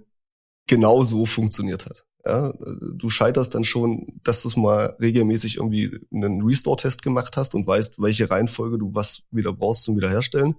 genau 0.67 1.03
so 1.03 1.25
funktioniert 1.25 1.85
hat. 1.85 2.06
Ja, 2.27 2.51
du 2.51 3.09
scheiterst 3.09 3.55
dann 3.55 3.63
schon, 3.63 4.19
dass 4.21 4.43
du 4.43 4.59
mal 4.59 4.97
regelmäßig 4.99 5.57
irgendwie 5.57 5.89
einen 6.13 6.41
Restore-Test 6.41 7.01
gemacht 7.01 7.37
hast 7.37 7.55
und 7.55 7.65
weißt, 7.65 8.01
welche 8.01 8.29
Reihenfolge 8.29 8.77
du 8.77 8.93
was 8.93 9.27
wieder 9.31 9.53
brauchst 9.53 9.83
zum 9.83 9.95
Wiederherstellen. 9.95 10.55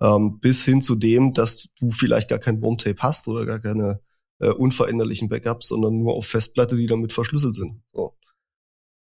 Ähm, 0.00 0.40
bis 0.40 0.64
hin 0.64 0.80
zu 0.80 0.94
dem, 0.94 1.34
dass 1.34 1.68
du 1.78 1.90
vielleicht 1.90 2.30
gar 2.30 2.38
kein 2.38 2.62
Wormtape 2.62 2.98
hast 3.00 3.28
oder 3.28 3.44
gar 3.44 3.60
keine 3.60 4.00
äh, 4.38 4.48
unveränderlichen 4.48 5.28
Backups, 5.28 5.68
sondern 5.68 5.98
nur 5.98 6.14
auf 6.14 6.26
Festplatte, 6.26 6.76
die 6.76 6.86
damit 6.86 7.12
verschlüsselt 7.12 7.54
sind. 7.54 7.82
So. 7.92 8.16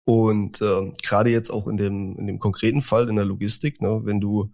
Und 0.06 0.62
äh, 0.62 0.92
gerade 1.02 1.30
jetzt 1.30 1.50
auch 1.50 1.68
in 1.68 1.76
dem, 1.76 2.16
in 2.18 2.26
dem 2.26 2.38
konkreten 2.38 2.80
Fall 2.80 3.06
in 3.10 3.16
der 3.16 3.26
Logistik, 3.26 3.82
ne, 3.82 4.00
wenn 4.04 4.20
du 4.20 4.50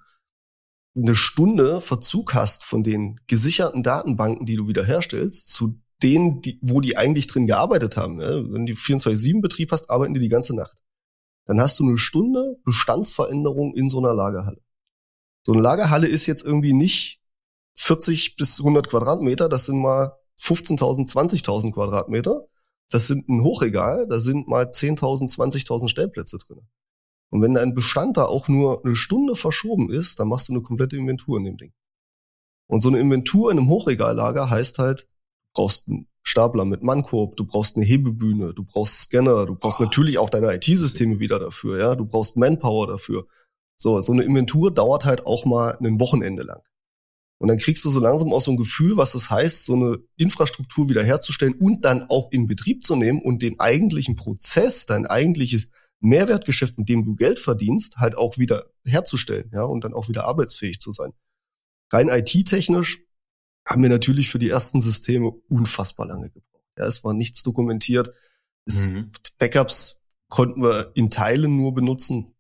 eine 0.96 1.14
Stunde 1.14 1.81
Verzug 1.81 2.35
hast 2.35 2.64
von 2.64 2.83
den 2.83 3.20
gesicherten 3.29 3.85
Datenbanken, 3.85 4.44
die 4.44 4.57
du 4.57 4.66
wiederherstellst, 4.66 5.51
zu 5.51 5.81
denen, 6.02 6.40
die, 6.40 6.58
wo 6.62 6.80
die 6.80 6.96
eigentlich 6.96 7.26
drin 7.26 7.46
gearbeitet 7.46 7.96
haben. 7.96 8.16
Ne? 8.16 8.46
Wenn 8.50 8.66
du 8.66 8.72
24-7-Betrieb 8.72 9.72
hast, 9.72 9.90
arbeiten 9.90 10.14
die 10.14 10.20
die 10.20 10.28
ganze 10.28 10.54
Nacht. 10.54 10.78
Dann 11.46 11.61
hast 11.61 11.78
du 11.80 11.84
eine 11.84 11.98
Stunde 11.98 12.58
Bestandsveränderung 12.64 13.74
in 13.74 13.88
so 13.88 13.98
einer 13.98 14.14
Lagerhalle. 14.14 14.62
So 15.42 15.52
eine 15.52 15.62
Lagerhalle 15.62 16.06
ist 16.06 16.26
jetzt 16.26 16.44
irgendwie 16.44 16.72
nicht 16.72 17.20
40 17.74 18.37
bis 18.37 18.58
100 18.58 18.88
Quadratmeter, 18.88 19.48
das 19.48 19.66
sind 19.66 19.80
mal 19.80 20.12
15.000, 20.38 21.11
20.000 21.11 21.72
Quadratmeter. 21.72 22.46
Das 22.90 23.06
sind 23.06 23.28
ein 23.28 23.42
Hochregal, 23.42 24.06
da 24.08 24.18
sind 24.18 24.48
mal 24.48 24.64
10.000, 24.64 25.34
20.000 25.34 25.88
Stellplätze 25.88 26.38
drin. 26.38 26.66
Und 27.30 27.42
wenn 27.42 27.54
dein 27.54 27.74
Bestand 27.74 28.16
da 28.16 28.24
auch 28.24 28.48
nur 28.48 28.84
eine 28.84 28.96
Stunde 28.96 29.34
verschoben 29.34 29.90
ist, 29.90 30.18
dann 30.18 30.28
machst 30.28 30.48
du 30.48 30.54
eine 30.54 30.62
komplette 30.62 30.96
Inventur 30.96 31.38
in 31.38 31.44
dem 31.44 31.56
Ding. 31.58 31.72
Und 32.66 32.80
so 32.80 32.88
eine 32.88 32.98
Inventur 32.98 33.50
in 33.50 33.58
einem 33.58 33.68
Hochregallager 33.68 34.48
heißt 34.48 34.78
halt, 34.78 35.06
brauchst 35.59 35.88
einen 35.88 36.07
Stapler 36.23 36.64
mit 36.64 36.85
Mannkorb, 36.85 37.37
du 37.37 37.44
brauchst 37.44 37.77
eine 37.77 37.85
Hebebühne, 37.85 38.55
du 38.55 38.62
brauchst 38.62 39.01
Scanner, 39.01 39.44
du 39.44 39.57
brauchst 39.57 39.81
oh. 39.81 39.83
natürlich 39.83 40.18
auch 40.18 40.31
deine 40.31 40.55
IT-Systeme 40.55 41.18
wieder 41.18 41.40
dafür, 41.40 41.81
ja, 41.81 41.97
du 41.97 42.07
brauchst 42.07 42.37
Manpower 42.37 42.87
dafür. 42.87 43.27
So, 43.77 44.01
so 44.01 44.12
eine 44.12 44.23
Inventur 44.23 44.73
dauert 44.73 45.05
halt 45.05 45.27
auch 45.27 45.44
mal 45.44 45.77
ein 45.81 45.99
Wochenende 45.99 46.44
lang. 46.44 46.61
Und 47.40 47.49
dann 47.49 47.59
kriegst 47.59 47.85
du 47.85 47.90
so 47.90 47.99
langsam 47.99 48.33
auch 48.33 48.40
so 48.40 48.53
ein 48.53 48.57
Gefühl, 48.57 48.97
was 48.97 49.12
das 49.12 49.31
heißt, 49.31 49.64
so 49.64 49.75
eine 49.75 49.99
Infrastruktur 50.16 50.88
wiederherzustellen 50.88 51.55
und 51.55 51.85
dann 51.85 52.09
auch 52.09 52.31
in 52.31 52.47
Betrieb 52.47 52.85
zu 52.85 52.94
nehmen 52.94 53.21
und 53.21 53.42
den 53.42 53.59
eigentlichen 53.59 54.14
Prozess, 54.14 54.87
dein 54.87 55.07
eigentliches 55.07 55.71
Mehrwertgeschäft, 56.01 56.79
mit 56.79 56.88
dem 56.88 57.05
du 57.05 57.16
Geld 57.16 57.40
verdienst, 57.40 57.97
halt 57.97 58.16
auch 58.16 58.38
wieder 58.38 58.64
herzustellen, 58.85 59.51
ja, 59.53 59.64
und 59.64 59.83
dann 59.83 59.94
auch 59.94 60.09
wieder 60.09 60.25
arbeitsfähig 60.25 60.79
zu 60.79 60.92
sein. 60.92 61.12
Rein 61.90 62.09
IT-technisch 62.09 63.08
haben 63.68 63.83
wir 63.83 63.90
natürlich 63.90 64.31
für 64.31 64.38
die 64.38 64.48
ersten 64.48 64.81
Systeme 64.81 65.31
unfassbar 65.48 66.07
lange 66.07 66.31
gebraucht. 66.31 66.64
Ja, 66.78 66.87
es 66.87 67.04
war 67.04 67.12
nichts 67.12 67.42
dokumentiert. 67.42 68.11
Es, 68.64 68.87
mhm. 68.87 69.11
Backups 69.38 70.07
konnten 70.28 70.62
wir 70.62 70.92
in 70.94 71.11
Teilen 71.11 71.57
nur 71.57 71.74
benutzen. 71.74 72.35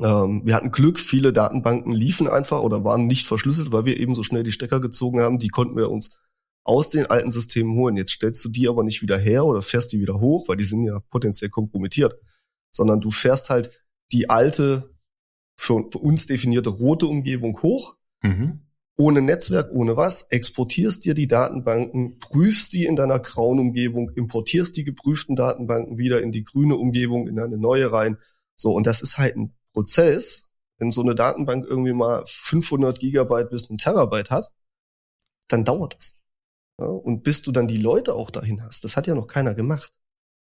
Ähm, 0.00 0.42
wir 0.44 0.54
hatten 0.54 0.70
Glück, 0.70 1.00
viele 1.00 1.32
Datenbanken 1.32 1.92
liefen 1.92 2.28
einfach 2.28 2.60
oder 2.60 2.84
waren 2.84 3.06
nicht 3.06 3.26
verschlüsselt, 3.26 3.72
weil 3.72 3.86
wir 3.86 3.98
eben 3.98 4.14
so 4.14 4.22
schnell 4.22 4.44
die 4.44 4.52
Stecker 4.52 4.80
gezogen 4.80 5.20
haben. 5.20 5.40
Die 5.40 5.48
konnten 5.48 5.76
wir 5.76 5.90
uns 5.90 6.20
aus 6.62 6.90
den 6.90 7.06
alten 7.06 7.32
Systemen 7.32 7.74
holen. 7.74 7.96
Jetzt 7.96 8.12
stellst 8.12 8.44
du 8.44 8.48
die 8.48 8.68
aber 8.68 8.84
nicht 8.84 9.02
wieder 9.02 9.18
her 9.18 9.46
oder 9.46 9.62
fährst 9.62 9.92
die 9.92 10.00
wieder 10.00 10.20
hoch, 10.20 10.48
weil 10.48 10.56
die 10.56 10.64
sind 10.64 10.84
ja 10.84 11.00
potenziell 11.10 11.50
kompromittiert, 11.50 12.14
sondern 12.70 13.00
du 13.00 13.10
fährst 13.10 13.50
halt 13.50 13.84
die 14.12 14.30
alte, 14.30 14.94
für, 15.56 15.88
für 15.90 15.98
uns 15.98 16.26
definierte 16.26 16.70
rote 16.70 17.06
Umgebung 17.06 17.60
hoch, 17.62 17.96
mhm. 18.22 18.67
Ohne 18.98 19.22
Netzwerk, 19.22 19.70
ohne 19.72 19.96
was, 19.96 20.26
exportierst 20.30 21.04
dir 21.04 21.14
die 21.14 21.28
Datenbanken, 21.28 22.18
prüfst 22.18 22.72
die 22.72 22.84
in 22.84 22.96
deiner 22.96 23.20
grauen 23.20 23.60
Umgebung, 23.60 24.10
importierst 24.10 24.76
die 24.76 24.82
geprüften 24.82 25.36
Datenbanken 25.36 25.98
wieder 25.98 26.20
in 26.20 26.32
die 26.32 26.42
grüne 26.42 26.76
Umgebung, 26.76 27.28
in 27.28 27.38
eine 27.38 27.56
neue 27.56 27.92
rein. 27.92 28.18
So, 28.56 28.72
und 28.72 28.88
das 28.88 29.00
ist 29.00 29.16
halt 29.16 29.36
ein 29.36 29.54
Prozess, 29.72 30.50
wenn 30.78 30.90
so 30.90 31.00
eine 31.00 31.14
Datenbank 31.14 31.64
irgendwie 31.64 31.92
mal 31.92 32.24
500 32.26 32.98
Gigabyte 32.98 33.50
bis 33.50 33.70
ein 33.70 33.78
Terabyte 33.78 34.30
hat, 34.30 34.52
dann 35.46 35.64
dauert 35.64 35.94
das. 35.94 36.20
Ja, 36.80 36.86
und 36.86 37.22
bis 37.22 37.42
du 37.42 37.52
dann 37.52 37.68
die 37.68 37.78
Leute 37.78 38.14
auch 38.14 38.30
dahin 38.30 38.62
hast, 38.62 38.82
das 38.82 38.96
hat 38.96 39.06
ja 39.06 39.14
noch 39.14 39.28
keiner 39.28 39.54
gemacht. 39.54 39.92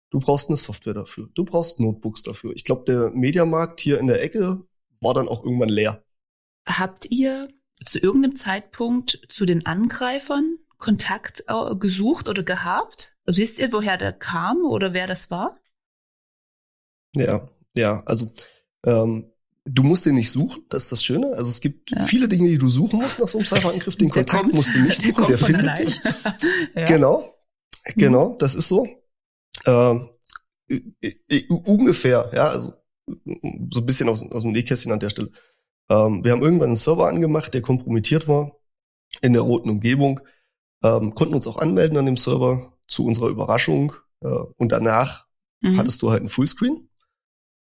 Du 0.10 0.20
brauchst 0.20 0.50
eine 0.50 0.58
Software 0.58 0.96
dafür. 0.96 1.30
Du 1.36 1.46
brauchst 1.46 1.80
Notebooks 1.80 2.24
dafür. 2.24 2.54
Ich 2.56 2.64
glaube, 2.64 2.86
der 2.86 3.12
Mediamarkt 3.12 3.80
hier 3.80 4.00
in 4.00 4.08
der 4.08 4.24
Ecke 4.24 4.62
war 5.00 5.14
dann 5.14 5.28
auch 5.28 5.44
irgendwann 5.44 5.70
leer. 5.70 6.04
Habt 6.68 7.10
ihr 7.10 7.48
zu 7.84 8.00
irgendeinem 8.00 8.36
Zeitpunkt 8.36 9.22
zu 9.30 9.46
den 9.46 9.66
Angreifern 9.66 10.58
Kontakt 10.78 11.44
äh, 11.48 11.76
gesucht 11.76 12.30
oder 12.30 12.44
gehabt? 12.44 13.16
Wisst 13.26 13.60
ihr, 13.60 13.72
woher 13.72 13.98
der 13.98 14.14
kam 14.14 14.66
oder 14.66 14.94
wer 14.94 15.08
das 15.08 15.30
war? 15.32 15.60
Ja, 17.16 17.50
ja, 17.76 18.02
also 18.06 18.32
ähm, 18.86 19.32
Du 19.66 19.84
musst 19.84 20.08
den 20.08 20.16
nicht 20.16 20.32
suchen, 20.32 20.66
das 20.70 20.84
ist 20.84 20.92
das 20.92 21.04
Schöne. 21.04 21.28
Also 21.28 21.50
es 21.50 21.62
gibt 21.62 21.92
ja. 21.92 22.02
viele 22.02 22.28
Dinge, 22.28 22.48
die 22.48 22.58
du 22.58 22.68
suchen 22.68 23.00
musst 23.00 23.20
nach 23.20 23.28
so 23.28 23.38
einem 23.38 23.46
Cyberangriff. 23.46 23.96
Den 23.96 24.08
der 24.14 24.24
Kontakt 24.24 24.42
kommt, 24.42 24.56
musst 24.56 24.74
du 24.74 24.80
nicht 24.80 25.00
suchen, 25.00 25.26
der, 25.28 25.38
der 25.38 25.38
findet 25.38 25.70
allein. 25.70 25.86
dich. 25.86 26.02
ja. 26.76 26.86
Genau, 26.86 27.24
genau, 27.96 28.36
das 28.40 28.56
ist 28.56 28.68
so. 28.68 28.88
Ähm, 29.66 30.10
ungefähr, 31.48 32.28
ja, 32.34 32.48
also 32.48 32.74
so 33.70 33.82
ein 33.82 33.86
bisschen 33.86 34.10
aus, 34.10 34.24
aus 34.32 34.42
dem 34.42 34.52
Nähkästchen 34.52 34.92
an 34.92 35.00
der 35.00 35.12
Stelle. 35.12 35.30
Ähm, 35.92 36.24
wir 36.24 36.32
haben 36.32 36.42
irgendwann 36.42 36.70
einen 36.70 36.76
Server 36.76 37.10
angemacht, 37.10 37.54
der 37.54 37.62
kompromittiert 37.62 38.30
war 38.30 38.54
in 39.22 39.34
der 39.34 39.42
roten 39.42 39.70
Umgebung, 39.70 40.22
ähm, 40.84 41.14
konnten 41.14 41.36
uns 41.36 41.48
auch 41.48 41.58
anmelden 41.58 41.98
an 41.98 42.06
dem 42.06 42.16
Server 42.16 42.78
zu 42.88 43.06
unserer 43.06 43.28
Überraschung 43.28 43.92
äh, 44.22 44.30
und 44.56 44.72
danach 44.72 45.28
mhm. 45.60 45.78
hattest 45.78 46.02
du 46.02 46.10
halt 46.10 46.24
ein 46.24 46.30
Fullscreen, 46.30 46.90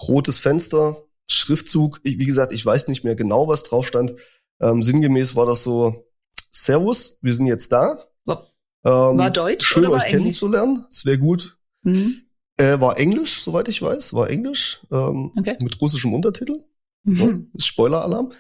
rotes 0.01 0.39
Fenster, 0.39 1.03
Schriftzug, 1.29 1.99
ich, 2.03 2.19
wie 2.19 2.25
gesagt, 2.25 2.53
ich 2.53 2.65
weiß 2.65 2.87
nicht 2.87 3.03
mehr 3.03 3.15
genau, 3.15 3.49
was 3.49 3.63
drauf 3.63 3.85
stand. 3.85 4.15
Ähm, 4.61 4.81
sinngemäß 4.81 5.35
war 5.35 5.45
das 5.45 5.63
so, 5.63 6.07
Servus, 6.51 7.17
wir 7.21 7.33
sind 7.33 7.47
jetzt 7.47 7.71
da. 7.71 7.97
War, 8.23 8.45
ähm, 8.85 9.17
war 9.17 9.29
Deutsch 9.29 9.65
Schön, 9.65 9.85
oder 9.85 9.97
euch 9.97 10.07
kennenzulernen. 10.07 10.85
Es 10.89 11.05
wäre 11.05 11.17
gut. 11.17 11.57
Mhm. 11.83 12.21
Äh, 12.57 12.79
war 12.79 12.97
Englisch, 12.97 13.41
soweit 13.41 13.67
ich 13.67 13.81
weiß, 13.81 14.13
war 14.13 14.29
Englisch, 14.29 14.81
ähm, 14.91 15.31
okay. 15.37 15.57
mit 15.61 15.81
russischem 15.81 16.13
Untertitel. 16.13 16.63
Mhm. 17.03 17.15
Ja, 17.15 17.39
ist 17.53 17.67
Spoiler-Alarm. 17.67 18.31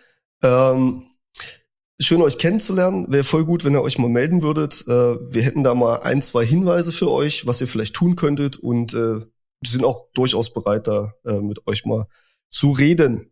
Ähm, 0.43 1.03
schön, 1.99 2.21
euch 2.21 2.37
kennenzulernen. 2.37 3.11
Wäre 3.11 3.23
voll 3.23 3.45
gut, 3.45 3.63
wenn 3.63 3.73
ihr 3.73 3.81
euch 3.81 3.97
mal 3.97 4.09
melden 4.09 4.41
würdet. 4.41 4.85
Äh, 4.87 5.33
wir 5.33 5.41
hätten 5.43 5.63
da 5.63 5.75
mal 5.75 5.97
ein, 5.97 6.21
zwei 6.21 6.45
Hinweise 6.45 6.91
für 6.91 7.09
euch, 7.11 7.45
was 7.45 7.61
ihr 7.61 7.67
vielleicht 7.67 7.95
tun 7.95 8.15
könntet 8.15 8.57
und 8.57 8.93
äh, 8.93 9.21
sind 9.63 9.85
auch 9.85 10.09
durchaus 10.13 10.53
bereit, 10.53 10.87
da 10.87 11.13
äh, 11.25 11.41
mit 11.41 11.67
euch 11.67 11.85
mal 11.85 12.07
zu 12.49 12.71
reden. 12.71 13.31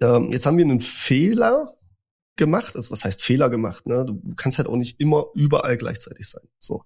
Ähm, 0.00 0.32
jetzt 0.32 0.46
haben 0.46 0.56
wir 0.56 0.64
einen 0.64 0.80
Fehler 0.80 1.76
gemacht. 2.36 2.76
Also 2.76 2.90
was 2.90 3.04
heißt 3.04 3.22
Fehler 3.22 3.50
gemacht? 3.50 3.86
Ne? 3.86 4.04
Du 4.06 4.34
kannst 4.34 4.58
halt 4.58 4.68
auch 4.68 4.76
nicht 4.76 5.00
immer 5.00 5.26
überall 5.34 5.76
gleichzeitig 5.76 6.28
sein. 6.28 6.48
So. 6.58 6.84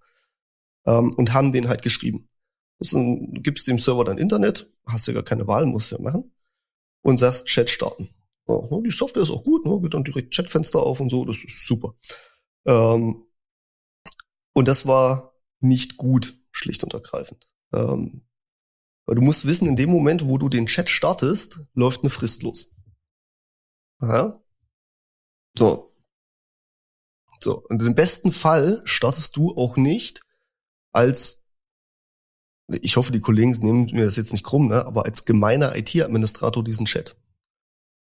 Ähm, 0.87 1.15
und 1.15 1.33
haben 1.33 1.53
den 1.53 1.69
halt 1.69 1.83
geschrieben. 1.83 2.29
Du 2.81 3.41
gibst 3.41 3.67
dem 3.69 3.79
Server 3.79 4.05
dann 4.05 4.19
Internet, 4.19 4.69
hast 4.85 5.07
ja 5.07 5.15
gar 5.15 5.23
keine 5.23 5.47
Wahl, 5.47 5.65
musst 5.65 5.93
ja 5.93 5.99
machen. 6.01 6.33
Und 7.05 7.19
sagst 7.19 7.47
Chat 7.47 7.71
starten. 7.71 8.09
So, 8.47 8.69
ne? 8.71 8.83
Die 8.85 8.90
Software 8.90 9.23
ist 9.23 9.31
auch 9.31 9.45
gut, 9.45 9.64
ne? 9.64 9.81
geht 9.81 9.95
dann 9.95 10.05
direkt 10.05 10.35
Chatfenster 10.35 10.81
auf 10.81 11.01
und 11.01 11.11
so, 11.11 11.25
das 11.25 11.45
ist 11.45 11.67
super. 11.67 11.95
Ähm, 12.67 13.27
und 14.55 14.69
das 14.69 14.87
war 14.87 15.35
nicht 15.61 15.97
gut, 15.97 16.35
schlicht 16.51 16.83
und 16.83 16.95
ergreifend. 16.95 17.47
Ähm, 17.73 18.27
weil 19.07 19.17
du 19.17 19.23
musst 19.23 19.47
wissen, 19.47 19.69
in 19.69 19.77
dem 19.77 19.90
Moment, 19.90 20.27
wo 20.27 20.38
du 20.38 20.49
den 20.49 20.67
Chat 20.67 20.88
startest, 20.88 21.61
läuft 21.75 22.03
eine 22.03 22.11
Frist 22.11 22.43
los. 22.43 22.73
Aha. 24.01 24.43
So. 25.57 25.95
So. 27.40 27.62
Und 27.69 27.83
im 27.83 27.95
besten 27.95 28.33
Fall 28.33 28.81
startest 28.87 29.37
du 29.37 29.55
auch 29.57 29.77
nicht 29.77 30.23
als, 30.93 31.44
ich 32.68 32.96
hoffe, 32.96 33.12
die 33.12 33.20
Kollegen 33.20 33.53
nehmen 33.61 33.90
mir 33.92 34.05
das 34.05 34.16
jetzt 34.16 34.33
nicht 34.33 34.44
krumm, 34.44 34.68
ne, 34.68 34.85
aber 34.87 35.05
als 35.05 35.24
gemeiner 35.24 35.77
IT-Administrator 35.77 36.64
diesen 36.64 36.87
Chat. 36.87 37.16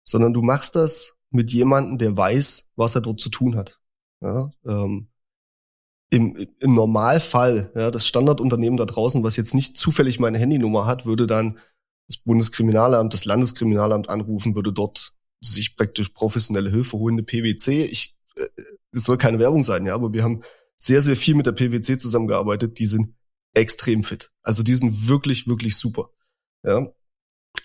Sondern 0.05 0.33
du 0.33 0.41
machst 0.41 0.75
das 0.75 1.15
mit 1.29 1.51
jemandem, 1.51 1.97
der 1.97 2.15
weiß, 2.15 2.71
was 2.75 2.95
er 2.95 3.01
dort 3.01 3.19
zu 3.19 3.29
tun 3.29 3.55
hat. 3.55 3.81
Ja, 4.21 4.51
ähm, 4.65 5.09
im, 6.09 6.47
im 6.59 6.73
Normalfall, 6.73 7.71
ja, 7.75 7.89
das 7.89 8.07
Standardunternehmen 8.07 8.77
da 8.77 8.85
draußen, 8.85 9.23
was 9.23 9.35
jetzt 9.35 9.55
nicht 9.55 9.77
zufällig 9.77 10.19
meine 10.19 10.37
Handynummer 10.37 10.85
hat, 10.85 11.05
würde 11.05 11.25
dann 11.25 11.57
das 12.07 12.17
Bundeskriminalamt, 12.17 13.13
das 13.13 13.25
Landeskriminalamt 13.25 14.09
anrufen, 14.09 14.55
würde 14.55 14.71
dort 14.71 15.13
sich 15.41 15.75
praktisch 15.75 16.09
professionelle 16.09 16.69
Hilfe 16.69 16.97
holen, 16.97 17.15
eine 17.15 17.23
PwC. 17.23 17.85
Ich, 17.85 18.17
äh, 18.35 18.47
es 18.91 19.05
soll 19.05 19.17
keine 19.17 19.39
Werbung 19.39 19.63
sein, 19.63 19.85
ja, 19.85 19.95
aber 19.95 20.13
wir 20.13 20.23
haben 20.23 20.43
sehr, 20.77 21.01
sehr 21.01 21.15
viel 21.15 21.35
mit 21.35 21.47
der 21.47 21.53
PwC 21.53 21.97
zusammengearbeitet. 21.97 22.77
Die 22.77 22.85
sind 22.85 23.15
extrem 23.53 24.03
fit. 24.03 24.31
Also 24.41 24.63
die 24.63 24.75
sind 24.75 25.07
wirklich, 25.07 25.47
wirklich 25.47 25.77
super. 25.77 26.09
Ja. 26.63 26.87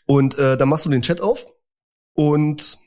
Und 0.07 0.39
äh, 0.39 0.57
dann 0.57 0.69
machst 0.69 0.87
du 0.87 0.91
den 0.91 1.03
Chat 1.03 1.21
auf 1.21 1.47
und 2.15 2.79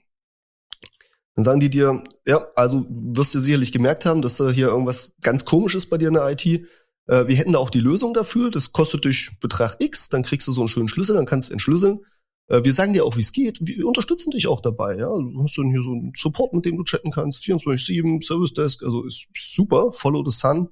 dann 1.36 1.44
sagen 1.44 1.60
die 1.60 1.70
dir, 1.70 2.04
ja, 2.28 2.46
also 2.56 2.86
wirst 2.90 3.34
du 3.34 3.40
sicherlich 3.40 3.72
gemerkt 3.72 4.06
haben, 4.06 4.22
dass 4.22 4.38
da 4.38 4.50
hier 4.50 4.68
irgendwas 4.68 5.16
ganz 5.22 5.46
komisch 5.46 5.76
ist 5.76 5.90
bei 5.90 5.98
dir 5.98 6.10
in 6.10 6.16
der 6.16 6.30
IT. 6.30 6.46
Äh, 6.46 7.28
wir 7.28 7.36
hätten 7.36 7.54
da 7.54 7.60
auch 7.60 7.70
die 7.70 7.80
Lösung 7.80 8.14
dafür. 8.14 8.52
Das 8.52 8.72
kostet 8.72 9.06
dich 9.06 9.32
Betrag 9.40 9.78
X, 9.80 10.10
dann 10.10 10.24
kriegst 10.24 10.48
du 10.48 10.52
so 10.52 10.62
einen 10.62 10.68
schönen 10.68 10.90
Schlüssel, 10.90 11.16
dann 11.16 11.26
kannst 11.26 11.50
du 11.50 11.54
entschlüsseln. 11.54 12.02
Äh, 12.48 12.64
wir 12.64 12.74
sagen 12.74 12.94
dir 12.94 13.06
auch, 13.06 13.16
wie 13.16 13.22
es 13.22 13.32
geht. 13.32 13.60
Wir 13.62 13.88
unterstützen 13.88 14.32
dich 14.32 14.48
auch 14.48 14.62
dabei. 14.62 14.98
Ja, 14.98 15.08
du 15.08 15.44
hast 15.44 15.58
dann 15.58 15.72
hier 15.72 15.84
so 15.84 15.92
einen 15.92 16.12
Support, 16.16 16.54
mit 16.54 16.66
dem 16.66 16.78
du 16.78 16.84
chatten 16.84 17.12
kannst, 17.12 17.44
24/7 17.46 18.22
Service 18.22 18.54
Desk, 18.54 18.84
also 18.84 19.06
ist 19.06 19.28
super. 19.34 19.94
Follow 19.94 20.24
the 20.28 20.36
Sun 20.36 20.70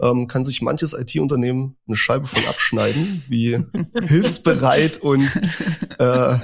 ähm, 0.00 0.26
kann 0.26 0.44
sich 0.44 0.62
manches 0.62 0.92
IT-Unternehmen 0.92 1.76
eine 1.86 1.96
Scheibe 1.96 2.26
von 2.26 2.44
abschneiden, 2.46 3.22
wie 3.28 3.58
hilfsbereit 4.06 4.98
und 4.98 5.28
äh, 5.98 6.38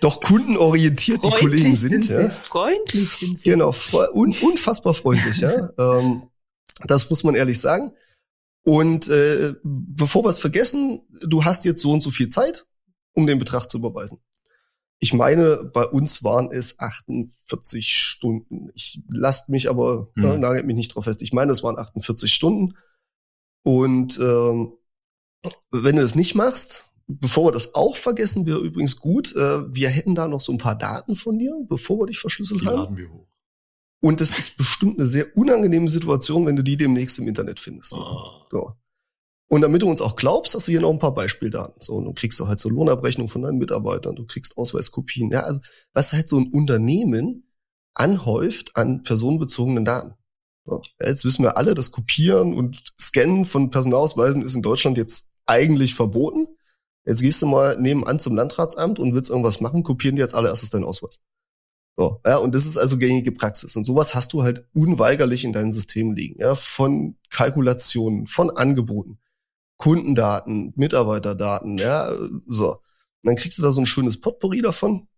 doch 0.00 0.20
kundenorientiert 0.20 1.20
freundlich 1.20 1.40
die 1.40 1.46
Kollegen 1.46 1.76
sind. 1.76 2.04
sind 2.04 2.22
ja. 2.22 2.28
Freundlich 2.28 3.08
sind 3.08 3.40
sie. 3.40 3.50
Genau, 3.50 3.74
un 4.12 4.34
unfassbar 4.40 4.94
freundlich, 4.94 5.38
ja. 5.38 5.70
ähm, 5.78 6.28
das 6.86 7.10
muss 7.10 7.24
man 7.24 7.34
ehrlich 7.34 7.60
sagen. 7.60 7.92
Und 8.62 9.08
äh, 9.08 9.54
bevor 9.64 10.24
wir 10.24 10.30
es 10.30 10.38
vergessen, 10.38 11.00
du 11.22 11.44
hast 11.44 11.64
jetzt 11.64 11.80
so 11.80 11.90
und 11.90 12.02
so 12.02 12.10
viel 12.10 12.28
Zeit, 12.28 12.66
um 13.14 13.26
den 13.26 13.38
Betrag 13.38 13.68
zu 13.68 13.78
überweisen. 13.78 14.20
Ich 15.00 15.12
meine, 15.12 15.70
bei 15.72 15.84
uns 15.84 16.24
waren 16.24 16.50
es 16.50 16.80
48 16.80 17.88
Stunden. 17.88 18.70
Ich 18.74 19.00
lasst 19.08 19.48
mich 19.48 19.70
aber, 19.70 20.10
mhm. 20.14 20.22
ne, 20.22 20.38
nagelt 20.38 20.66
mich 20.66 20.76
nicht 20.76 20.94
drauf 20.94 21.04
fest. 21.04 21.22
Ich 21.22 21.32
meine, 21.32 21.52
es 21.52 21.62
waren 21.62 21.78
48 21.78 22.32
Stunden. 22.32 22.74
Und 23.62 24.18
ähm, 24.18 24.72
wenn 25.70 25.96
du 25.96 26.02
das 26.02 26.16
nicht 26.16 26.34
machst, 26.34 26.90
bevor 27.06 27.46
wir 27.46 27.52
das 27.52 27.74
auch 27.74 27.96
vergessen, 27.96 28.46
wäre 28.46 28.58
übrigens 28.58 28.96
gut, 28.96 29.34
äh, 29.36 29.74
wir 29.74 29.88
hätten 29.88 30.14
da 30.14 30.26
noch 30.26 30.40
so 30.40 30.52
ein 30.52 30.58
paar 30.58 30.76
Daten 30.76 31.16
von 31.16 31.38
dir, 31.38 31.54
bevor 31.68 32.00
wir 32.00 32.06
dich 32.06 32.18
verschlüsselt 32.18 32.62
Die 32.62 32.66
haben. 32.66 32.76
Laden 32.76 32.96
wir 32.96 33.10
hoch. 33.10 33.28
Und 34.00 34.20
das 34.20 34.38
ist 34.38 34.56
bestimmt 34.56 34.98
eine 34.98 35.08
sehr 35.08 35.36
unangenehme 35.36 35.88
Situation, 35.88 36.46
wenn 36.46 36.56
du 36.56 36.62
die 36.62 36.76
demnächst 36.76 37.18
im 37.18 37.26
Internet 37.26 37.58
findest. 37.58 37.94
Oh. 37.94 38.44
So. 38.48 38.72
Und 39.50 39.62
damit 39.62 39.80
du 39.80 39.88
uns 39.88 40.02
auch 40.02 40.16
glaubst, 40.16 40.54
hast 40.54 40.68
du 40.68 40.72
hier 40.72 40.82
noch 40.82 40.90
ein 40.90 40.98
paar 40.98 41.14
Beispieldaten. 41.14 41.80
So, 41.80 41.94
und 41.94 42.04
du 42.04 42.12
kriegst 42.12 42.40
auch 42.42 42.48
halt 42.48 42.58
so 42.58 42.68
Lohnabrechnung 42.68 43.28
von 43.28 43.42
deinen 43.42 43.58
Mitarbeitern, 43.58 44.14
du 44.14 44.26
kriegst 44.26 44.58
Ausweiskopien. 44.58 45.30
Ja, 45.30 45.40
also 45.40 45.60
was 45.94 46.12
halt 46.12 46.28
so 46.28 46.38
ein 46.38 46.52
Unternehmen 46.52 47.48
anhäuft 47.94 48.76
an 48.76 49.02
personenbezogenen 49.02 49.84
Daten. 49.84 50.14
So, 50.66 50.82
jetzt 51.00 51.24
wissen 51.24 51.44
wir 51.44 51.56
alle, 51.56 51.74
das 51.74 51.92
Kopieren 51.92 52.52
und 52.52 52.82
Scannen 53.00 53.46
von 53.46 53.70
Personalausweisen 53.70 54.42
ist 54.42 54.54
in 54.54 54.62
Deutschland 54.62 54.98
jetzt 54.98 55.30
eigentlich 55.46 55.94
verboten. 55.94 56.46
Jetzt 57.06 57.22
gehst 57.22 57.40
du 57.40 57.46
mal 57.46 57.80
nebenan 57.80 58.20
zum 58.20 58.36
Landratsamt 58.36 58.98
und 58.98 59.14
willst 59.14 59.30
irgendwas 59.30 59.62
machen, 59.62 59.82
kopieren 59.82 60.16
die 60.16 60.22
als 60.22 60.34
allererstes 60.34 60.68
deinen 60.68 60.84
Ausweis. 60.84 61.20
So, 61.96 62.20
ja, 62.24 62.36
und 62.36 62.54
das 62.54 62.66
ist 62.66 62.76
also 62.76 62.98
gängige 62.98 63.32
Praxis. 63.32 63.74
Und 63.76 63.86
sowas 63.86 64.14
hast 64.14 64.34
du 64.34 64.42
halt 64.42 64.68
unweigerlich 64.74 65.44
in 65.44 65.54
deinem 65.54 65.72
System 65.72 66.12
liegen. 66.12 66.38
Ja, 66.38 66.54
von 66.54 67.16
Kalkulationen, 67.30 68.26
von 68.26 68.50
Angeboten, 68.50 69.18
Kundendaten, 69.78 70.72
Mitarbeiterdaten, 70.76 71.78
ja, 71.78 72.12
so. 72.46 72.72
Und 72.72 72.80
dann 73.22 73.36
kriegst 73.36 73.58
du 73.58 73.62
da 73.62 73.72
so 73.72 73.80
ein 73.80 73.86
schönes 73.86 74.20
Potpourri 74.20 74.60
davon, 74.60 75.08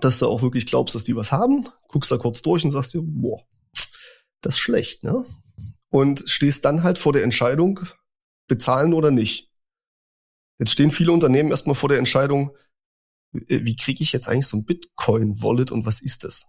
dass 0.00 0.18
du 0.18 0.28
auch 0.28 0.42
wirklich 0.42 0.66
glaubst, 0.66 0.94
dass 0.94 1.04
die 1.04 1.16
was 1.16 1.32
haben, 1.32 1.66
guckst 1.88 2.10
da 2.10 2.18
kurz 2.18 2.42
durch 2.42 2.64
und 2.64 2.72
sagst 2.72 2.94
dir, 2.94 3.00
boah, 3.02 3.42
das 4.40 4.54
ist 4.54 4.58
schlecht, 4.58 5.04
ne? 5.04 5.24
Und 5.88 6.24
stehst 6.26 6.64
dann 6.64 6.82
halt 6.82 6.98
vor 6.98 7.12
der 7.12 7.22
Entscheidung, 7.22 7.80
bezahlen 8.48 8.92
oder 8.92 9.10
nicht. 9.10 9.50
Jetzt 10.58 10.72
stehen 10.72 10.90
viele 10.90 11.12
Unternehmen 11.12 11.50
erstmal 11.50 11.74
vor 11.74 11.88
der 11.88 11.98
Entscheidung, 11.98 12.56
äh, 13.34 13.64
wie 13.64 13.76
kriege 13.76 14.02
ich 14.02 14.12
jetzt 14.12 14.28
eigentlich 14.28 14.46
so 14.46 14.56
ein 14.56 14.64
Bitcoin-Wallet 14.64 15.70
und 15.70 15.86
was 15.86 16.00
ist 16.00 16.24
das? 16.24 16.48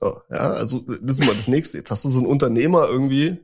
Ja, 0.00 0.50
also 0.52 0.80
das 0.80 1.18
ist 1.18 1.26
mal 1.26 1.34
das 1.34 1.48
nächste. 1.48 1.78
Jetzt 1.78 1.90
hast 1.90 2.04
du 2.04 2.08
so 2.08 2.18
einen 2.18 2.28
Unternehmer 2.28 2.86
irgendwie, 2.86 3.38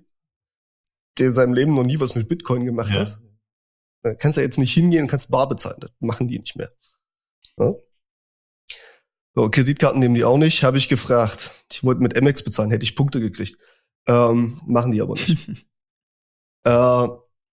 der 1.19 1.29
in 1.29 1.35
seinem 1.35 1.55
Leben 1.55 1.75
noch 1.75 1.83
nie 1.83 1.99
was 1.99 2.15
mit 2.15 2.29
Bitcoin 2.29 2.65
gemacht 2.65 2.95
ja. 2.95 3.01
hat. 3.01 3.21
Da 4.05 4.15
kannst 4.15 4.37
du 4.37 4.43
jetzt 4.43 4.59
nicht 4.59 4.75
hingehen 4.75 5.05
und 5.05 5.09
kannst 5.09 5.31
bar 5.31 5.49
bezahlen. 5.49 5.79
Das 5.81 5.91
machen 5.99 6.29
die 6.29 6.39
nicht 6.39 6.57
mehr. 6.57 6.71
Ja? 7.59 7.73
So, 9.35 9.49
Kreditkarten 9.49 9.99
nehmen 9.99 10.15
die 10.15 10.25
auch 10.25 10.37
nicht, 10.37 10.63
habe 10.63 10.77
ich 10.77 10.91
gefragt. 10.91 11.51
Ich 11.73 11.83
wollte 11.83 12.03
mit 12.03 12.17
Amex 12.17 12.45
bezahlen, 12.45 12.71
hätte 12.71 12.85
ich 12.85 12.97
Punkte 12.97 13.19
gekriegt. 13.19 13.57
Ähm, 14.07 14.61
machen 14.67 14.93
die 14.93 15.01
aber 15.01 15.15
nicht. 15.15 15.49
äh, 16.65 17.09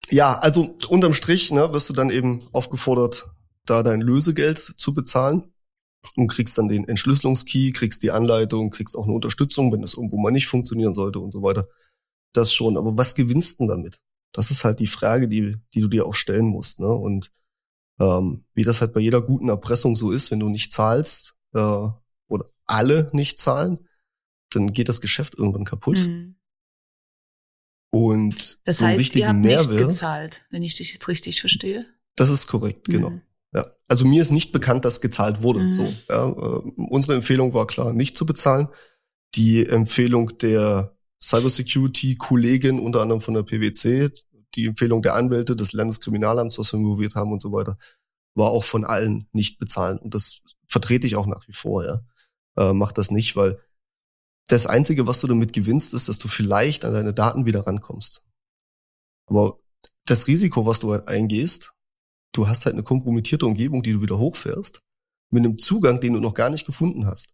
ja, 0.09 0.37
also 0.39 0.75
unterm 0.89 1.13
Strich 1.13 1.51
ne, 1.51 1.73
wirst 1.73 1.89
du 1.89 1.93
dann 1.93 2.09
eben 2.09 2.47
aufgefordert, 2.51 3.31
da 3.65 3.81
dein 3.81 4.01
Lösegeld 4.01 4.59
zu 4.59 4.93
bezahlen 4.93 5.53
und 6.17 6.27
kriegst 6.27 6.57
dann 6.57 6.67
den 6.67 6.85
Entschlüsselungskey, 6.85 7.71
kriegst 7.71 8.03
die 8.03 8.11
Anleitung, 8.11 8.71
kriegst 8.71 8.97
auch 8.97 9.05
eine 9.05 9.13
Unterstützung, 9.13 9.71
wenn 9.71 9.81
das 9.81 9.93
irgendwo 9.93 10.17
mal 10.17 10.31
nicht 10.31 10.47
funktionieren 10.47 10.93
sollte 10.93 11.19
und 11.19 11.31
so 11.31 11.43
weiter. 11.43 11.69
Das 12.33 12.53
schon. 12.53 12.75
Aber 12.75 12.97
was 12.97 13.15
gewinnst 13.15 13.61
du 13.61 13.67
damit? 13.67 14.01
Das 14.33 14.51
ist 14.51 14.63
halt 14.63 14.79
die 14.79 14.87
Frage, 14.87 15.27
die, 15.27 15.57
die 15.73 15.81
du 15.81 15.87
dir 15.87 16.05
auch 16.05 16.15
stellen 16.15 16.45
musst. 16.45 16.79
Ne? 16.79 16.87
Und 16.87 17.31
ähm, 17.99 18.45
wie 18.53 18.63
das 18.63 18.81
halt 18.81 18.93
bei 18.93 18.99
jeder 18.99 19.21
guten 19.21 19.49
Erpressung 19.49 19.95
so 19.95 20.11
ist, 20.11 20.31
wenn 20.31 20.39
du 20.39 20.49
nicht 20.49 20.71
zahlst 20.71 21.35
äh, 21.53 21.59
oder 22.27 22.49
alle 22.65 23.09
nicht 23.13 23.39
zahlen, 23.39 23.87
dann 24.51 24.73
geht 24.73 24.89
das 24.89 25.01
Geschäft 25.01 25.37
irgendwann 25.37 25.65
kaputt. 25.65 25.99
Mhm. 25.99 26.35
Und 27.91 28.59
das 28.65 28.77
so 28.77 28.85
heißt, 28.85 29.15
ihr 29.15 29.27
habt 29.27 29.39
Mehrwert, 29.39 29.69
nicht 29.69 29.87
gezahlt, 29.89 30.45
wenn 30.49 30.63
ich 30.63 30.75
dich 30.75 30.93
jetzt 30.93 31.07
richtig 31.09 31.41
verstehe. 31.41 31.85
Das 32.15 32.29
ist 32.29 32.47
korrekt, 32.47 32.87
genau. 32.87 33.09
Mhm. 33.09 33.21
Ja, 33.53 33.65
also 33.89 34.05
mir 34.05 34.21
ist 34.21 34.31
nicht 34.31 34.53
bekannt, 34.53 34.85
dass 34.85 35.01
gezahlt 35.01 35.41
wurde. 35.41 35.59
Mhm. 35.59 35.71
So, 35.73 35.93
ja, 36.07 36.29
äh, 36.29 36.71
unsere 36.77 37.15
Empfehlung 37.15 37.53
war 37.53 37.67
klar, 37.67 37.91
nicht 37.91 38.17
zu 38.17 38.25
bezahlen. 38.25 38.69
Die 39.35 39.65
Empfehlung 39.65 40.37
der 40.37 40.95
Cybersecurity-Kollegen, 41.23 42.79
unter 42.79 43.01
anderem 43.01 43.21
von 43.21 43.33
der 43.33 43.43
PwC, 43.43 44.09
die 44.55 44.65
Empfehlung 44.65 45.01
der 45.01 45.15
Anwälte 45.15 45.55
des 45.55 45.73
Landeskriminalamts, 45.73 46.57
was 46.57 46.73
wir 46.73 46.79
involviert 46.79 47.15
haben 47.15 47.31
und 47.31 47.41
so 47.41 47.51
weiter, 47.51 47.77
war 48.35 48.49
auch 48.49 48.63
von 48.63 48.85
allen 48.85 49.27
nicht 49.31 49.59
bezahlen. 49.59 49.97
Und 49.99 50.13
das 50.13 50.41
vertrete 50.67 51.07
ich 51.07 51.15
auch 51.15 51.27
nach 51.27 51.47
wie 51.47 51.53
vor. 51.53 51.85
Ja, 51.85 52.01
äh, 52.57 52.73
mach 52.73 52.91
das 52.91 53.11
nicht, 53.11 53.35
weil 53.35 53.59
das 54.47 54.67
Einzige, 54.67 55.07
was 55.07 55.21
du 55.21 55.27
damit 55.27 55.53
gewinnst, 55.53 55.93
ist, 55.93 56.09
dass 56.09 56.17
du 56.17 56.27
vielleicht 56.27 56.83
an 56.85 56.93
deine 56.93 57.13
Daten 57.13 57.45
wieder 57.45 57.65
rankommst. 57.65 58.23
Aber 59.27 59.59
das 60.05 60.27
Risiko, 60.27 60.65
was 60.65 60.79
du 60.79 60.91
halt 60.91 61.07
eingehst, 61.07 61.73
du 62.33 62.47
hast 62.47 62.65
halt 62.65 62.73
eine 62.73 62.83
kompromittierte 62.83 63.45
Umgebung, 63.45 63.83
die 63.83 63.93
du 63.93 64.01
wieder 64.01 64.17
hochfährst, 64.17 64.81
mit 65.29 65.45
einem 65.45 65.57
Zugang, 65.57 66.01
den 66.01 66.13
du 66.13 66.19
noch 66.19 66.33
gar 66.33 66.49
nicht 66.49 66.65
gefunden 66.65 67.05
hast. 67.05 67.33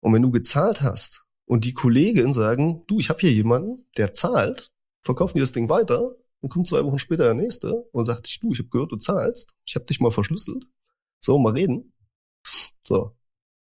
Und 0.00 0.14
wenn 0.14 0.22
du 0.22 0.30
gezahlt 0.30 0.80
hast 0.80 1.27
und 1.48 1.64
die 1.64 1.72
Kollegin 1.72 2.32
sagen, 2.32 2.84
du, 2.86 3.00
ich 3.00 3.08
habe 3.08 3.20
hier 3.20 3.32
jemanden, 3.32 3.86
der 3.96 4.12
zahlt, 4.12 4.70
verkaufen 5.00 5.38
die 5.38 5.40
das 5.40 5.52
Ding 5.52 5.68
weiter 5.68 6.14
und 6.40 6.50
kommt 6.50 6.66
zwei 6.66 6.84
Wochen 6.84 6.98
später 6.98 7.24
der 7.24 7.34
nächste 7.34 7.88
und 7.92 8.04
sagt, 8.04 8.42
du, 8.42 8.52
ich 8.52 8.58
habe 8.58 8.68
gehört, 8.68 8.92
du 8.92 8.96
zahlst, 8.96 9.54
ich 9.64 9.74
habe 9.74 9.86
dich 9.86 9.98
mal 9.98 10.10
verschlüsselt, 10.10 10.64
so, 11.18 11.38
mal 11.38 11.54
reden. 11.54 11.94
So. 12.86 13.16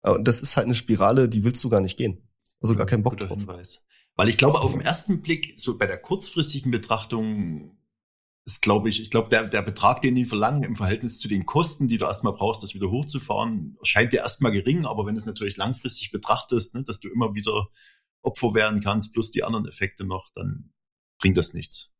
Und 0.03 0.27
das 0.27 0.41
ist 0.41 0.55
halt 0.55 0.65
eine 0.65 0.75
Spirale, 0.75 1.27
die 1.27 1.43
willst 1.43 1.63
du 1.63 1.69
gar 1.69 1.81
nicht 1.81 1.97
gehen. 1.97 2.27
Also 2.61 2.75
gar 2.75 2.85
keinen 2.85 3.03
Bock 3.03 3.17
drauf. 3.17 3.37
Hinweis. 3.37 3.83
Weil 4.15 4.29
ich 4.29 4.37
glaube, 4.37 4.61
auf 4.61 4.71
den 4.71 4.81
ersten 4.81 5.21
Blick, 5.21 5.59
so 5.59 5.77
bei 5.77 5.85
der 5.85 5.97
kurzfristigen 5.97 6.71
Betrachtung, 6.71 7.74
ist, 8.45 8.61
glaube 8.61 8.89
ich, 8.89 9.01
ich 9.01 9.09
glaube, 9.09 9.29
der, 9.29 9.47
der 9.47 9.63
Betrag, 9.63 10.01
den 10.01 10.13
die 10.13 10.25
verlangen 10.25 10.63
im 10.63 10.75
Verhältnis 10.75 11.19
zu 11.19 11.27
den 11.27 11.45
Kosten, 11.45 11.87
die 11.87 11.97
du 11.97 12.05
erstmal 12.05 12.33
brauchst, 12.33 12.61
das 12.61 12.75
wieder 12.75 12.91
hochzufahren, 12.91 13.77
scheint 13.81 14.13
dir 14.13 14.19
erstmal 14.19 14.51
gering, 14.51 14.85
aber 14.85 15.05
wenn 15.05 15.15
du 15.15 15.19
es 15.19 15.25
natürlich 15.25 15.57
langfristig 15.57 16.11
betrachtest, 16.11 16.75
ne, 16.75 16.83
dass 16.83 16.99
du 16.99 17.09
immer 17.09 17.33
wieder 17.33 17.67
Opfer 18.21 18.53
werden 18.53 18.81
kannst, 18.81 19.13
plus 19.13 19.31
die 19.31 19.43
anderen 19.43 19.67
Effekte 19.67 20.05
noch, 20.05 20.29
dann 20.35 20.71
bringt 21.19 21.37
das 21.37 21.53
nichts. 21.53 21.91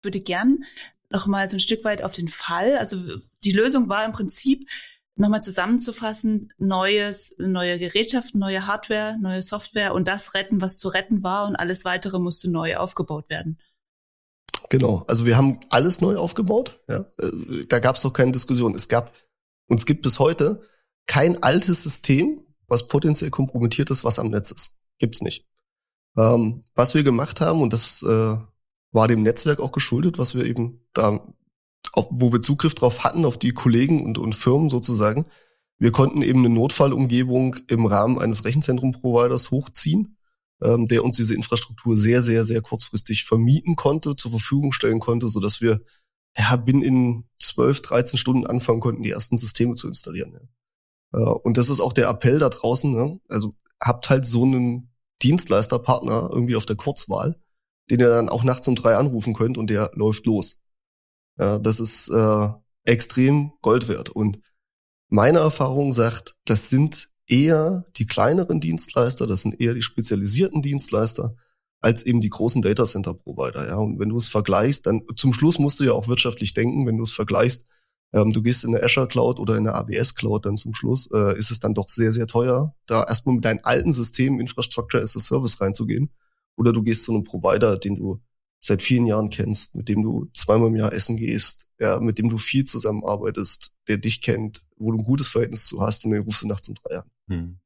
Ich 0.00 0.04
würde 0.04 0.20
gern 0.20 0.64
noch 1.10 1.28
mal 1.28 1.46
so 1.46 1.56
ein 1.56 1.60
Stück 1.60 1.84
weit 1.84 2.02
auf 2.02 2.12
den 2.12 2.28
Fall, 2.28 2.76
also 2.78 3.20
die 3.44 3.52
Lösung 3.52 3.88
war 3.88 4.04
im 4.04 4.12
Prinzip, 4.12 4.68
nochmal 5.16 5.42
zusammenzufassen, 5.42 6.52
neues, 6.58 7.36
neue 7.38 7.78
Gerätschaften, 7.78 8.38
neue 8.38 8.66
Hardware, 8.66 9.16
neue 9.18 9.40
Software 9.40 9.94
und 9.94 10.08
das 10.08 10.34
retten, 10.34 10.60
was 10.60 10.78
zu 10.78 10.88
retten 10.88 11.22
war 11.22 11.46
und 11.46 11.56
alles 11.56 11.84
weitere 11.84 12.18
musste 12.18 12.50
neu 12.50 12.76
aufgebaut 12.76 13.30
werden. 13.30 13.58
Genau, 14.68 15.04
also 15.06 15.26
wir 15.26 15.36
haben 15.36 15.60
alles 15.70 16.00
neu 16.00 16.16
aufgebaut. 16.16 16.80
Ja? 16.88 17.06
Äh, 17.20 17.66
da 17.68 17.78
gab 17.78 17.96
es 17.96 18.02
doch 18.02 18.12
keine 18.12 18.32
Diskussion. 18.32 18.74
Es 18.74 18.88
gab 18.88 19.12
und 19.68 19.78
es 19.78 19.86
gibt 19.86 20.02
bis 20.02 20.18
heute 20.18 20.62
kein 21.06 21.42
altes 21.42 21.82
System, 21.82 22.40
was 22.68 22.88
potenziell 22.88 23.30
kompromittiert 23.30 23.90
ist, 23.90 24.04
was 24.04 24.18
am 24.18 24.28
Netz 24.28 24.50
ist. 24.50 24.78
Gibt's 24.98 25.22
nicht. 25.22 25.46
Ähm, 26.16 26.64
was 26.74 26.94
wir 26.94 27.04
gemacht 27.04 27.40
haben, 27.40 27.60
und 27.60 27.72
das 27.72 28.02
äh, 28.02 28.36
war 28.92 29.08
dem 29.08 29.22
Netzwerk 29.22 29.60
auch 29.60 29.72
geschuldet, 29.72 30.18
was 30.18 30.34
wir 30.34 30.44
eben 30.44 30.86
da 30.92 31.20
auf, 31.92 32.08
wo 32.10 32.32
wir 32.32 32.40
Zugriff 32.40 32.74
drauf 32.74 33.04
hatten, 33.04 33.24
auf 33.24 33.38
die 33.38 33.52
Kollegen 33.52 34.04
und, 34.04 34.18
und 34.18 34.34
Firmen 34.34 34.68
sozusagen. 34.68 35.26
Wir 35.78 35.92
konnten 35.92 36.22
eben 36.22 36.40
eine 36.40 36.54
Notfallumgebung 36.54 37.56
im 37.68 37.86
Rahmen 37.86 38.18
eines 38.18 38.44
Rechenzentrum-Providers 38.44 39.50
hochziehen, 39.50 40.15
ähm, 40.62 40.86
der 40.88 41.04
uns 41.04 41.16
diese 41.16 41.34
Infrastruktur 41.34 41.96
sehr, 41.96 42.22
sehr, 42.22 42.44
sehr 42.44 42.62
kurzfristig 42.62 43.24
vermieten 43.24 43.76
konnte, 43.76 44.16
zur 44.16 44.30
Verfügung 44.30 44.72
stellen 44.72 45.00
konnte, 45.00 45.28
so 45.28 45.40
dass 45.40 45.60
wir 45.60 45.80
ja, 46.36 46.56
bin 46.56 46.82
in 46.82 47.24
12, 47.40 47.82
13 47.82 48.18
Stunden 48.18 48.46
anfangen 48.46 48.80
konnten, 48.80 49.02
die 49.02 49.10
ersten 49.10 49.36
Systeme 49.36 49.74
zu 49.74 49.88
installieren. 49.88 50.32
Ja. 51.12 51.20
Äh, 51.20 51.24
und 51.24 51.56
das 51.56 51.70
ist 51.70 51.80
auch 51.80 51.92
der 51.92 52.08
Appell 52.08 52.38
da 52.38 52.48
draußen. 52.48 52.92
Ne? 52.92 53.20
Also 53.28 53.54
habt 53.80 54.10
halt 54.10 54.26
so 54.26 54.44
einen 54.44 54.92
Dienstleisterpartner 55.22 56.30
irgendwie 56.32 56.56
auf 56.56 56.66
der 56.66 56.76
Kurzwahl, 56.76 57.40
den 57.90 58.00
ihr 58.00 58.10
dann 58.10 58.28
auch 58.28 58.44
nachts 58.44 58.68
um 58.68 58.74
drei 58.74 58.96
anrufen 58.96 59.34
könnt 59.34 59.58
und 59.58 59.70
der 59.70 59.90
läuft 59.94 60.26
los. 60.26 60.60
Ja, 61.38 61.58
das 61.58 61.80
ist 61.80 62.08
äh, 62.08 62.48
extrem 62.84 63.52
Gold 63.62 63.88
wert. 63.88 64.10
Und 64.10 64.40
meine 65.08 65.38
Erfahrung 65.38 65.92
sagt, 65.92 66.36
das 66.44 66.68
sind 66.68 67.10
eher 67.26 67.84
die 67.96 68.06
kleineren 68.06 68.60
Dienstleister, 68.60 69.26
das 69.26 69.42
sind 69.42 69.60
eher 69.60 69.74
die 69.74 69.82
spezialisierten 69.82 70.62
Dienstleister, 70.62 71.34
als 71.80 72.04
eben 72.04 72.20
die 72.20 72.30
großen 72.30 72.62
Data 72.62 72.84
Center 72.84 73.14
Provider. 73.14 73.66
Ja, 73.66 73.76
und 73.76 73.98
wenn 73.98 74.08
du 74.08 74.16
es 74.16 74.28
vergleichst, 74.28 74.86
dann 74.86 75.02
zum 75.16 75.32
Schluss 75.32 75.58
musst 75.58 75.80
du 75.80 75.84
ja 75.84 75.92
auch 75.92 76.08
wirtschaftlich 76.08 76.54
denken, 76.54 76.86
wenn 76.86 76.96
du 76.96 77.04
es 77.04 77.12
vergleichst, 77.12 77.66
ähm, 78.12 78.30
du 78.30 78.42
gehst 78.42 78.64
in 78.64 78.74
eine 78.74 78.84
Azure 78.84 79.08
Cloud 79.08 79.38
oder 79.38 79.56
in 79.56 79.68
eine 79.68 79.74
AWS 79.74 80.14
Cloud, 80.14 80.46
dann 80.46 80.56
zum 80.56 80.74
Schluss 80.74 81.08
äh, 81.12 81.36
ist 81.36 81.50
es 81.50 81.60
dann 81.60 81.74
doch 81.74 81.88
sehr, 81.88 82.12
sehr 82.12 82.26
teuer, 82.26 82.74
da 82.86 83.04
erstmal 83.04 83.34
mit 83.34 83.44
deinem 83.44 83.60
alten 83.62 83.92
System 83.92 84.40
Infrastructure 84.40 85.02
as 85.02 85.16
a 85.16 85.20
Service 85.20 85.60
reinzugehen. 85.60 86.10
Oder 86.56 86.72
du 86.72 86.82
gehst 86.82 87.04
zu 87.04 87.12
einem 87.12 87.24
Provider, 87.24 87.76
den 87.76 87.96
du 87.96 88.20
seit 88.60 88.82
vielen 88.82 89.06
Jahren 89.06 89.30
kennst, 89.30 89.74
mit 89.74 89.88
dem 89.88 90.02
du 90.02 90.26
zweimal 90.32 90.68
im 90.68 90.76
Jahr 90.76 90.92
essen 90.92 91.16
gehst, 91.16 91.68
ja, 91.78 92.00
mit 92.00 92.18
dem 92.18 92.30
du 92.30 92.38
viel 92.38 92.64
zusammenarbeitest, 92.64 93.72
der 93.88 93.98
dich 93.98 94.22
kennt, 94.22 94.62
wo 94.76 94.92
du 94.92 94.98
ein 94.98 95.04
gutes 95.04 95.28
Verhältnis 95.28 95.66
zu 95.66 95.82
hast 95.82 96.04
und 96.04 96.12
den 96.12 96.22
rufst 96.22 96.42
du 96.42 96.48
nachts 96.48 96.68
um 96.68 96.74
drei 96.74 96.98
an. 96.98 97.04
Hm. 97.28 97.58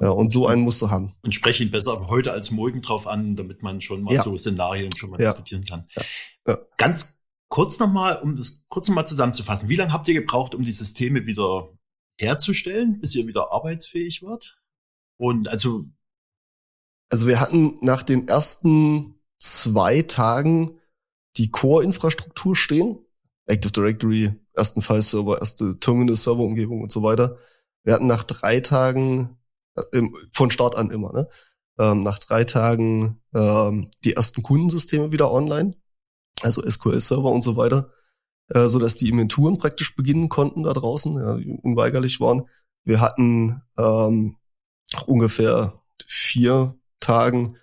Ja, 0.00 0.10
und 0.10 0.30
so 0.30 0.46
einen 0.46 0.62
musst 0.62 0.80
du 0.80 0.90
haben. 0.90 1.14
Und 1.22 1.34
spreche 1.34 1.64
ihn 1.64 1.72
besser 1.72 2.06
heute 2.08 2.32
als 2.32 2.52
morgen 2.52 2.82
drauf 2.82 3.08
an, 3.08 3.34
damit 3.34 3.62
man 3.62 3.80
schon 3.80 4.02
mal 4.02 4.14
ja. 4.14 4.22
so 4.22 4.36
Szenarien 4.36 4.94
schon 4.96 5.10
mal 5.10 5.20
ja. 5.20 5.26
diskutieren 5.26 5.64
kann. 5.64 5.86
Ja. 6.46 6.56
Ganz 6.76 7.18
kurz 7.48 7.80
nochmal, 7.80 8.20
um 8.22 8.36
das 8.36 8.64
kurz 8.68 8.88
nochmal 8.88 9.08
zusammenzufassen. 9.08 9.68
Wie 9.68 9.76
lange 9.76 9.92
habt 9.92 10.06
ihr 10.06 10.14
gebraucht, 10.14 10.54
um 10.54 10.62
die 10.62 10.72
Systeme 10.72 11.26
wieder 11.26 11.70
herzustellen, 12.20 13.00
bis 13.00 13.14
ihr 13.16 13.26
wieder 13.26 13.52
arbeitsfähig 13.52 14.22
wart? 14.22 14.60
Und 15.16 15.48
also. 15.48 15.84
Also 17.10 17.26
wir 17.26 17.40
hatten 17.40 17.78
nach 17.80 18.02
den 18.02 18.28
ersten 18.28 19.18
zwei 19.38 20.02
Tagen 20.02 20.78
die 21.36 21.50
Core-Infrastruktur 21.50 22.54
stehen. 22.54 23.04
Active 23.46 23.72
Directory, 23.72 24.32
ersten 24.52 24.82
File-Server, 24.82 25.40
erste 25.40 25.78
Terminal-Server-Umgebung 25.80 26.82
und 26.82 26.92
so 26.92 27.02
weiter. 27.02 27.38
Wir 27.88 27.94
hatten 27.94 28.06
nach 28.06 28.24
drei 28.24 28.60
Tagen, 28.60 29.38
äh, 29.74 30.02
von 30.30 30.50
Start 30.50 30.76
an 30.76 30.90
immer, 30.90 31.10
ne? 31.14 31.26
Ähm, 31.78 32.02
nach 32.02 32.18
drei 32.18 32.44
Tagen 32.44 33.22
ähm, 33.34 33.90
die 34.04 34.12
ersten 34.12 34.42
Kundensysteme 34.42 35.10
wieder 35.10 35.32
online, 35.32 35.74
also 36.42 36.60
SQL-Server 36.60 37.30
und 37.30 37.40
so 37.40 37.56
weiter, 37.56 37.90
äh, 38.50 38.68
so 38.68 38.78
dass 38.78 38.98
die 38.98 39.08
Inventuren 39.08 39.56
praktisch 39.56 39.96
beginnen 39.96 40.28
konnten 40.28 40.64
da 40.64 40.74
draußen, 40.74 41.16
ja, 41.16 41.36
die 41.36 41.48
unweigerlich 41.48 42.20
waren. 42.20 42.42
Wir 42.84 43.00
hatten 43.00 43.62
ähm, 43.78 44.36
ungefähr 45.06 45.80
vier 46.06 46.78
Tagen 47.00 47.56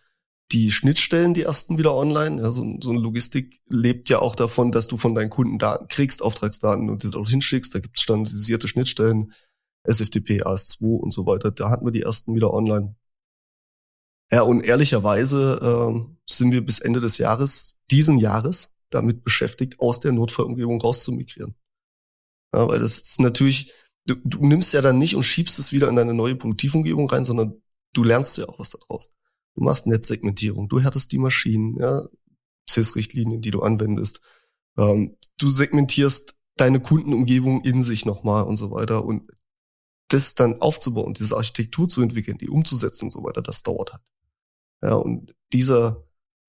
die 0.52 0.72
Schnittstellen, 0.72 1.36
die 1.36 1.44
ersten 1.44 1.78
wieder 1.78 1.94
online. 1.94 2.42
Ja, 2.42 2.50
so, 2.50 2.66
so 2.82 2.90
eine 2.90 3.00
Logistik 3.00 3.62
lebt 3.68 4.10
ja 4.10 4.24
auch 4.24 4.36
davon, 4.36 4.72
dass 4.72 4.88
du 4.88 4.98
von 4.98 5.14
deinen 5.14 5.30
Kunden 5.30 5.60
Daten 5.60 5.88
kriegst, 5.88 6.24
Auftragsdaten 6.24 6.90
und 6.90 7.04
diese 7.04 7.20
auch 7.20 7.30
hinschickst. 7.30 7.76
Da 7.76 7.80
gibt 7.80 8.00
es 8.00 8.04
standardisierte 8.04 8.68
Schnittstellen, 8.68 9.32
SFTP, 9.88 10.44
AS2 10.44 10.98
und 10.98 11.12
so 11.12 11.26
weiter. 11.26 11.52
Da 11.52 11.70
hatten 11.70 11.86
wir 11.86 11.92
die 11.92 12.02
ersten 12.02 12.36
wieder 12.36 12.54
online. 12.54 12.96
Ja, 14.32 14.42
und 14.42 14.66
ehrlicherweise 14.66 15.60
äh, 15.62 16.16
sind 16.26 16.52
wir 16.52 16.66
bis 16.66 16.80
Ende 16.80 17.00
des 17.00 17.18
Jahres, 17.18 17.78
diesen 17.92 18.18
Jahres, 18.18 18.74
damit 18.90 19.24
beschäftigt, 19.24 19.80
aus 19.80 20.00
der 20.00 20.14
Notfallumgebung 20.14 20.82
rauszumigrieren. 20.82 21.56
Ja, 22.54 22.68
weil 22.68 22.80
das 22.80 23.00
ist 23.00 23.20
natürlich, 23.20 23.74
du, 24.06 24.16
du 24.24 24.46
nimmst 24.46 24.74
ja 24.74 24.82
dann 24.82 24.98
nicht 24.98 25.16
und 25.16 25.24
schiebst 25.24 25.60
es 25.60 25.72
wieder 25.72 25.90
in 25.90 25.96
deine 25.96 26.14
neue 26.14 26.36
Produktivumgebung 26.36 27.10
rein, 27.10 27.26
sondern 27.26 27.62
du 27.94 28.04
lernst 28.04 28.38
ja 28.38 28.46
auch 28.46 28.60
was 28.60 28.72
daraus. 28.72 29.10
Du 29.56 29.64
machst 29.64 29.88
Netzsegmentierung, 29.88 30.68
du 30.70 30.80
härtest 30.80 31.12
die 31.12 31.18
Maschinen, 31.18 31.78
ja, 31.80 32.04
CIS-Richtlinien, 32.70 33.42
die 33.42 33.52
du 33.52 33.62
anwendest. 33.62 34.22
Ähm, 34.78 35.18
du 35.38 35.50
segmentierst 35.50 36.36
deine 36.58 36.80
Kundenumgebung 36.80 37.62
in 37.64 37.84
sich 37.84 38.06
nochmal 38.06 38.44
und 38.44 38.58
so 38.58 38.72
weiter. 38.72 39.06
Und 39.06 39.30
das 40.10 40.36
dann 40.36 40.62
aufzubauen, 40.62 41.14
diese 41.14 41.36
Architektur 41.36 41.88
zu 41.88 42.02
entwickeln, 42.02 42.38
die 42.38 42.50
umzusetzen 42.50 43.06
und 43.06 43.12
so 43.12 43.24
weiter, 43.24 43.42
das 43.42 43.64
dauert 43.64 43.94
halt. 43.94 44.04
Ja, 44.84 44.96
und 44.96 45.34
dieser 45.52 46.04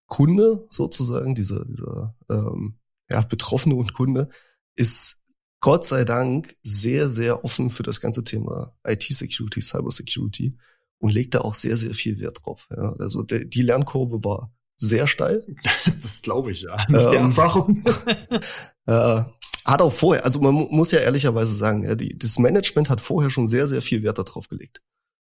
Kunde 0.06 0.66
sozusagen, 0.68 1.34
dieser, 1.34 1.64
dieser 1.64 2.16
ähm, 2.30 2.78
ja, 3.08 3.22
Betroffene 3.22 3.74
und 3.74 3.94
Kunde, 3.94 4.28
ist 4.74 5.22
Gott 5.60 5.86
sei 5.86 6.04
Dank 6.04 6.56
sehr, 6.62 7.08
sehr 7.08 7.44
offen 7.44 7.70
für 7.70 7.82
das 7.82 8.00
ganze 8.00 8.24
Thema 8.24 8.76
IT-Security, 8.86 9.60
Cyber-Security 9.60 10.56
und 10.98 11.12
legt 11.12 11.34
da 11.34 11.40
auch 11.40 11.54
sehr, 11.54 11.76
sehr 11.76 11.94
viel 11.94 12.20
Wert 12.20 12.44
drauf. 12.44 12.68
Ja. 12.70 12.94
Also 12.98 13.22
der, 13.22 13.44
die 13.44 13.62
Lernkurve 13.62 14.22
war 14.22 14.52
sehr 14.76 15.06
steil. 15.06 15.44
Das 16.02 16.22
glaube 16.22 16.52
ich, 16.52 16.62
ja. 16.62 16.76
Nach 16.88 17.04
ähm, 17.06 17.10
der 17.10 17.20
Erfahrung. 17.20 17.84
äh, 18.86 19.24
hat 19.66 19.82
auch 19.82 19.92
vorher, 19.92 20.24
also 20.24 20.40
man 20.40 20.54
muss 20.54 20.92
ja 20.92 21.00
ehrlicherweise 21.00 21.54
sagen, 21.54 21.82
ja, 21.82 21.94
die, 21.96 22.16
das 22.16 22.38
Management 22.38 22.88
hat 22.88 23.00
vorher 23.00 23.30
schon 23.30 23.48
sehr, 23.48 23.66
sehr 23.66 23.82
viel 23.82 24.02
Wert 24.02 24.18
darauf 24.18 24.48
gelegt. 24.48 24.80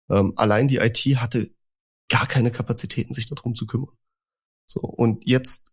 Ähm, 0.10 0.34
allein 0.36 0.68
die 0.68 0.78
IT 0.78 0.98
hatte 1.18 1.50
gar 2.10 2.28
keine 2.28 2.52
Kapazitäten, 2.52 3.14
sich 3.14 3.28
darum 3.28 3.56
zu 3.56 3.66
kümmern. 3.66 3.96
So, 4.66 4.82
und 4.82 5.28
jetzt 5.28 5.72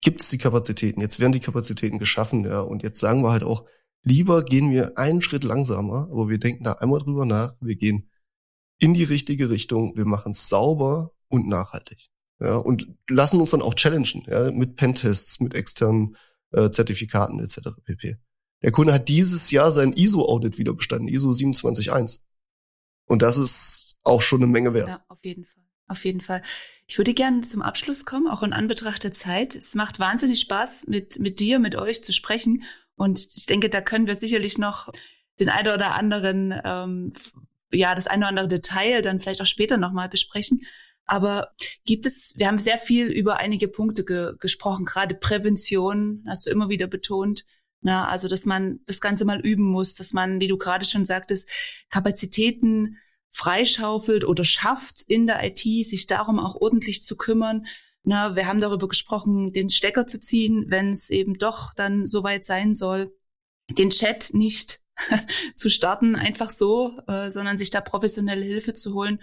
gibt 0.00 0.20
es 0.20 0.30
die 0.30 0.38
Kapazitäten, 0.38 1.00
jetzt 1.00 1.20
werden 1.20 1.32
die 1.32 1.40
Kapazitäten 1.40 1.98
geschaffen, 1.98 2.44
ja, 2.44 2.60
und 2.60 2.82
jetzt 2.82 2.98
sagen 2.98 3.22
wir 3.22 3.30
halt 3.30 3.44
auch, 3.44 3.66
lieber 4.02 4.44
gehen 4.44 4.72
wir 4.72 4.98
einen 4.98 5.22
Schritt 5.22 5.44
langsamer, 5.44 6.08
aber 6.10 6.28
wir 6.28 6.38
denken 6.38 6.64
da 6.64 6.72
einmal 6.72 7.00
drüber 7.00 7.24
nach, 7.24 7.54
wir 7.60 7.76
gehen 7.76 8.10
in 8.78 8.94
die 8.94 9.04
richtige 9.04 9.48
Richtung, 9.48 9.96
wir 9.96 10.06
machen 10.06 10.32
es 10.32 10.48
sauber 10.48 11.12
und 11.28 11.46
nachhaltig. 11.46 12.08
Ja, 12.40 12.56
und 12.56 12.88
lassen 13.08 13.38
uns 13.38 13.52
dann 13.52 13.62
auch 13.62 13.74
challengen, 13.74 14.24
ja, 14.26 14.50
mit 14.50 14.74
Pentests, 14.74 15.38
mit 15.38 15.54
externen 15.54 16.16
äh, 16.52 16.70
Zertifikaten 16.70 17.40
etc. 17.40 17.70
pp. 17.84 18.16
Der 18.62 18.70
Kunde 18.70 18.92
hat 18.92 19.08
dieses 19.08 19.50
Jahr 19.50 19.72
sein 19.72 19.92
ISO-Audit 19.92 20.58
wieder 20.58 20.72
bestanden, 20.72 21.08
ISO 21.08 21.32
271. 21.32 22.24
Und 23.06 23.22
das 23.22 23.36
ist 23.36 23.96
auch 24.04 24.22
schon 24.22 24.42
eine 24.42 24.50
Menge 24.50 24.74
wert. 24.74 24.88
Ja, 24.88 25.04
auf 25.08 25.24
jeden 25.24 25.44
Fall. 25.44 25.62
Auf 25.88 26.04
jeden 26.04 26.20
Fall. 26.20 26.42
Ich 26.86 26.96
würde 26.96 27.12
gerne 27.12 27.42
zum 27.42 27.60
Abschluss 27.60 28.04
kommen, 28.04 28.28
auch 28.28 28.42
in 28.42 28.52
Anbetracht 28.52 29.02
der 29.04 29.12
Zeit. 29.12 29.54
Es 29.54 29.74
macht 29.74 29.98
wahnsinnig 29.98 30.40
Spaß, 30.40 30.86
mit, 30.86 31.18
mit 31.18 31.40
dir, 31.40 31.58
mit 31.58 31.74
euch 31.74 32.02
zu 32.02 32.12
sprechen. 32.12 32.62
Und 32.94 33.28
ich 33.34 33.46
denke, 33.46 33.68
da 33.68 33.80
können 33.80 34.06
wir 34.06 34.14
sicherlich 34.14 34.58
noch 34.58 34.88
den 35.38 35.48
einen 35.48 35.74
oder 35.74 35.94
anderen, 35.94 36.54
ähm, 36.64 37.12
ja, 37.72 37.94
das 37.94 38.06
eine 38.06 38.20
oder 38.20 38.28
andere 38.28 38.48
Detail 38.48 39.02
dann 39.02 39.20
vielleicht 39.20 39.42
auch 39.42 39.46
später 39.46 39.76
nochmal 39.76 40.08
besprechen. 40.08 40.62
Aber 41.06 41.52
gibt 41.84 42.06
es, 42.06 42.34
wir 42.36 42.46
haben 42.46 42.58
sehr 42.58 42.78
viel 42.78 43.06
über 43.06 43.38
einige 43.38 43.68
Punkte 43.68 44.04
ge 44.04 44.34
gesprochen, 44.38 44.84
gerade 44.84 45.14
Prävention, 45.14 46.24
hast 46.26 46.46
du 46.46 46.50
immer 46.50 46.68
wieder 46.68 46.86
betont. 46.86 47.44
Na, 47.80 48.08
also, 48.08 48.28
dass 48.28 48.46
man 48.46 48.80
das 48.86 49.00
Ganze 49.00 49.24
mal 49.24 49.40
üben 49.40 49.64
muss, 49.64 49.96
dass 49.96 50.12
man, 50.12 50.40
wie 50.40 50.46
du 50.46 50.56
gerade 50.56 50.84
schon 50.84 51.04
sagtest, 51.04 51.50
Kapazitäten 51.90 52.98
freischaufelt 53.28 54.24
oder 54.24 54.44
schafft 54.44 55.02
in 55.02 55.26
der 55.26 55.44
IT, 55.44 55.58
sich 55.58 56.06
darum 56.06 56.38
auch 56.38 56.54
ordentlich 56.54 57.02
zu 57.02 57.16
kümmern. 57.16 57.66
Na, 58.04 58.36
wir 58.36 58.46
haben 58.46 58.60
darüber 58.60 58.88
gesprochen, 58.88 59.52
den 59.52 59.68
Stecker 59.68 60.06
zu 60.06 60.20
ziehen, 60.20 60.66
wenn 60.68 60.90
es 60.90 61.10
eben 61.10 61.38
doch 61.38 61.74
dann 61.74 62.06
soweit 62.06 62.44
sein 62.44 62.74
soll, 62.74 63.12
den 63.70 63.90
Chat 63.90 64.30
nicht 64.32 64.80
zu 65.56 65.68
starten, 65.68 66.14
einfach 66.14 66.50
so, 66.50 66.98
äh, 67.08 67.30
sondern 67.30 67.56
sich 67.56 67.70
da 67.70 67.80
professionelle 67.80 68.44
Hilfe 68.44 68.74
zu 68.74 68.94
holen 68.94 69.20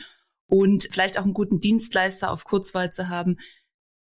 und 0.50 0.88
vielleicht 0.92 1.18
auch 1.18 1.24
einen 1.24 1.34
guten 1.34 1.60
Dienstleister 1.60 2.32
auf 2.32 2.44
Kurzwahl 2.44 2.92
zu 2.92 3.08
haben, 3.08 3.38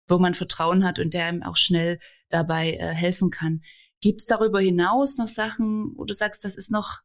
wo 0.06 0.18
man 0.18 0.34
Vertrauen 0.34 0.84
hat 0.84 0.98
und 0.98 1.14
der 1.14 1.26
einem 1.26 1.42
auch 1.42 1.56
schnell 1.56 1.98
dabei 2.28 2.74
äh, 2.74 2.94
helfen 2.94 3.30
kann. 3.30 3.62
Gibt 4.00 4.20
es 4.20 4.26
darüber 4.26 4.60
hinaus 4.60 5.16
noch 5.16 5.28
Sachen, 5.28 5.92
wo 5.96 6.04
du 6.04 6.12
sagst, 6.12 6.44
das 6.44 6.54
ist 6.54 6.70
noch, 6.70 7.00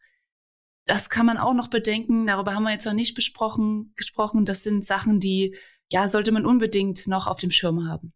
das 0.85 1.09
kann 1.09 1.25
man 1.25 1.37
auch 1.37 1.53
noch 1.53 1.69
bedenken, 1.69 2.27
darüber 2.27 2.53
haben 2.53 2.63
wir 2.63 2.71
jetzt 2.71 2.85
noch 2.85 2.93
nicht 2.93 3.15
besprochen, 3.15 3.93
gesprochen, 3.95 4.43
das 4.43 4.63
sind 4.63 4.83
Sachen, 4.83 5.21
die, 5.21 5.55
ja, 5.91 6.09
sollte 6.09 6.33
man 6.33 6.45
unbedingt 6.45 7.07
noch 7.07 7.27
auf 7.27 7.39
dem 7.39 7.51
Schirm 7.51 7.87
haben. 7.87 8.13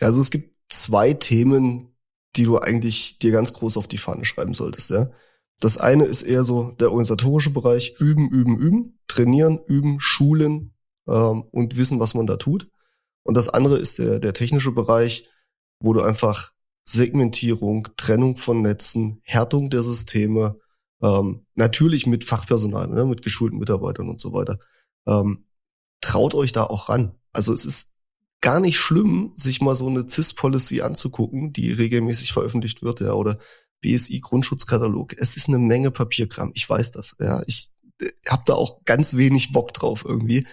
Also 0.00 0.20
es 0.20 0.30
gibt 0.30 0.54
zwei 0.68 1.14
Themen, 1.14 1.96
die 2.36 2.44
du 2.44 2.58
eigentlich 2.58 3.18
dir 3.18 3.30
ganz 3.30 3.54
groß 3.54 3.78
auf 3.78 3.88
die 3.88 3.98
Fahne 3.98 4.26
schreiben 4.26 4.52
solltest, 4.52 4.90
ja. 4.90 5.10
Das 5.60 5.78
eine 5.78 6.04
ist 6.04 6.22
eher 6.22 6.44
so 6.44 6.72
der 6.72 6.90
organisatorische 6.90 7.50
Bereich, 7.50 7.94
üben, 8.00 8.28
üben, 8.28 8.58
üben, 8.58 8.98
trainieren, 9.06 9.60
üben, 9.66 10.00
schulen 10.00 10.74
ähm, 11.06 11.44
und 11.50 11.76
wissen, 11.76 12.00
was 12.00 12.14
man 12.14 12.26
da 12.26 12.36
tut. 12.36 12.68
Und 13.22 13.36
das 13.36 13.48
andere 13.48 13.78
ist 13.78 13.98
der, 13.98 14.18
der 14.18 14.34
technische 14.34 14.72
Bereich, 14.72 15.28
wo 15.80 15.92
du 15.92 16.02
einfach 16.02 16.52
Segmentierung, 16.82 17.88
Trennung 17.96 18.36
von 18.36 18.60
Netzen, 18.60 19.20
Härtung 19.24 19.70
der 19.70 19.82
Systeme, 19.82 20.58
ähm, 21.02 21.46
natürlich 21.54 22.06
mit 22.06 22.24
Fachpersonal, 22.24 22.88
ne, 22.88 23.04
mit 23.04 23.22
geschulten 23.22 23.58
Mitarbeitern 23.58 24.08
und 24.08 24.20
so 24.20 24.32
weiter. 24.32 24.58
Ähm, 25.06 25.46
traut 26.00 26.34
euch 26.34 26.52
da 26.52 26.64
auch 26.64 26.88
ran. 26.88 27.14
Also 27.32 27.52
es 27.52 27.64
ist 27.64 27.94
gar 28.40 28.60
nicht 28.60 28.78
schlimm, 28.78 29.32
sich 29.36 29.62
mal 29.62 29.74
so 29.74 29.88
eine 29.88 30.06
CIS-Policy 30.08 30.82
anzugucken, 30.82 31.52
die 31.52 31.72
regelmäßig 31.72 32.32
veröffentlicht 32.32 32.82
wird, 32.82 33.00
ja, 33.00 33.14
oder 33.14 33.38
BSI 33.84 34.20
Grundschutzkatalog. 34.20 35.12
Es 35.18 35.36
ist 35.36 35.48
eine 35.48 35.58
Menge 35.58 35.90
Papierkram. 35.90 36.52
Ich 36.54 36.68
weiß 36.68 36.92
das. 36.92 37.14
Ja, 37.20 37.42
ich 37.46 37.68
äh, 38.00 38.10
habe 38.28 38.42
da 38.46 38.54
auch 38.54 38.84
ganz 38.84 39.14
wenig 39.16 39.52
Bock 39.52 39.74
drauf 39.74 40.04
irgendwie. 40.06 40.46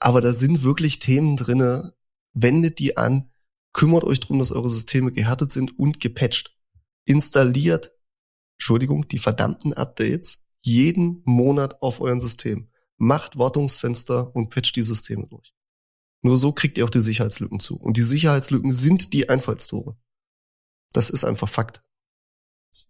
Aber 0.00 0.20
da 0.20 0.32
sind 0.32 0.62
wirklich 0.62 0.98
Themen 0.98 1.36
drinne. 1.36 1.92
Wendet 2.32 2.80
die 2.80 2.96
an. 2.96 3.30
Kümmert 3.72 4.02
euch 4.02 4.18
drum, 4.18 4.40
dass 4.40 4.50
eure 4.50 4.68
Systeme 4.68 5.12
gehärtet 5.12 5.52
sind 5.52 5.78
und 5.78 6.00
gepatcht. 6.00 6.56
Installiert, 7.04 7.92
Entschuldigung, 8.58 9.06
die 9.06 9.18
verdammten 9.18 9.72
Updates 9.72 10.44
jeden 10.60 11.22
Monat 11.24 11.80
auf 11.80 12.00
euren 12.00 12.20
System. 12.20 12.68
Macht 12.96 13.38
Wartungsfenster 13.38 14.34
und 14.34 14.50
patcht 14.50 14.74
die 14.74 14.82
Systeme 14.82 15.26
durch. 15.28 15.54
Nur 16.22 16.36
so 16.36 16.52
kriegt 16.52 16.78
ihr 16.78 16.84
auch 16.84 16.90
die 16.90 17.00
Sicherheitslücken 17.00 17.60
zu. 17.60 17.78
Und 17.78 17.96
die 17.96 18.02
Sicherheitslücken 18.02 18.72
sind 18.72 19.12
die 19.12 19.28
Einfallstore. 19.28 19.96
Das 20.92 21.10
ist 21.10 21.24
einfach 21.24 21.48
Fakt. 21.48 21.82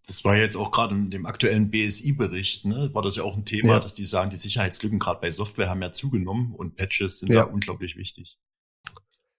Das 0.07 0.25
war 0.25 0.37
jetzt 0.37 0.57
auch 0.57 0.71
gerade 0.71 0.95
in 0.95 1.11
dem 1.11 1.25
aktuellen 1.25 1.71
BSI-Bericht, 1.71 2.67
ne, 2.67 2.91
war 2.93 3.03
das 3.03 3.17
ja 3.17 3.23
auch 3.23 3.35
ein 3.35 3.47
Thema, 3.47 3.75
ja. 3.75 3.81
dass 3.81 3.95
die 3.95 4.05
sagen, 4.05 4.29
die 4.29 4.37
Sicherheitslücken 4.37 4.99
gerade 4.99 5.21
bei 5.21 5.31
Software 5.31 5.71
haben 5.71 5.81
ja 5.81 5.91
zugenommen 5.91 6.55
und 6.55 6.77
Patches 6.77 7.21
sind 7.21 7.33
ja, 7.33 7.45
da 7.45 7.51
unglaublich 7.51 7.97
wichtig. 7.97 8.39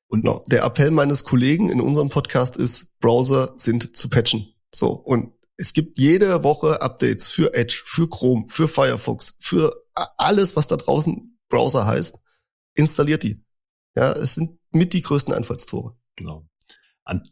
Und 0.08 0.24
no, 0.24 0.44
der 0.48 0.64
Appell 0.64 0.92
meines 0.92 1.24
Kollegen 1.24 1.70
in 1.70 1.80
unserem 1.80 2.10
Podcast 2.10 2.58
ist, 2.58 3.00
Browser 3.00 3.54
sind 3.56 3.96
zu 3.96 4.10
patchen. 4.10 4.54
So. 4.74 4.92
Und 4.92 5.32
es 5.56 5.74
gibt 5.74 5.98
jede 6.00 6.44
Woche 6.44 6.82
Updates 6.82 7.28
für 7.28 7.54
Edge, 7.54 7.84
für 7.86 8.10
Chrome, 8.10 8.46
für 8.48 8.68
Firefox, 8.68 9.38
für 9.40 9.86
alles, 9.94 10.56
was 10.56 10.68
da 10.68 10.76
draußen 10.76 11.40
Browser 11.48 11.86
heißt. 11.86 12.20
Installiert 12.74 13.24
die. 13.24 13.46
Ja, 13.96 14.12
es 14.14 14.36
sind 14.36 14.60
mit 14.72 14.94
die 14.94 15.02
größten 15.02 15.34
Einfallstore. 15.34 15.96
Genau. 16.16 16.46
An 17.04 17.30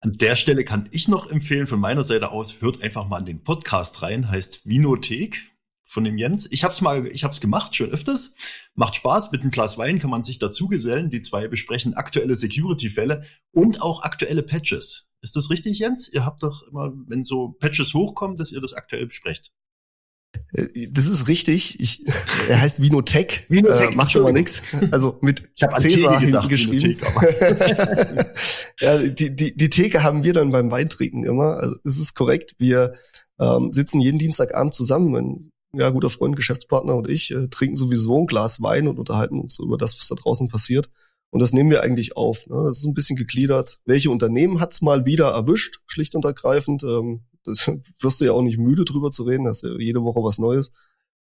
an 0.00 0.12
der 0.12 0.34
Stelle 0.36 0.64
kann 0.64 0.88
ich 0.92 1.08
noch 1.08 1.30
empfehlen 1.30 1.66
von 1.66 1.78
meiner 1.78 2.02
Seite 2.02 2.30
aus, 2.30 2.60
hört 2.62 2.82
einfach 2.82 3.06
mal 3.06 3.18
in 3.18 3.26
den 3.26 3.44
Podcast 3.44 4.00
rein, 4.02 4.30
heißt 4.30 4.66
Vinothek 4.66 5.50
von 5.84 6.04
dem 6.04 6.16
Jens. 6.16 6.50
Ich 6.50 6.64
hab's 6.64 6.80
mal, 6.80 7.06
ich 7.06 7.24
hab's 7.24 7.40
gemacht, 7.40 7.74
schon 7.76 7.90
öfters. 7.90 8.34
Macht 8.74 8.94
Spaß. 8.94 9.32
Mit 9.32 9.42
einem 9.42 9.50
Glas 9.50 9.76
Wein 9.76 9.98
kann 9.98 10.10
man 10.10 10.22
sich 10.22 10.38
dazu 10.38 10.68
gesellen. 10.68 11.10
Die 11.10 11.20
zwei 11.20 11.48
besprechen 11.48 11.94
aktuelle 11.94 12.34
Security-Fälle 12.34 13.24
und 13.50 13.82
auch 13.82 14.02
aktuelle 14.02 14.42
Patches. 14.42 15.08
Ist 15.20 15.36
das 15.36 15.50
richtig, 15.50 15.80
Jens? 15.80 16.08
Ihr 16.08 16.24
habt 16.24 16.42
doch 16.42 16.62
immer, 16.62 16.92
wenn 17.08 17.24
so 17.24 17.56
Patches 17.58 17.92
hochkommen, 17.92 18.36
dass 18.36 18.52
ihr 18.52 18.60
das 18.60 18.72
aktuell 18.72 19.06
besprecht. 19.06 19.52
Äh, 20.52 20.88
das 20.90 21.06
ist 21.06 21.28
richtig. 21.28 21.80
Ich, 21.80 22.04
er 22.48 22.60
heißt 22.60 22.82
Vinotech. 22.82 23.46
Vinotech 23.48 23.92
äh, 23.92 23.94
macht 23.94 24.16
aber 24.16 24.32
nichts. 24.32 24.62
Also 24.90 25.18
mit 25.20 25.50
ich 25.56 25.66
Cäsar 25.78 26.20
hinten 26.20 26.48
geschrieben. 26.48 26.98
ja, 28.80 28.98
die, 28.98 29.34
die, 29.34 29.56
die 29.56 29.70
Theke 29.70 30.02
haben 30.02 30.24
wir 30.24 30.32
dann 30.32 30.50
beim 30.50 30.70
Weintrinken 30.70 31.24
immer. 31.24 31.56
Also 31.58 31.76
es 31.84 31.98
ist 31.98 32.14
korrekt. 32.14 32.54
Wir 32.58 32.92
ähm, 33.38 33.72
sitzen 33.72 34.00
jeden 34.00 34.18
Dienstagabend 34.18 34.74
zusammen. 34.74 35.10
Mein 35.10 35.50
ja, 35.72 35.90
guter 35.90 36.10
Freund, 36.10 36.34
Geschäftspartner 36.34 36.96
und 36.96 37.08
ich 37.08 37.30
äh, 37.32 37.46
trinken 37.48 37.76
sowieso 37.76 38.18
ein 38.18 38.26
Glas 38.26 38.60
Wein 38.60 38.88
und 38.88 38.98
unterhalten 38.98 39.40
uns 39.40 39.58
über 39.60 39.78
das, 39.78 39.96
was 39.98 40.08
da 40.08 40.16
draußen 40.16 40.48
passiert. 40.48 40.90
Und 41.30 41.40
das 41.40 41.52
nehmen 41.52 41.70
wir 41.70 41.82
eigentlich 41.82 42.16
auf. 42.16 42.48
Ne? 42.48 42.56
Das 42.66 42.78
ist 42.78 42.86
ein 42.86 42.94
bisschen 42.94 43.14
gegliedert. 43.14 43.78
Welche 43.84 44.10
Unternehmen 44.10 44.60
hat's 44.60 44.82
mal 44.82 45.06
wieder 45.06 45.28
erwischt, 45.28 45.78
schlicht 45.86 46.16
und 46.16 46.24
ergreifend? 46.24 46.82
Ähm, 46.82 47.20
das 47.44 47.68
wirst 48.00 48.20
du 48.20 48.24
ja 48.24 48.32
auch 48.32 48.42
nicht 48.42 48.58
müde 48.58 48.84
drüber 48.84 49.10
zu 49.10 49.24
reden, 49.24 49.44
das 49.44 49.62
ist 49.62 49.70
ja 49.70 49.78
jede 49.78 50.02
Woche 50.02 50.22
was 50.22 50.38
Neues. 50.38 50.72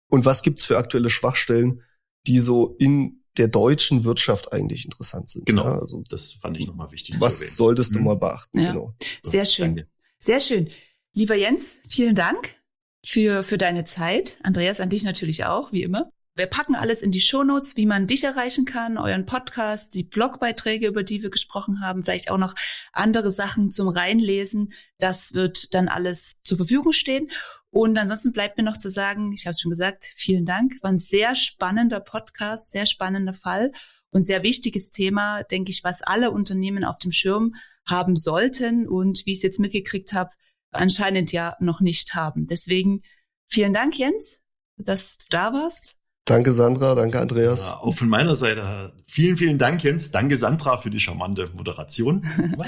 Und 0.09 0.25
was 0.25 0.43
gibt's 0.43 0.65
für 0.65 0.79
aktuelle 0.79 1.11
Schwachstellen, 1.11 1.83
die 2.27 2.39
so 2.39 2.77
in 2.79 3.25
der 3.37 3.49
deutschen 3.49 4.05
Wirtschaft 4.05 4.53
eigentlich 4.53 4.85
interessant 4.85 5.29
sind? 5.29 5.47
Genau, 5.47 5.65
ja, 5.65 5.79
also 5.79 6.03
das 6.09 6.35
fand 6.35 6.59
ich 6.59 6.67
nochmal 6.67 6.91
wichtig. 6.93 7.17
Was 7.19 7.57
solltest 7.57 7.95
du 7.95 7.99
mhm. 7.99 8.05
mal 8.05 8.17
beachten? 8.17 8.59
Ja. 8.59 8.73
Genau. 8.73 8.93
Sehr 9.23 9.45
schön. 9.45 9.77
Danke. 9.77 9.91
Sehr 10.19 10.41
schön. 10.41 10.69
Lieber 11.13 11.35
Jens, 11.35 11.79
vielen 11.89 12.15
Dank 12.15 12.57
für, 13.05 13.43
für 13.43 13.59
deine 13.59 13.85
Zeit. 13.85 14.39
Andreas, 14.43 14.81
an 14.81 14.91
dich 14.91 15.03
natürlich 15.03 15.45
auch, 15.45 15.73
wie 15.73 15.83
immer. 15.83 16.11
Wir 16.39 16.47
packen 16.47 16.75
alles 16.75 17.01
in 17.01 17.13
die 17.13 17.21
Shownotes, 17.23 17.79
wie 17.79 17.87
man 17.87 18.07
dich 18.07 18.23
erreichen 18.23 18.67
kann, 18.67 18.99
euren 18.99 19.25
Podcast, 19.25 19.95
die 19.95 20.05
Blogbeiträge, 20.05 20.87
über 20.87 21.03
die 21.03 21.23
wir 21.23 21.31
gesprochen 21.31 21.81
haben, 21.81 22.05
vielleicht 22.05 22.31
auch 22.31 22.37
noch 22.37 22.55
andere 22.93 23.31
Sachen 23.31 23.71
zum 23.71 23.89
Reinlesen. 23.89 24.75
Das 24.99 25.33
wird 25.33 25.73
dann 25.73 25.89
alles 25.89 26.35
zur 26.43 26.59
Verfügung 26.59 26.93
stehen. 26.93 27.31
Und 27.71 27.97
ansonsten 27.97 28.33
bleibt 28.33 28.59
mir 28.59 28.65
noch 28.65 28.77
zu 28.77 28.91
sagen, 28.91 29.33
ich 29.33 29.47
habe 29.47 29.53
es 29.53 29.63
schon 29.63 29.71
gesagt, 29.71 30.05
vielen 30.15 30.45
Dank. 30.45 30.75
War 30.83 30.91
ein 30.91 30.99
sehr 30.99 31.35
spannender 31.35 32.01
Podcast, 32.01 32.71
sehr 32.71 32.85
spannender 32.85 33.33
Fall 33.33 33.73
und 34.11 34.23
sehr 34.23 34.43
wichtiges 34.43 34.91
Thema, 34.91 35.43
denke 35.43 35.71
ich, 35.71 35.85
was 35.85 36.03
alle 36.03 36.33
Unternehmen 36.33 36.85
auf 36.85 36.99
dem 36.99 37.13
Schirm 37.13 37.55
haben 37.87 38.15
sollten 38.15 38.87
und 38.87 39.25
wie 39.25 39.31
ich 39.31 39.39
es 39.39 39.43
jetzt 39.43 39.59
mitgekriegt 39.59 40.13
habe, 40.13 40.33
anscheinend 40.71 41.33
ja 41.33 41.57
noch 41.61 41.81
nicht 41.81 42.15
haben. 42.15 42.47
Deswegen 42.47 43.01
vielen 43.47 43.73
Dank, 43.73 43.97
Jens, 43.97 44.43
dass 44.77 45.17
du 45.17 45.25
da 45.31 45.55
warst. 45.55 45.99
Danke, 46.27 46.51
Sandra. 46.51 46.97
Danke, 46.97 47.21
Andreas. 47.21 47.69
Ja, 47.69 47.77
auch 47.77 47.95
von 47.95 48.09
meiner 48.09 48.35
Seite 48.35 48.93
vielen, 49.07 49.37
vielen 49.37 49.59
Dank, 49.59 49.85
Jens. 49.85 50.11
Danke, 50.11 50.37
Sandra, 50.37 50.77
für 50.79 50.91
die 50.91 50.99
charmante 50.99 51.49
Moderation. 51.55 52.25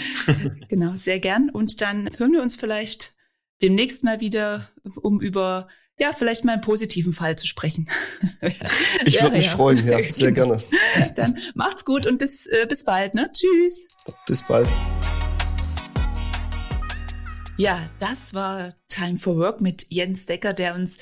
genau, 0.68 0.92
sehr 0.92 1.18
gern. 1.18 1.50
Und 1.50 1.80
dann 1.80 2.08
hören 2.18 2.32
wir 2.32 2.40
uns 2.40 2.54
vielleicht 2.54 3.16
demnächst 3.60 4.04
mal 4.04 4.20
wieder, 4.20 4.68
um 5.02 5.20
über 5.20 5.66
ja, 5.98 6.12
vielleicht 6.12 6.44
mal 6.44 6.52
einen 6.52 6.60
positiven 6.60 7.12
Fall 7.12 7.36
zu 7.36 7.48
sprechen. 7.48 7.88
ich 9.04 9.14
ja, 9.14 9.22
würde 9.22 9.38
mich 9.38 9.46
ja. 9.46 9.50
freuen, 9.50 9.84
ja, 9.84 10.08
sehr 10.08 10.30
gerne. 10.30 10.62
Dann 11.16 11.36
macht's 11.54 11.84
gut 11.84 12.06
und 12.06 12.18
bis, 12.18 12.46
äh, 12.46 12.66
bis 12.68 12.84
bald, 12.84 13.14
ne? 13.14 13.28
Tschüss. 13.32 13.88
Bis 14.24 14.44
bald. 14.44 14.68
Ja, 17.56 17.90
das 17.98 18.34
war 18.34 18.74
Time 18.86 19.18
for 19.18 19.36
Work 19.36 19.60
mit 19.60 19.86
Jens 19.88 20.26
Decker, 20.26 20.52
der 20.52 20.76
uns 20.76 20.98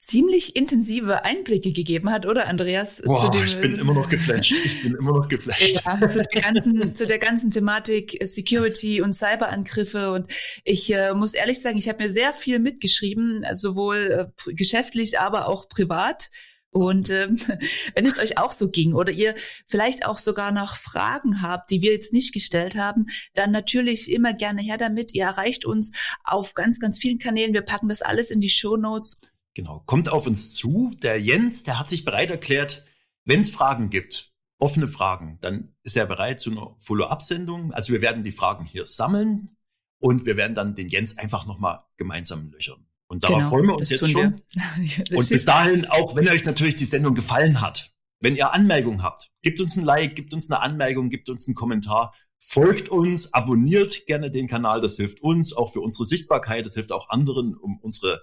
ziemlich 0.00 0.56
intensive 0.56 1.24
Einblicke 1.24 1.72
gegeben 1.72 2.10
hat, 2.10 2.24
oder 2.24 2.46
Andreas? 2.46 3.02
Boah, 3.02 3.30
dem, 3.30 3.44
ich 3.44 3.60
bin 3.60 3.78
immer 3.78 3.92
noch 3.92 4.08
geflasht. 4.08 4.52
Ich 4.64 4.82
bin 4.82 4.94
immer 4.94 5.18
noch 5.18 5.28
geflasht. 5.28 5.84
Ja, 5.84 6.06
zu 6.06 6.22
der 6.22 6.42
ganzen, 6.42 6.94
zu 6.94 7.06
der 7.06 7.18
ganzen 7.18 7.50
Thematik 7.50 8.18
Security 8.22 9.02
und 9.02 9.12
Cyberangriffe. 9.12 10.10
Und 10.12 10.32
ich 10.64 10.92
äh, 10.92 11.12
muss 11.14 11.34
ehrlich 11.34 11.60
sagen, 11.60 11.76
ich 11.76 11.88
habe 11.88 12.02
mir 12.02 12.10
sehr 12.10 12.32
viel 12.32 12.58
mitgeschrieben, 12.58 13.44
sowohl 13.52 14.30
äh, 14.46 14.52
geschäftlich, 14.54 15.20
aber 15.20 15.46
auch 15.46 15.68
privat. 15.68 16.30
Und 16.70 17.10
ähm, 17.10 17.38
wenn 17.94 18.06
es 18.06 18.18
euch 18.18 18.38
auch 18.38 18.52
so 18.52 18.70
ging 18.70 18.94
oder 18.94 19.12
ihr 19.12 19.34
vielleicht 19.66 20.06
auch 20.06 20.18
sogar 20.18 20.50
noch 20.50 20.76
Fragen 20.76 21.42
habt, 21.42 21.70
die 21.70 21.82
wir 21.82 21.92
jetzt 21.92 22.14
nicht 22.14 22.32
gestellt 22.32 22.74
haben, 22.74 23.06
dann 23.34 23.50
natürlich 23.50 24.10
immer 24.10 24.32
gerne 24.32 24.62
her 24.62 24.78
damit. 24.78 25.14
Ihr 25.14 25.24
erreicht 25.24 25.66
uns 25.66 25.92
auf 26.24 26.54
ganz, 26.54 26.80
ganz 26.80 26.98
vielen 26.98 27.18
Kanälen. 27.18 27.52
Wir 27.52 27.62
packen 27.62 27.88
das 27.88 28.02
alles 28.02 28.30
in 28.30 28.40
die 28.40 28.48
Show 28.48 28.76
Notes. 28.78 29.14
Genau, 29.54 29.82
kommt 29.86 30.10
auf 30.10 30.26
uns 30.26 30.54
zu. 30.54 30.94
Der 31.02 31.20
Jens, 31.20 31.64
der 31.64 31.78
hat 31.78 31.88
sich 31.88 32.04
bereit 32.04 32.30
erklärt, 32.30 32.84
wenn 33.24 33.40
es 33.40 33.50
Fragen 33.50 33.90
gibt, 33.90 34.32
offene 34.58 34.88
Fragen, 34.88 35.38
dann 35.40 35.74
ist 35.82 35.96
er 35.96 36.06
bereit 36.06 36.40
zu 36.40 36.50
einer 36.50 36.74
Follow-up-Sendung. 36.78 37.72
Also 37.72 37.92
wir 37.92 38.00
werden 38.00 38.22
die 38.22 38.32
Fragen 38.32 38.64
hier 38.64 38.86
sammeln 38.86 39.56
und 39.98 40.26
wir 40.26 40.36
werden 40.36 40.54
dann 40.54 40.74
den 40.74 40.88
Jens 40.88 41.18
einfach 41.18 41.46
nochmal 41.46 41.84
gemeinsam 41.96 42.50
löchern. 42.50 42.86
Und 43.06 43.24
darauf 43.24 43.38
genau, 43.38 43.50
freuen 43.50 43.66
wir 43.66 43.74
uns 43.74 43.90
jetzt 43.90 44.08
schon. 44.08 44.40
Und 45.16 45.28
bis 45.28 45.44
dahin, 45.44 45.84
auch 45.86 46.14
wenn 46.14 46.28
euch 46.28 46.44
natürlich 46.44 46.76
die 46.76 46.84
Sendung 46.84 47.16
gefallen 47.16 47.60
hat, 47.60 47.92
wenn 48.20 48.36
ihr 48.36 48.54
Anmerkungen 48.54 49.02
habt, 49.02 49.32
gebt 49.42 49.60
uns 49.60 49.76
ein 49.76 49.84
Like, 49.84 50.14
gebt 50.14 50.32
uns 50.32 50.48
eine 50.48 50.62
Anmerkung, 50.62 51.10
gebt 51.10 51.28
uns 51.28 51.48
einen 51.48 51.56
Kommentar, 51.56 52.14
folgt 52.40 52.88
uns, 52.88 53.34
abonniert 53.34 54.06
gerne 54.06 54.30
den 54.30 54.48
Kanal, 54.48 54.80
das 54.80 54.96
hilft 54.96 55.22
uns 55.22 55.52
auch 55.52 55.72
für 55.72 55.80
unsere 55.80 56.06
Sichtbarkeit, 56.06 56.64
das 56.64 56.74
hilft 56.74 56.90
auch 56.90 57.10
anderen, 57.10 57.54
um 57.54 57.78
unsere, 57.80 58.22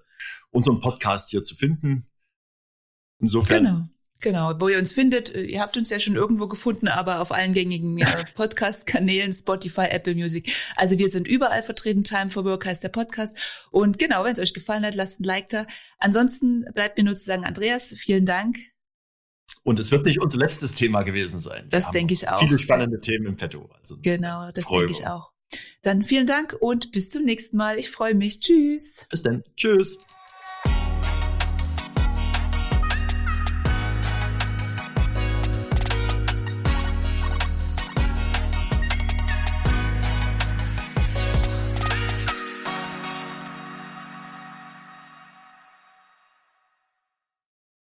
unseren 0.49 0.81
Podcast 0.81 1.29
hier 1.29 1.43
zu 1.43 1.55
finden. 1.55 2.07
Insofern. 3.19 3.63
Genau. 3.63 3.87
Genau, 4.19 4.59
wo 4.59 4.67
ihr 4.67 4.79
uns 4.79 4.93
findet, 4.93 5.33
äh, 5.35 5.43
ihr 5.43 5.61
habt 5.61 5.77
uns 5.77 5.91
ja 5.91 5.99
schon 5.99 6.15
irgendwo 6.15 6.47
gefunden, 6.47 6.87
aber 6.87 7.21
auf 7.21 7.31
allen 7.31 7.53
gängigen 7.53 8.03
Podcast-Kanälen, 8.35 9.31
Spotify, 9.31 9.85
Apple 9.91 10.15
Music. 10.15 10.51
Also 10.75 10.97
wir 10.97 11.07
sind 11.09 11.27
überall 11.27 11.61
vertreten. 11.61 12.03
Time 12.03 12.31
for 12.31 12.43
Work 12.43 12.65
heißt 12.65 12.83
der 12.83 12.89
Podcast. 12.89 13.37
Und 13.69 13.99
genau, 13.99 14.23
wenn 14.23 14.33
es 14.33 14.39
euch 14.39 14.55
gefallen 14.55 14.83
hat, 14.83 14.95
lasst 14.95 15.19
ein 15.19 15.23
Like 15.23 15.49
da. 15.49 15.67
Ansonsten 15.99 16.65
bleibt 16.73 16.97
mir 16.97 17.03
nur 17.03 17.13
zu 17.13 17.25
sagen, 17.25 17.45
Andreas, 17.45 17.93
vielen 17.95 18.25
Dank. 18.25 18.57
Und 19.63 19.79
es 19.79 19.91
wird 19.91 20.05
nicht 20.05 20.21
unser 20.21 20.37
letztes 20.37 20.75
Thema 20.75 21.03
gewesen 21.03 21.39
sein. 21.39 21.67
Das 21.69 21.91
denke 21.91 22.13
ich 22.13 22.29
auch. 22.29 22.39
Viele 22.39 22.57
spannende 22.59 22.99
Themen 22.99 23.27
im 23.27 23.35
Petto. 23.35 23.69
Also 23.77 23.97
genau, 24.01 24.51
das 24.51 24.67
denke 24.67 24.91
ich 24.91 25.05
auch. 25.05 25.31
Dann 25.81 26.03
vielen 26.03 26.27
Dank 26.27 26.55
und 26.59 26.91
bis 26.91 27.09
zum 27.09 27.23
nächsten 27.23 27.57
Mal. 27.57 27.77
Ich 27.77 27.89
freue 27.89 28.15
mich. 28.15 28.39
Tschüss. 28.39 29.05
Bis 29.09 29.23
dann. 29.23 29.43
Tschüss. 29.55 29.99